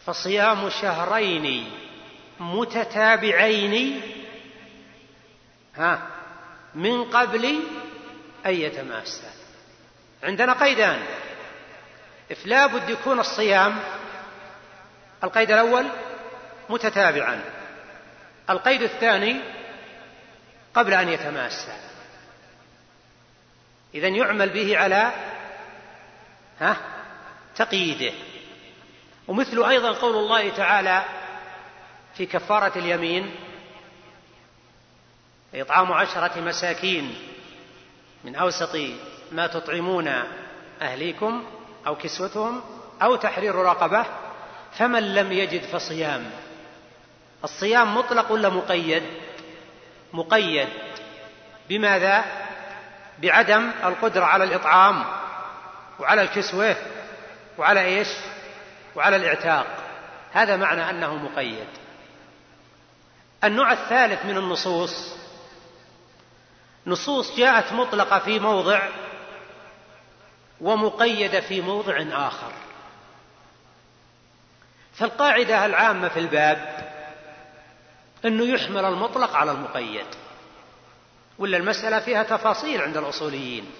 فصيام 0.06 0.70
شهرين 0.70 1.70
متتابعين 2.40 4.02
ها 5.76 6.06
من 6.74 7.04
قبل 7.04 7.60
أن 8.46 8.54
يتماسا 8.54 9.30
عندنا 10.22 10.52
قيدان. 10.52 11.02
لا 12.44 12.66
بد 12.66 12.90
يكون 12.90 13.20
الصيام 13.20 13.78
القيد 15.24 15.50
الأول 15.50 15.86
متتابعا. 16.68 17.44
القيد 18.50 18.82
الثاني 18.82 19.40
قبل 20.74 20.94
أن 20.94 21.08
يتماسا 21.08 21.78
إذا 23.94 24.08
يعمل 24.08 24.48
به 24.48 24.78
على 24.78 25.12
ها 26.60 26.76
تقييده. 27.56 28.12
ومثل 29.30 29.64
أيضا 29.64 29.92
قول 29.92 30.16
الله 30.16 30.48
تعالى 30.48 31.04
في 32.14 32.26
كفارة 32.26 32.78
اليمين 32.78 33.34
إطعام 35.54 35.92
عشرة 35.92 36.40
مساكين 36.40 37.14
من 38.24 38.36
أوسط 38.36 38.76
ما 39.32 39.46
تطعمون 39.46 40.22
أهليكم 40.82 41.44
أو 41.86 41.96
كسوتهم 41.96 42.62
أو 43.02 43.16
تحرير 43.16 43.54
رقبة 43.54 44.06
فمن 44.78 45.14
لم 45.14 45.32
يجد 45.32 45.62
فصيام. 45.62 46.30
الصيام 47.44 47.94
مطلق 47.94 48.32
ولا 48.32 48.48
مقيد؟ 48.48 49.02
مقيد. 50.12 50.68
بماذا؟ 51.68 52.24
بعدم 53.18 53.70
القدرة 53.84 54.24
على 54.24 54.44
الإطعام 54.44 55.04
وعلى 55.98 56.22
الكسوة 56.22 56.76
وعلى 57.58 57.84
إيش؟ 57.84 58.08
وعلى 58.96 59.16
الاعتاق. 59.16 59.66
هذا 60.32 60.56
معنى 60.56 60.90
أنه 60.90 61.14
مقيد. 61.14 61.68
النوع 63.44 63.72
الثالث 63.72 64.24
من 64.24 64.36
النصوص 64.36 65.14
نصوص 66.86 67.36
جاءت 67.36 67.72
مطلقة 67.72 68.18
في 68.18 68.38
موضع 68.38 68.88
ومقيدة 70.60 71.40
في 71.40 71.60
موضع 71.60 72.02
آخر. 72.12 72.52
فالقاعدة 74.92 75.66
العامة 75.66 76.08
في 76.08 76.18
الباب 76.18 76.90
أنه 78.24 78.44
يحمل 78.44 78.84
المطلق 78.84 79.36
على 79.36 79.52
المقيد. 79.52 80.06
ولا 81.38 81.56
المسألة 81.56 82.00
فيها 82.00 82.22
تفاصيل 82.22 82.82
عند 82.82 82.96
الأصوليين. 82.96 83.70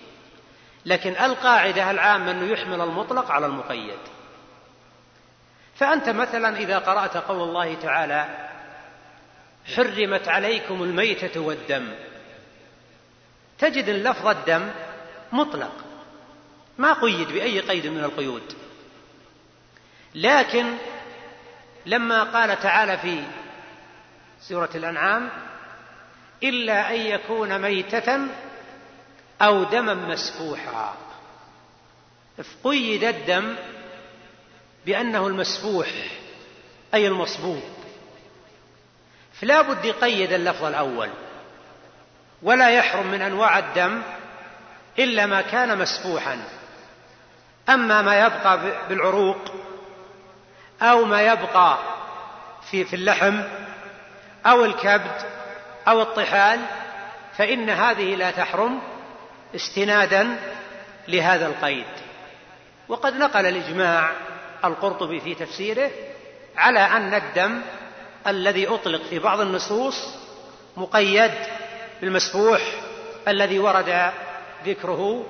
لكن 0.87 1.11
القاعدة 1.11 1.91
العامة 1.91 2.31
أنه 2.31 2.53
يحمل 2.53 2.81
المطلق 2.81 3.31
على 3.31 3.47
المقيد. 3.47 3.99
فأنت 5.81 6.09
مثلا 6.09 6.57
إذا 6.57 6.79
قرأت 6.79 7.17
قول 7.17 7.49
الله 7.49 7.75
تعالى 7.75 8.49
حرمت 9.77 10.29
عليكم 10.29 10.83
الميتة 10.83 11.41
والدم 11.41 11.89
تجد 13.59 13.89
اللفظ 13.89 14.27
الدم 14.27 14.71
مطلق 15.33 15.73
ما 16.79 16.93
قيد 16.93 17.29
بأي 17.29 17.61
قيد 17.61 17.87
من 17.87 18.05
القيود. 18.05 18.43
لكن 20.15 20.77
لما 21.87 22.23
قال 22.23 22.61
تعالى 22.61 22.99
في 22.99 23.23
سورة 24.41 24.71
الأنعام 24.75 25.31
إلا 26.43 26.91
أن 26.91 27.01
يكون 27.01 27.59
ميتة 27.59 28.27
أو 29.43 29.65
دما 29.65 29.95
مسفوحا. 29.95 30.97
قيد 32.65 33.05
الدم 33.05 33.57
بأنه 34.87 35.27
المسفوح 35.27 35.87
أي 36.95 37.07
المصبوب. 37.07 37.63
فلا 39.41 39.63
بد 39.63 39.85
يقيد 39.85 40.33
اللفظ 40.33 40.65
الأول. 40.65 41.09
ولا 42.43 42.71
يحرم 42.71 43.07
من 43.07 43.23
أنواع 43.23 43.59
الدم 43.59 44.03
إلا 44.99 45.27
ما 45.27 45.41
كان 45.41 45.79
مسفوحا. 45.79 46.39
أما 47.69 48.03
ما 48.03 48.27
يبقى 48.27 48.61
بالعروق 48.89 49.55
أو 50.83 51.05
ما 51.05 51.23
يبقى 51.23 51.79
في 52.71 52.85
في 52.85 52.97
اللحم 52.97 53.41
أو 54.47 54.65
الكبد 54.65 55.23
أو 55.89 56.03
الطحال 56.03 56.61
فإن 57.37 57.71
هذه 57.71 58.15
لا 58.15 58.31
تحرم 58.31 58.81
استنادا 59.55 60.37
لهذا 61.09 61.47
القيد. 61.47 61.87
وقد 62.89 63.17
نقل 63.17 63.47
الإجماع 63.47 64.13
القرطبي 64.65 65.21
في 65.21 65.35
تفسيره 65.35 65.91
على 66.57 66.81
أن 66.81 67.15
الدم 67.15 67.61
الذي 68.27 68.67
أطلق 68.67 69.03
في 69.03 69.19
بعض 69.19 69.41
النصوص 69.41 70.15
مقيد 70.77 71.33
بالمسفوح 72.01 72.61
الذي 73.29 73.59
ورد 73.59 74.13
ذكره 74.67 75.27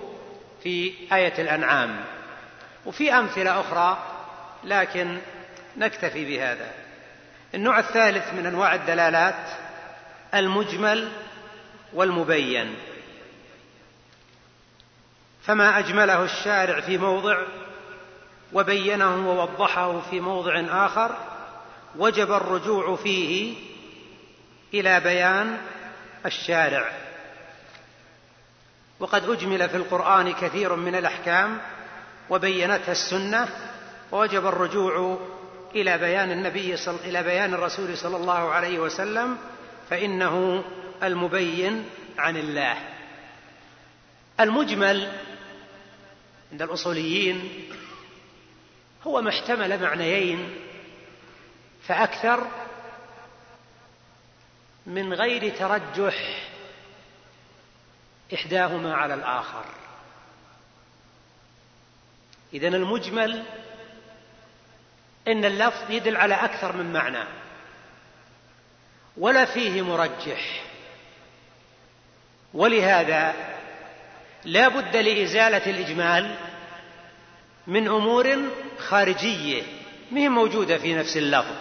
في 0.63 0.93
آية 1.13 1.35
الأنعام. 1.39 2.05
وفي 2.87 3.13
أمثلة 3.13 3.61
أخرى 3.61 3.99
لكن 4.65 5.19
نكتفي 5.77 6.25
بهذا. 6.25 6.73
النوع 7.55 7.79
الثالث 7.79 8.35
من 8.35 8.47
أنواع 8.47 8.75
الدلالات 8.75 9.49
المجمل 10.35 11.13
والمبين. 11.93 12.77
فما 15.43 15.79
أجمله 15.79 16.25
الشارع 16.25 16.81
في 16.81 16.99
موضع 16.99 17.43
وبينه 18.53 19.31
ووضحه 19.31 20.01
في 20.01 20.21
موضع 20.21 20.63
آخر 20.87 21.17
وجب 21.97 22.33
الرجوع 22.33 22.97
فيه 22.97 23.55
إلى 24.75 25.01
بيان 25.01 25.59
الشارع. 26.27 26.93
وقد 29.01 29.31
أجمل 29.31 29.69
في 29.69 29.77
القرآن 29.77 30.33
كثير 30.33 30.77
من 30.77 30.95
الأحكام 30.95 31.59
وبينتها 32.31 32.93
السنة 32.93 33.49
ووجب 34.13 34.47
الرجوع 34.47 35.19
إلى 35.75 35.99
بيان 35.99 36.31
النبي 36.33 36.77
صل... 36.77 36.97
إلى 37.05 37.23
بيان 37.23 37.55
الرسول 37.55 37.97
صلى 37.99 38.17
الله 38.17 38.51
عليه 38.53 38.79
وسلم 38.79 39.39
فإنه 39.91 40.65
المبين 41.03 41.85
عن 42.19 42.37
الله. 42.37 42.77
المجمل 44.41 45.13
عند 46.53 46.63
الأصوليين 46.63 47.51
هو 49.07 49.23
ما 49.23 49.31
احتمل 49.31 49.83
معنيين 49.83 50.57
فأكثر 51.87 52.47
من 54.87 55.15
غير 55.15 55.57
ترجح 55.57 56.49
إحداهما 58.35 58.95
على 58.95 59.15
الآخر. 59.15 59.65
إذا 62.53 62.69
المجمل 62.69 63.45
إن 65.29 65.45
اللفظ 65.45 65.91
يدل 65.91 66.17
على 66.17 66.35
أكثر 66.35 66.77
من 66.77 66.93
معنى 66.93 67.25
ولا 69.17 69.45
فيه 69.45 69.83
مرجح. 69.83 70.65
ولهذا 72.55 73.35
لا 74.45 74.69
بد 74.69 74.97
لإزالة 74.97 75.71
الإجمال 75.71 76.50
من 77.71 77.89
أمور 77.89 78.51
خارجية 78.79 79.63
ما 80.11 80.21
هي 80.21 80.29
موجودة 80.29 80.79
في 80.79 80.95
نفس 80.95 81.17
اللفظ. 81.17 81.57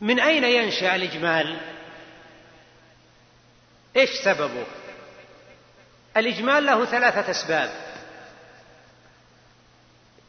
من 0.00 0.20
أين 0.20 0.44
ينشأ 0.44 0.94
الإجمال؟ 0.94 1.60
إيش 3.96 4.10
سببه؟ 4.10 4.66
الإجمال 6.16 6.66
له 6.66 6.84
ثلاثة 6.84 7.30
أسباب. 7.30 7.70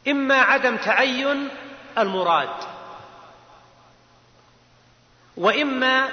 إما 0.08 0.34
عدم 0.34 0.76
تعين 0.76 1.48
المراد 1.98 2.64
وإما 5.36 6.08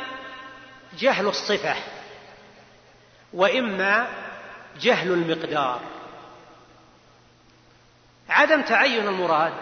جهل 0.99 1.27
الصفة 1.27 1.75
وإما 3.33 4.07
جهل 4.81 5.11
المقدار. 5.11 6.00
عدم 8.31 8.61
تعين 8.61 9.07
المراد. 9.07 9.53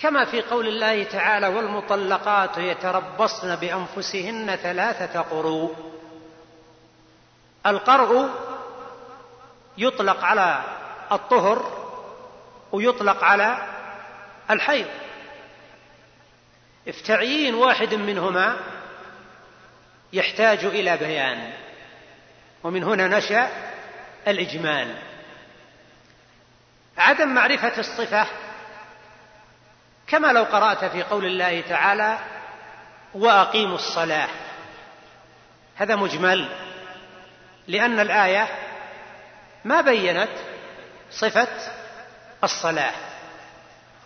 كما 0.00 0.24
في 0.24 0.42
قول 0.42 0.68
الله 0.68 1.04
تعالى 1.04 1.48
والمطلقات 1.48 2.58
يتربصن 2.58 3.56
بأنفسهن 3.56 4.56
ثلاثة 4.56 5.20
قروء 5.20 5.76
القرء 7.66 8.30
يطلق 9.78 10.24
على 10.24 10.64
الطهر 11.12 11.86
ويطلق 12.72 13.24
على 13.24 13.58
الحيض. 14.50 14.86
افتعيين 16.88 17.54
واحد 17.54 17.94
منهما 17.94 18.56
يحتاج 20.12 20.64
إلى 20.64 20.96
بيان. 20.96 21.52
ومن 22.64 22.84
هنا 22.84 23.18
نشأ 23.18 23.50
الإجمال. 24.28 25.09
عدم 27.00 27.28
معرفة 27.28 27.78
الصفة 27.78 28.26
كما 30.06 30.32
لو 30.32 30.42
قرأت 30.42 30.84
في 30.84 31.02
قول 31.02 31.24
الله 31.24 31.60
تعالى 31.60 32.18
وأقيموا 33.14 33.74
الصلاة. 33.74 34.28
هذا 35.76 35.96
مجمل 35.96 36.48
لأن 37.68 38.00
الآية 38.00 38.48
ما 39.64 39.80
بينت 39.80 40.30
صفة 41.10 41.48
الصلاة. 42.44 42.92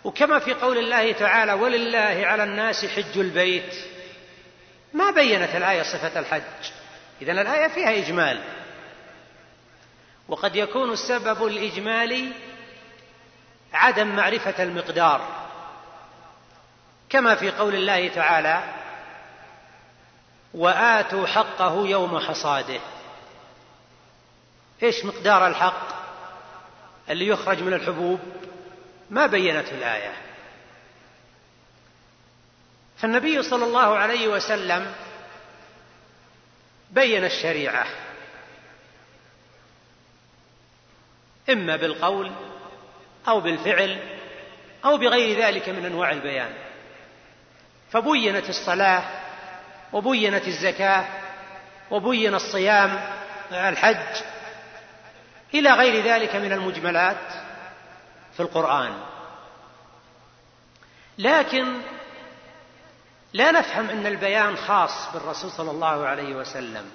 وكما 0.04 0.38
في 0.38 0.54
قول 0.54 0.78
الله 0.78 1.12
تعالى 1.12 1.52
ولله 1.52 2.22
على 2.26 2.44
الناس 2.44 2.84
حج 2.86 3.18
البيت. 3.18 3.74
ما 4.92 5.10
بينت 5.10 5.56
الآية 5.56 5.82
صفة 5.82 6.18
الحج. 6.20 6.70
اذا 7.22 7.32
الآية 7.32 7.68
فيها 7.68 7.90
إجمال. 7.98 8.42
وقد 10.28 10.56
يكون 10.56 10.92
السبب 10.92 11.46
الإجمالي 11.46 12.32
عدم 13.74 14.16
معرفة 14.16 14.62
المقدار. 14.62 15.44
كما 17.08 17.34
في 17.34 17.50
قول 17.50 17.74
الله 17.74 18.08
تعالى 18.08 18.74
وآتوا 20.54 21.26
حقه 21.26 21.86
يوم 21.86 22.18
حصاده. 22.18 22.80
إيش 24.82 25.04
مقدار 25.04 25.46
الحق 25.46 25.88
اللي 27.10 27.26
يخرج 27.26 27.62
من 27.62 27.72
الحبوب؟ 27.72 28.20
ما 29.10 29.26
بينته 29.26 29.70
الآية. 29.70 30.12
فالنبي 32.98 33.42
صلى 33.42 33.64
الله 33.64 33.98
عليه 33.98 34.28
وسلم 34.28 34.94
بين 36.90 37.24
الشريعة. 37.24 37.86
إما 41.50 41.76
بالقول 41.76 42.32
أو 43.28 43.40
بالفعل 43.40 43.98
أو 44.84 44.96
بغير 44.96 45.38
ذلك 45.46 45.68
من 45.68 45.84
أنواع 45.84 46.10
البيان. 46.10 46.52
فبينت 47.90 48.48
الصلاة 48.48 49.02
وبينت 49.92 50.48
الزكاة 50.48 51.04
وبين 51.90 52.34
الصيام 52.34 53.00
الحج 53.52 54.22
إلى 55.54 55.70
غير 55.70 56.04
ذلك 56.04 56.36
من 56.36 56.52
المجملات 56.52 57.32
في 58.34 58.40
القرآن. 58.40 59.00
لكن 61.18 61.80
لا 63.32 63.50
نفهم 63.50 63.90
أن 63.90 64.06
البيان 64.06 64.56
خاص 64.56 65.12
بالرسول 65.12 65.50
صلى 65.50 65.70
الله 65.70 66.06
عليه 66.06 66.34
وسلم. 66.34 66.90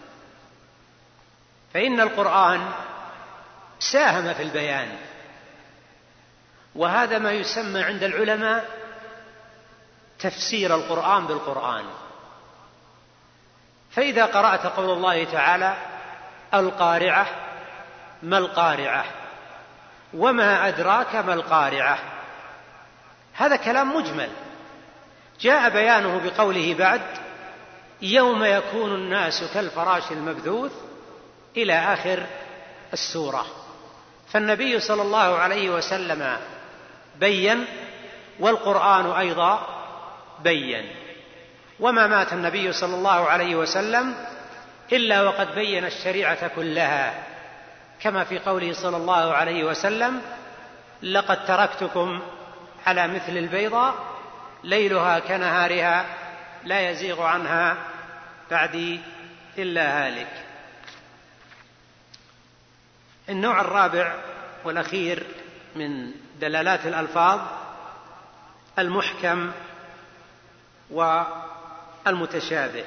فإن 1.73 1.99
القرآن 1.99 2.71
ساهم 3.79 4.33
في 4.33 4.43
البيان. 4.43 4.97
وهذا 6.75 7.17
ما 7.17 7.31
يسمى 7.31 7.81
عند 7.83 8.03
العلماء 8.03 8.65
تفسير 10.19 10.75
القرآن 10.75 11.27
بالقرآن. 11.27 11.85
فإذا 13.91 14.25
قرأت 14.25 14.65
قول 14.65 14.89
الله 14.89 15.23
تعالى 15.23 15.77
القارعة 16.53 17.27
ما 18.23 18.37
القارعة 18.37 19.05
وما 20.13 20.67
أدراك 20.67 21.15
ما 21.15 21.33
القارعة 21.33 21.99
هذا 23.33 23.55
كلام 23.55 23.95
مجمل. 23.95 24.29
جاء 25.41 25.69
بيانه 25.69 26.21
بقوله 26.29 26.73
بعد 26.73 27.01
يوم 28.01 28.43
يكون 28.43 28.95
الناس 28.95 29.43
كالفراش 29.53 30.11
المبثوث 30.11 30.71
إلى 31.57 31.73
آخر 31.73 32.25
السورة. 32.93 33.45
فالنبي 34.31 34.79
صلى 34.79 35.01
الله 35.01 35.37
عليه 35.37 35.69
وسلم 35.69 36.37
بين 37.19 37.65
والقرآن 38.39 39.11
أيضا 39.11 39.67
بين. 40.43 40.89
وما 41.79 42.07
مات 42.07 42.33
النبي 42.33 42.71
صلى 42.71 42.95
الله 42.95 43.29
عليه 43.29 43.55
وسلم 43.55 44.15
إلا 44.93 45.21
وقد 45.21 45.55
بين 45.55 45.85
الشريعة 45.85 46.47
كلها. 46.47 47.23
كما 48.01 48.23
في 48.23 48.39
قوله 48.39 48.73
صلى 48.73 48.97
الله 48.97 49.33
عليه 49.33 49.63
وسلم 49.63 50.21
لقد 51.03 51.45
تركتكم 51.45 52.21
على 52.85 53.07
مثل 53.07 53.37
البيضاء 53.37 53.95
ليلها 54.63 55.19
كنهارها 55.19 56.05
لا 56.63 56.89
يزيغ 56.89 57.21
عنها 57.21 57.77
بعدي 58.51 58.99
إلا 59.57 60.07
هالك. 60.07 60.45
النوع 63.29 63.61
الرابع 63.61 64.15
والأخير 64.65 65.25
من 65.75 66.11
دلالات 66.39 66.85
الألفاظ 66.85 67.39
المحكم 68.79 69.51
والمتشابه. 70.89 72.85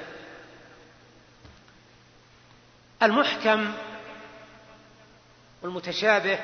المحكم 3.03 3.73
والمتشابه 5.63 6.39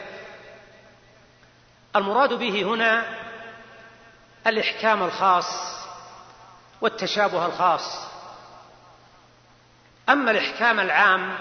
المراد 1.96 2.32
به 2.32 2.62
هنا 2.62 3.18
الإحكام 4.46 5.02
الخاص 5.02 5.78
والتشابه 6.80 7.46
الخاص. 7.46 8.08
أما 10.08 10.30
الإحكام 10.30 10.80
العام 10.80 11.38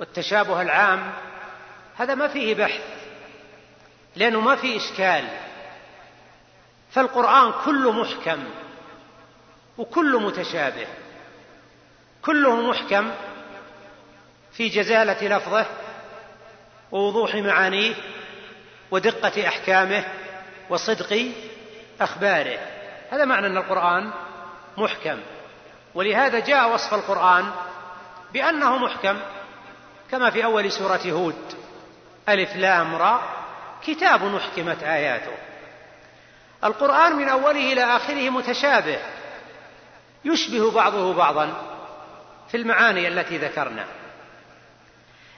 والتشابه 0.00 0.62
العام 0.62 1.12
هذا 1.98 2.14
ما 2.14 2.28
فيه 2.28 2.54
بحث. 2.54 2.97
لأنه 4.18 4.40
ما 4.40 4.56
فيه 4.56 4.76
إشكال. 4.76 5.28
فالقرآن 6.90 7.52
كله 7.64 7.92
محكم 7.92 8.44
وكله 9.78 10.18
متشابه. 10.20 10.86
كله 12.22 12.56
محكم 12.70 13.10
في 14.52 14.68
جزالة 14.68 15.36
لفظه 15.36 15.66
ووضوح 16.92 17.34
معانيه 17.34 17.94
ودقة 18.90 19.48
أحكامه 19.48 20.04
وصدق 20.70 21.32
أخباره. 22.00 22.58
هذا 23.10 23.24
معنى 23.24 23.46
أن 23.46 23.56
القرآن 23.56 24.10
محكم. 24.76 25.20
ولهذا 25.94 26.38
جاء 26.38 26.74
وصف 26.74 26.94
القرآن 26.94 27.50
بأنه 28.32 28.78
محكم 28.78 29.18
كما 30.10 30.30
في 30.30 30.44
أول 30.44 30.72
سورة 30.72 31.02
هود. 31.06 31.54
ألف 32.28 32.56
لام 32.56 32.96
را. 32.96 33.37
كتاب 33.86 34.34
أحكمت 34.34 34.82
آياته. 34.82 35.32
القرآن 36.64 37.16
من 37.16 37.28
أوله 37.28 37.72
إلى 37.72 37.84
آخره 37.96 38.30
متشابه. 38.30 38.98
يشبه 40.24 40.70
بعضه 40.70 41.14
بعضا 41.14 41.76
في 42.50 42.56
المعاني 42.56 43.08
التي 43.08 43.38
ذكرنا. 43.38 43.84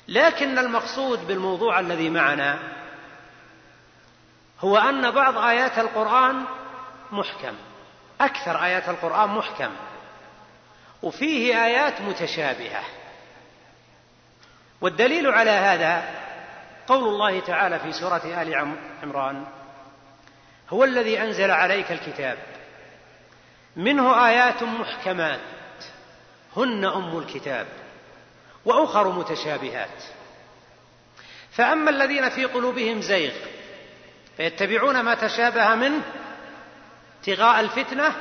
لكن 0.09 0.59
المقصود 0.59 1.27
بالموضوع 1.27 1.81
الذي 1.81 2.11
معنا 2.11 2.59
هو 4.61 4.79
أن 4.79 5.11
بعض 5.11 5.39
آيات 5.39 5.79
القرآن 5.79 6.45
محكم. 7.13 7.55
أكثر 8.21 8.65
آيات 8.65 8.89
القرآن 8.89 9.29
محكم. 9.29 9.71
وفيه 11.03 11.65
آيات 11.65 12.01
متشابهة. 12.01 12.83
والدليل 14.81 15.27
على 15.27 15.51
هذا 15.51 16.05
قول 16.91 17.09
الله 17.09 17.41
تعالى 17.41 17.79
في 17.79 17.93
سورة 17.93 18.43
آل 18.43 18.79
عمران 19.03 19.47
هو 20.71 20.85
الذي 20.85 21.23
أنزل 21.23 21.51
عليك 21.51 21.93
الكتاب 21.93 22.39
منه 23.77 24.29
آيات 24.29 24.63
محكمات 24.63 25.41
هن 26.57 26.85
أم 26.85 27.19
الكتاب 27.19 27.67
وأخر 28.65 29.09
متشابهات. 29.13 30.03
فأما 31.53 31.91
الذين 31.91 32.29
في 32.29 32.45
قلوبهم 32.45 33.01
زيغ 33.01 33.33
فيتبعون 34.37 35.01
ما 35.01 35.15
تشابه 35.15 35.75
منه 35.75 36.03
ابتغاء 37.19 37.61
الفتنة 37.61 38.17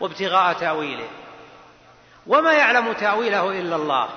وابتغاء 0.00 0.52
تأويله. 0.52 1.08
وما 2.26 2.52
يعلم 2.52 2.92
تأويله 2.92 3.60
إلا 3.60 3.76
الله 3.76 4.08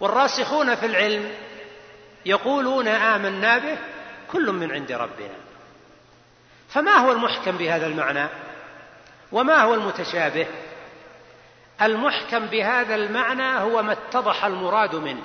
والراسخون 0.00 0.74
في 0.74 0.86
العلم 0.86 1.47
يقولون 2.26 2.88
آمنا 2.88 3.58
به 3.58 3.78
كل 4.32 4.50
من 4.50 4.72
عند 4.72 4.92
ربنا. 4.92 5.34
فما 6.68 6.92
هو 6.92 7.12
المحكم 7.12 7.56
بهذا 7.56 7.86
المعنى؟ 7.86 8.28
وما 9.32 9.62
هو 9.62 9.74
المتشابه؟ 9.74 10.46
المحكم 11.82 12.46
بهذا 12.46 12.94
المعنى 12.94 13.58
هو 13.58 13.82
ما 13.82 13.92
اتضح 13.92 14.44
المراد 14.44 14.94
منه. 14.94 15.22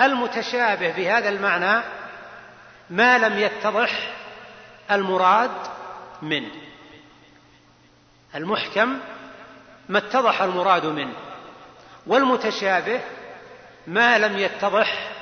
المتشابه 0.00 0.92
بهذا 0.92 1.28
المعنى 1.28 1.82
ما 2.90 3.18
لم 3.18 3.38
يتضح 3.38 4.14
المراد 4.90 5.50
منه. 6.22 6.50
المحكم 8.34 8.98
ما 9.88 9.98
اتضح 9.98 10.42
المراد 10.42 10.86
منه. 10.86 11.14
والمتشابه 12.06 13.00
ما 13.86 14.18
لم 14.18 14.38
يتضح 14.38 15.12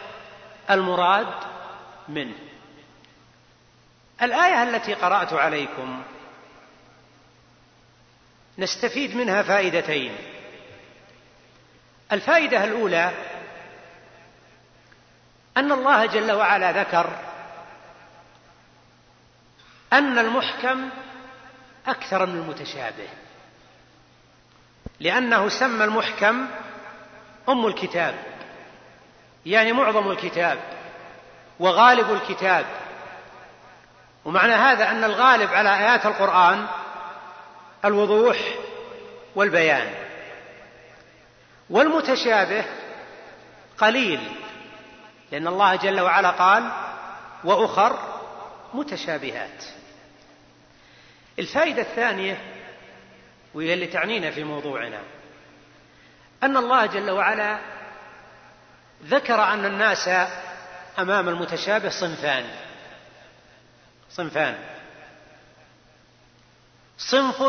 المراد 0.71 1.35
منه. 2.09 2.35
الآية 4.23 4.63
التي 4.63 4.95
قرأت 4.95 5.33
عليكم 5.33 6.03
نستفيد 8.59 9.17
منها 9.17 9.43
فائدتين. 9.43 10.17
الفائدة 12.13 12.65
الأولى 12.65 13.13
أن 15.57 15.73
الله 15.73 16.07
جل 16.07 16.33
وعلا 16.33 16.73
ذكر 16.73 17.19
أن 19.93 20.19
المحكم 20.19 20.89
أكثر 21.87 22.27
من 22.27 22.39
المتشابه 22.39 23.09
لأنه 25.01 25.49
سمى 25.49 25.85
المحكم 25.85 26.47
أم 27.49 27.67
الكتاب. 27.67 28.30
يعني 29.47 29.73
معظم 29.73 30.11
الكتاب 30.11 30.59
وغالب 31.61 32.13
الكتاب. 32.13 32.67
ومعنى 34.25 34.53
هذا 34.53 34.91
أن 34.91 35.05
الغالب 35.05 35.55
على 35.55 35.79
آيات 35.79 36.07
القرآن 36.07 36.67
الوضوح 37.85 38.39
والبيان. 39.35 39.95
والمتشابه 41.71 42.65
قليل 43.79 44.21
لأن 45.33 45.47
الله 45.47 45.77
جل 45.77 46.01
وعلا 46.01 46.31
قال 46.31 46.71
وأخر 47.45 47.99
متشابهات. 48.75 49.65
الفائدة 51.39 51.83
الثانية 51.83 52.41
وهي 53.55 53.75
اللي 53.75 53.87
تعنينا 53.87 54.31
في 54.31 54.45
موضوعنا 54.45 55.01
أن 56.43 56.57
الله 56.57 56.87
جل 56.87 57.11
وعلا 57.11 57.59
ذكر 59.05 59.43
أن 59.43 59.65
الناس 59.65 60.09
أمام 60.99 61.29
المتشابه 61.29 61.89
صنفان. 61.89 62.51
صنفان. 64.11 64.59
صنف 66.99 67.43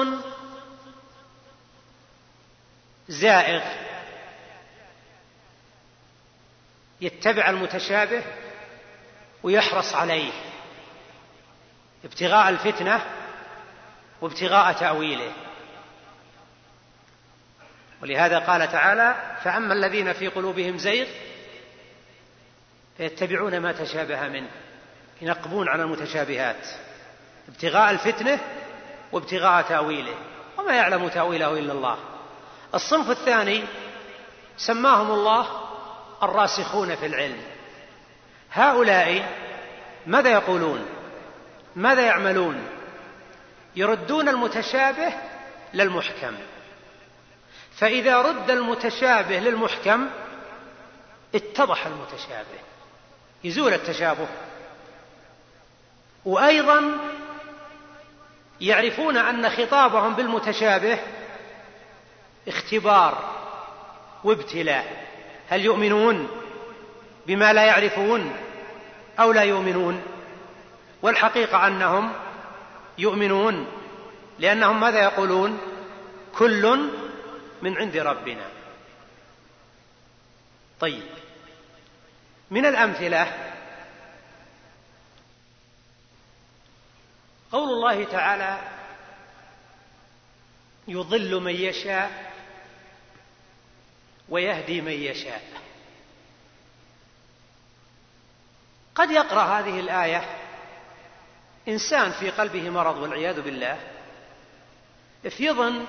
زائغ. 3.08 3.62
يتبع 7.02 7.50
المتشابه 7.50 8.24
ويحرص 9.44 9.94
عليه. 9.94 10.32
ابتغاء 12.04 12.50
الفتنة 12.50 13.06
وابتغاء 14.22 14.74
تأويله. 14.74 15.34
ولهذا 18.02 18.40
قال 18.40 18.72
تعالى 18.72 19.38
فأما 19.44 19.74
الذين 19.74 20.14
في 20.14 20.28
قلوبهم 20.28 20.78
زيغ 20.78 21.08
فيتبعون 22.98 23.58
ما 23.58 23.72
تشابه 23.72 24.28
منه 24.28 24.50
ينقبون 25.22 25.70
عن 25.70 25.82
المتشابهات 25.82 26.68
ابتغاء 27.50 27.92
الفتنة 27.92 28.40
وابتغاء 29.12 29.62
تأويله 29.62 30.16
وما 30.58 30.74
يعلم 30.74 31.08
تأويله 31.08 31.60
إلا 31.60 31.74
الله. 31.74 31.98
الصنف 32.76 33.10
الثاني 33.10 33.64
سماهم 34.58 35.12
الله 35.12 35.48
الراسخون 36.24 36.96
في 36.96 37.06
العلم. 37.06 37.42
هؤلاء 38.52 39.38
ماذا 40.08 40.30
يقولون؟ 40.30 40.86
ماذا 41.76 42.02
يعملون؟ 42.02 42.68
يردون 43.76 44.30
المتشابه 44.30 45.14
للمحكم. 45.74 46.36
فإذا 47.76 48.22
رد 48.22 48.52
المتشابه 48.52 49.40
للمحكم 49.40 50.10
اتضح 51.36 51.86
المتشابه. 51.86 52.71
يزول 53.44 53.74
التشابه. 53.74 54.28
وأيضا 56.26 56.98
يعرفون 58.62 59.18
أن 59.18 59.50
خطابهم 59.50 60.14
بالمتشابه 60.14 61.00
اختبار 62.48 63.36
وابتلاء. 64.24 65.08
هل 65.50 65.66
يؤمنون 65.66 66.28
بما 67.28 67.54
لا 67.54 67.66
يعرفون 67.66 68.36
أو 69.20 69.32
لا 69.32 69.42
يؤمنون؟ 69.42 70.02
والحقيقة 71.02 71.68
أنهم 71.68 72.14
يؤمنون 72.98 73.68
لأنهم 74.40 74.80
ماذا 74.80 75.04
يقولون؟ 75.04 75.60
كل 76.38 76.90
من 77.62 77.78
عند 77.78 77.98
ربنا. 77.98 78.46
طيب. 80.80 81.21
من 82.52 82.66
الأمثلة 82.66 83.34
قول 87.52 87.70
الله 87.70 88.04
تعالى 88.04 88.62
يضل 90.88 91.40
من 91.42 91.56
يشاء 91.56 92.32
ويهدي 94.30 94.82
من 94.82 94.92
يشاء. 94.92 95.42
قد 98.96 99.12
يقرأ 99.12 99.60
هذه 99.60 99.80
الآية 99.80 100.26
إنسان 101.68 102.12
في 102.12 102.30
قلبه 102.30 102.70
مرض 102.70 102.98
والعياذ 102.98 103.42
بالله 103.42 103.80
يظن 105.40 105.86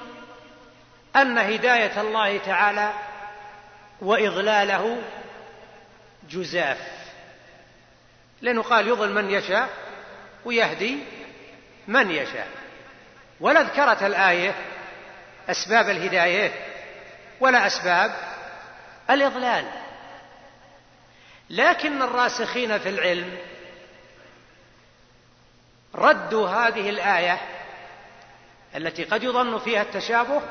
أن 1.16 1.38
هداية 1.38 2.00
الله 2.00 2.38
تعالى 2.38 2.92
وإضلاله 4.00 5.02
جزاف. 6.30 6.78
لأنه 8.40 8.62
قال 8.62 8.88
يضل 8.88 9.12
من 9.12 9.30
يشاء 9.30 9.68
ويهدي 10.44 10.98
من 11.88 12.10
يشاء. 12.10 12.48
ولا 13.40 13.62
ذكرت 13.62 14.02
الآية 14.02 14.54
أسباب 15.48 15.88
الهداية 15.90 16.52
ولا 17.40 17.66
أسباب 17.66 18.12
الإضلال. 19.10 19.64
لكن 21.50 22.02
الراسخين 22.02 22.78
في 22.78 22.88
العلم 22.88 23.38
ردوا 25.94 26.48
هذه 26.48 26.90
الآية 26.90 27.40
التي 28.76 29.04
قد 29.04 29.22
يظن 29.22 29.58
فيها 29.58 29.82
التشابه 29.82 30.42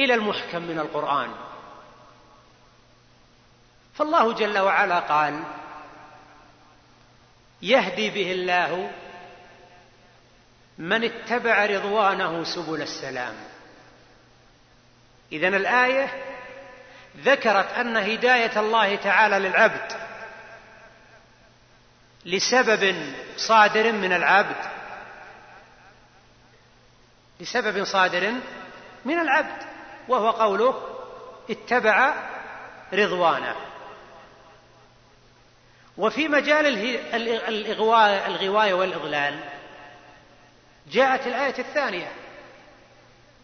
إلى 0.00 0.14
المحكم 0.14 0.62
من 0.62 0.78
القرآن. 0.78 1.51
فالله 4.02 4.32
جل 4.32 4.58
وعلا 4.58 4.98
قال 4.98 5.44
يهدي 7.62 8.10
به 8.10 8.32
الله 8.32 8.90
من 10.78 11.04
اتبع 11.04 11.66
رضوانه 11.66 12.44
سبل 12.44 12.82
السلام. 12.82 13.34
إذن 15.32 15.54
الآية 15.54 16.24
ذكرت 17.16 17.72
أن 17.72 17.96
هداية 17.96 18.60
الله 18.60 18.96
تعالى 18.96 19.38
للعبد 19.38 19.92
لسبب 22.24 23.12
صادر 23.36 23.92
من 23.92 24.12
العبد 24.12 24.70
لسبب 27.40 27.84
صادر 27.84 28.32
من 29.04 29.18
العبد 29.18 29.62
وهو 30.08 30.30
قوله 30.30 30.82
اتبع 31.50 32.14
رضوانه. 32.92 33.71
وفي 36.02 36.28
مجال 36.28 36.66
الغواية 38.26 38.74
والإضلال. 38.74 39.38
جاءت 40.92 41.26
الآية 41.26 41.58
الثانية. 41.58 42.12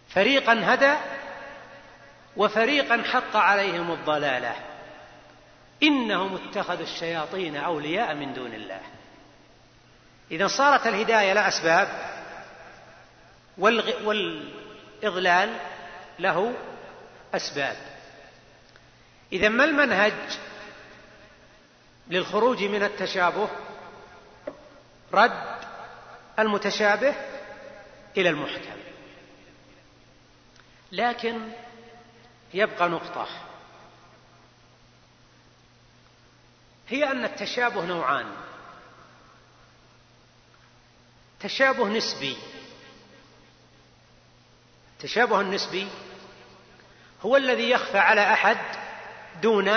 فريقا 0.09 0.61
هدى 0.65 0.95
وفريقا 2.37 3.03
حق 3.03 3.37
عليهم 3.37 3.93
الضلالة. 3.93 4.55
إنهم 5.83 6.35
اتخذوا 6.35 6.87
الشياطين 6.87 7.57
أولياء 7.57 8.15
من 8.15 8.35
دون 8.35 8.55
الله. 8.55 8.81
إذا 10.31 10.47
صارت 10.47 10.87
الهداية 10.87 11.33
لا 11.33 11.49
أسباب 11.49 11.89
والإضلال 14.05 15.57
له 16.19 16.55
أسباب. 17.35 17.77
إذا 19.33 19.49
ما 19.49 19.65
المنهج؟ 19.65 20.13
للخروج 22.11 22.63
من 22.63 22.83
التشابه 22.83 23.49
رد 25.13 25.59
المتشابه 26.39 27.15
إلى 28.17 28.29
المحكم 28.29 28.79
لكن 30.93 31.51
يبقى 32.55 32.89
نقطة. 32.89 33.29
هي 36.89 37.11
أن 37.11 37.25
التشابه 37.25 37.85
نوعان. 37.85 38.27
تشابه 41.41 41.89
نسبي. 41.89 42.37
التشابه 44.97 45.41
النسبي 45.41 45.89
هو 47.23 47.37
الذي 47.37 47.71
يخفى 47.71 47.99
على 47.99 48.33
أحد 48.33 48.59
دون 49.43 49.69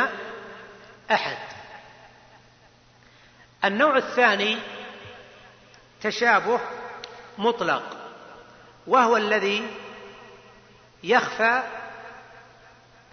أحد. 1.11 1.50
النوع 3.65 3.97
الثاني 3.97 4.57
تشابه 6.01 6.59
مطلق 7.37 7.97
وهو 8.87 9.17
الذي 9.17 9.67
يخفى 11.03 11.63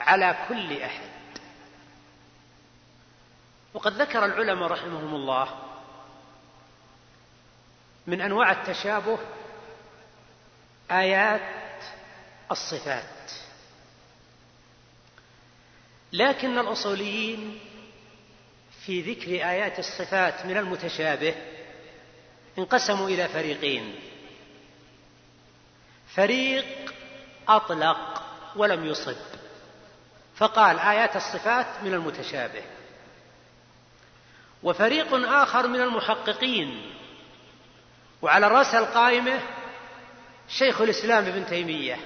على 0.00 0.36
كل 0.48 0.82
أحد. 0.82 1.08
وقد 3.74 3.92
ذكر 3.92 4.24
العلماء 4.24 4.68
رحمهم 4.68 5.14
الله 5.14 5.48
من 8.06 8.20
أنواع 8.20 8.50
التشابه 8.52 9.18
آيات 10.90 11.84
الصفات. 12.50 13.30
لكن 16.12 16.58
الأصوليين 16.58 17.60
في 18.88 19.00
ذكر 19.00 19.30
آيات 19.30 19.78
الصفات 19.78 20.46
من 20.46 20.56
المتشابه 20.56 21.34
انقسموا 22.58 23.08
إلى 23.08 23.28
فريقين. 23.28 23.94
فريق 26.14 26.94
أطلق 27.48 28.22
ولم 28.56 28.86
يصب 28.86 29.16
فقال 30.36 30.78
آيات 30.78 31.16
الصفات 31.16 31.66
من 31.82 31.94
المتشابه. 31.94 32.62
وفريق 34.62 35.14
آخر 35.14 35.68
من 35.68 35.80
المحققين 35.80 36.92
وعلى 38.22 38.48
رأس 38.48 38.74
القائمة 38.74 39.40
شيخ 40.48 40.80
الإسلام 40.80 41.24
ابن 41.24 41.46
تيمية. 41.46 41.96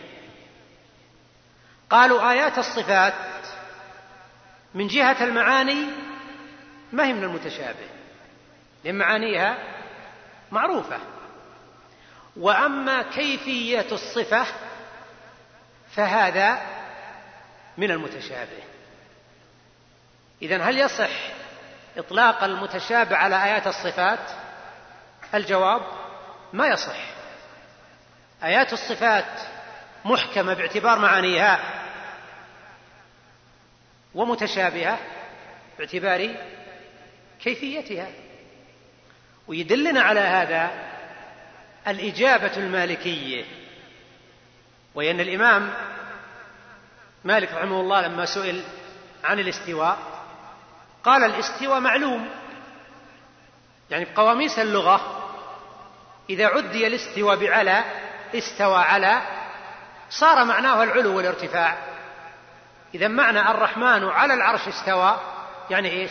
قالوا 1.90 2.30
آيات 2.30 2.58
الصفات 2.58 3.14
من 4.74 4.86
جهة 4.86 5.24
المعاني 5.24 6.11
ما 6.92 7.06
هي 7.06 7.12
من 7.12 7.24
المتشابه. 7.24 7.86
لأن 8.84 8.94
معانيها 8.94 9.58
معروفة. 10.50 10.98
وأما 12.36 13.02
كيفية 13.02 13.86
الصفة 13.92 14.46
فهذا 15.90 16.62
من 17.78 17.90
المتشابه. 17.90 18.62
اذا 20.42 20.62
هل 20.62 20.78
يصح 20.78 21.10
إطلاق 21.96 22.44
المتشابه 22.44 23.16
على 23.16 23.44
آيات 23.44 23.66
الصفات؟ 23.66 24.30
الجواب 25.34 25.82
ما 26.52 26.66
يصح. 26.66 26.96
آيات 28.44 28.72
الصفات 28.72 29.40
محكمة 30.04 30.54
باعتبار 30.54 30.98
معانيها 30.98 31.60
ومتشابهة 34.14 34.98
باعتبار 35.78 36.34
كيفيتها. 37.42 38.08
ويدلنا 39.48 40.00
على 40.00 40.20
هذا 40.20 40.70
الإجابة 41.88 42.56
المالكية. 42.56 43.44
وهي 44.94 45.10
ان 45.10 45.20
الإمام 45.20 45.74
مالك 47.24 47.52
رحمه 47.52 47.80
الله 47.80 48.00
لما 48.00 48.24
سئل 48.24 48.62
عن 49.24 49.38
الاستواء 49.38 49.98
قال 51.04 51.24
الاستواء 51.24 51.80
معلوم. 51.80 52.28
يعني 53.90 54.04
بقواميس 54.04 54.58
اللغة 54.58 55.28
إذا 56.30 56.46
عدي 56.46 56.86
الاستواء 56.86 57.36
بعلى 57.36 57.84
استوى 58.34 58.78
على 58.78 59.22
صار 60.10 60.44
معناه 60.44 60.82
العلو 60.82 61.16
والارتفاع. 61.16 61.78
إذا 62.94 63.08
معنى 63.08 63.50
الرحمن 63.50 64.04
على 64.04 64.34
العرش 64.34 64.68
استوى 64.68 65.20
يعني 65.70 65.90
إيش؟ 65.90 66.10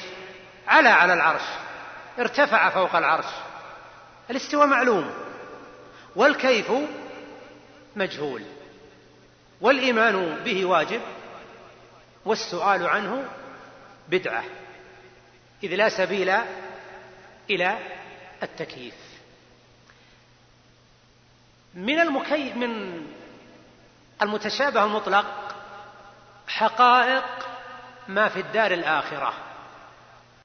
على 0.71 0.89
على 0.89 1.13
العرش. 1.13 1.41
ارتفع 2.19 2.69
فوق 2.69 2.95
العرش. 2.95 3.25
الاستواء 4.29 4.67
معلوم. 4.67 5.13
والكيف 6.15 6.71
مجهول. 7.95 8.43
والإيمان 9.61 10.43
به 10.45 10.65
واجب. 10.65 11.01
والسؤال 12.25 12.87
عنه 12.87 13.25
بدعة. 14.07 14.43
إذ 15.63 15.75
لا 15.75 15.89
سبيل 15.89 16.31
إلى 17.49 17.77
التكييف. 18.43 18.95
من 21.73 21.99
المكي 21.99 22.53
من 22.53 23.01
المتشابه 24.21 24.83
المطلق 24.83 25.55
حقائق 26.47 27.47
ما 28.07 28.29
في 28.29 28.39
الدار 28.39 28.71
الآخرة. 28.71 29.50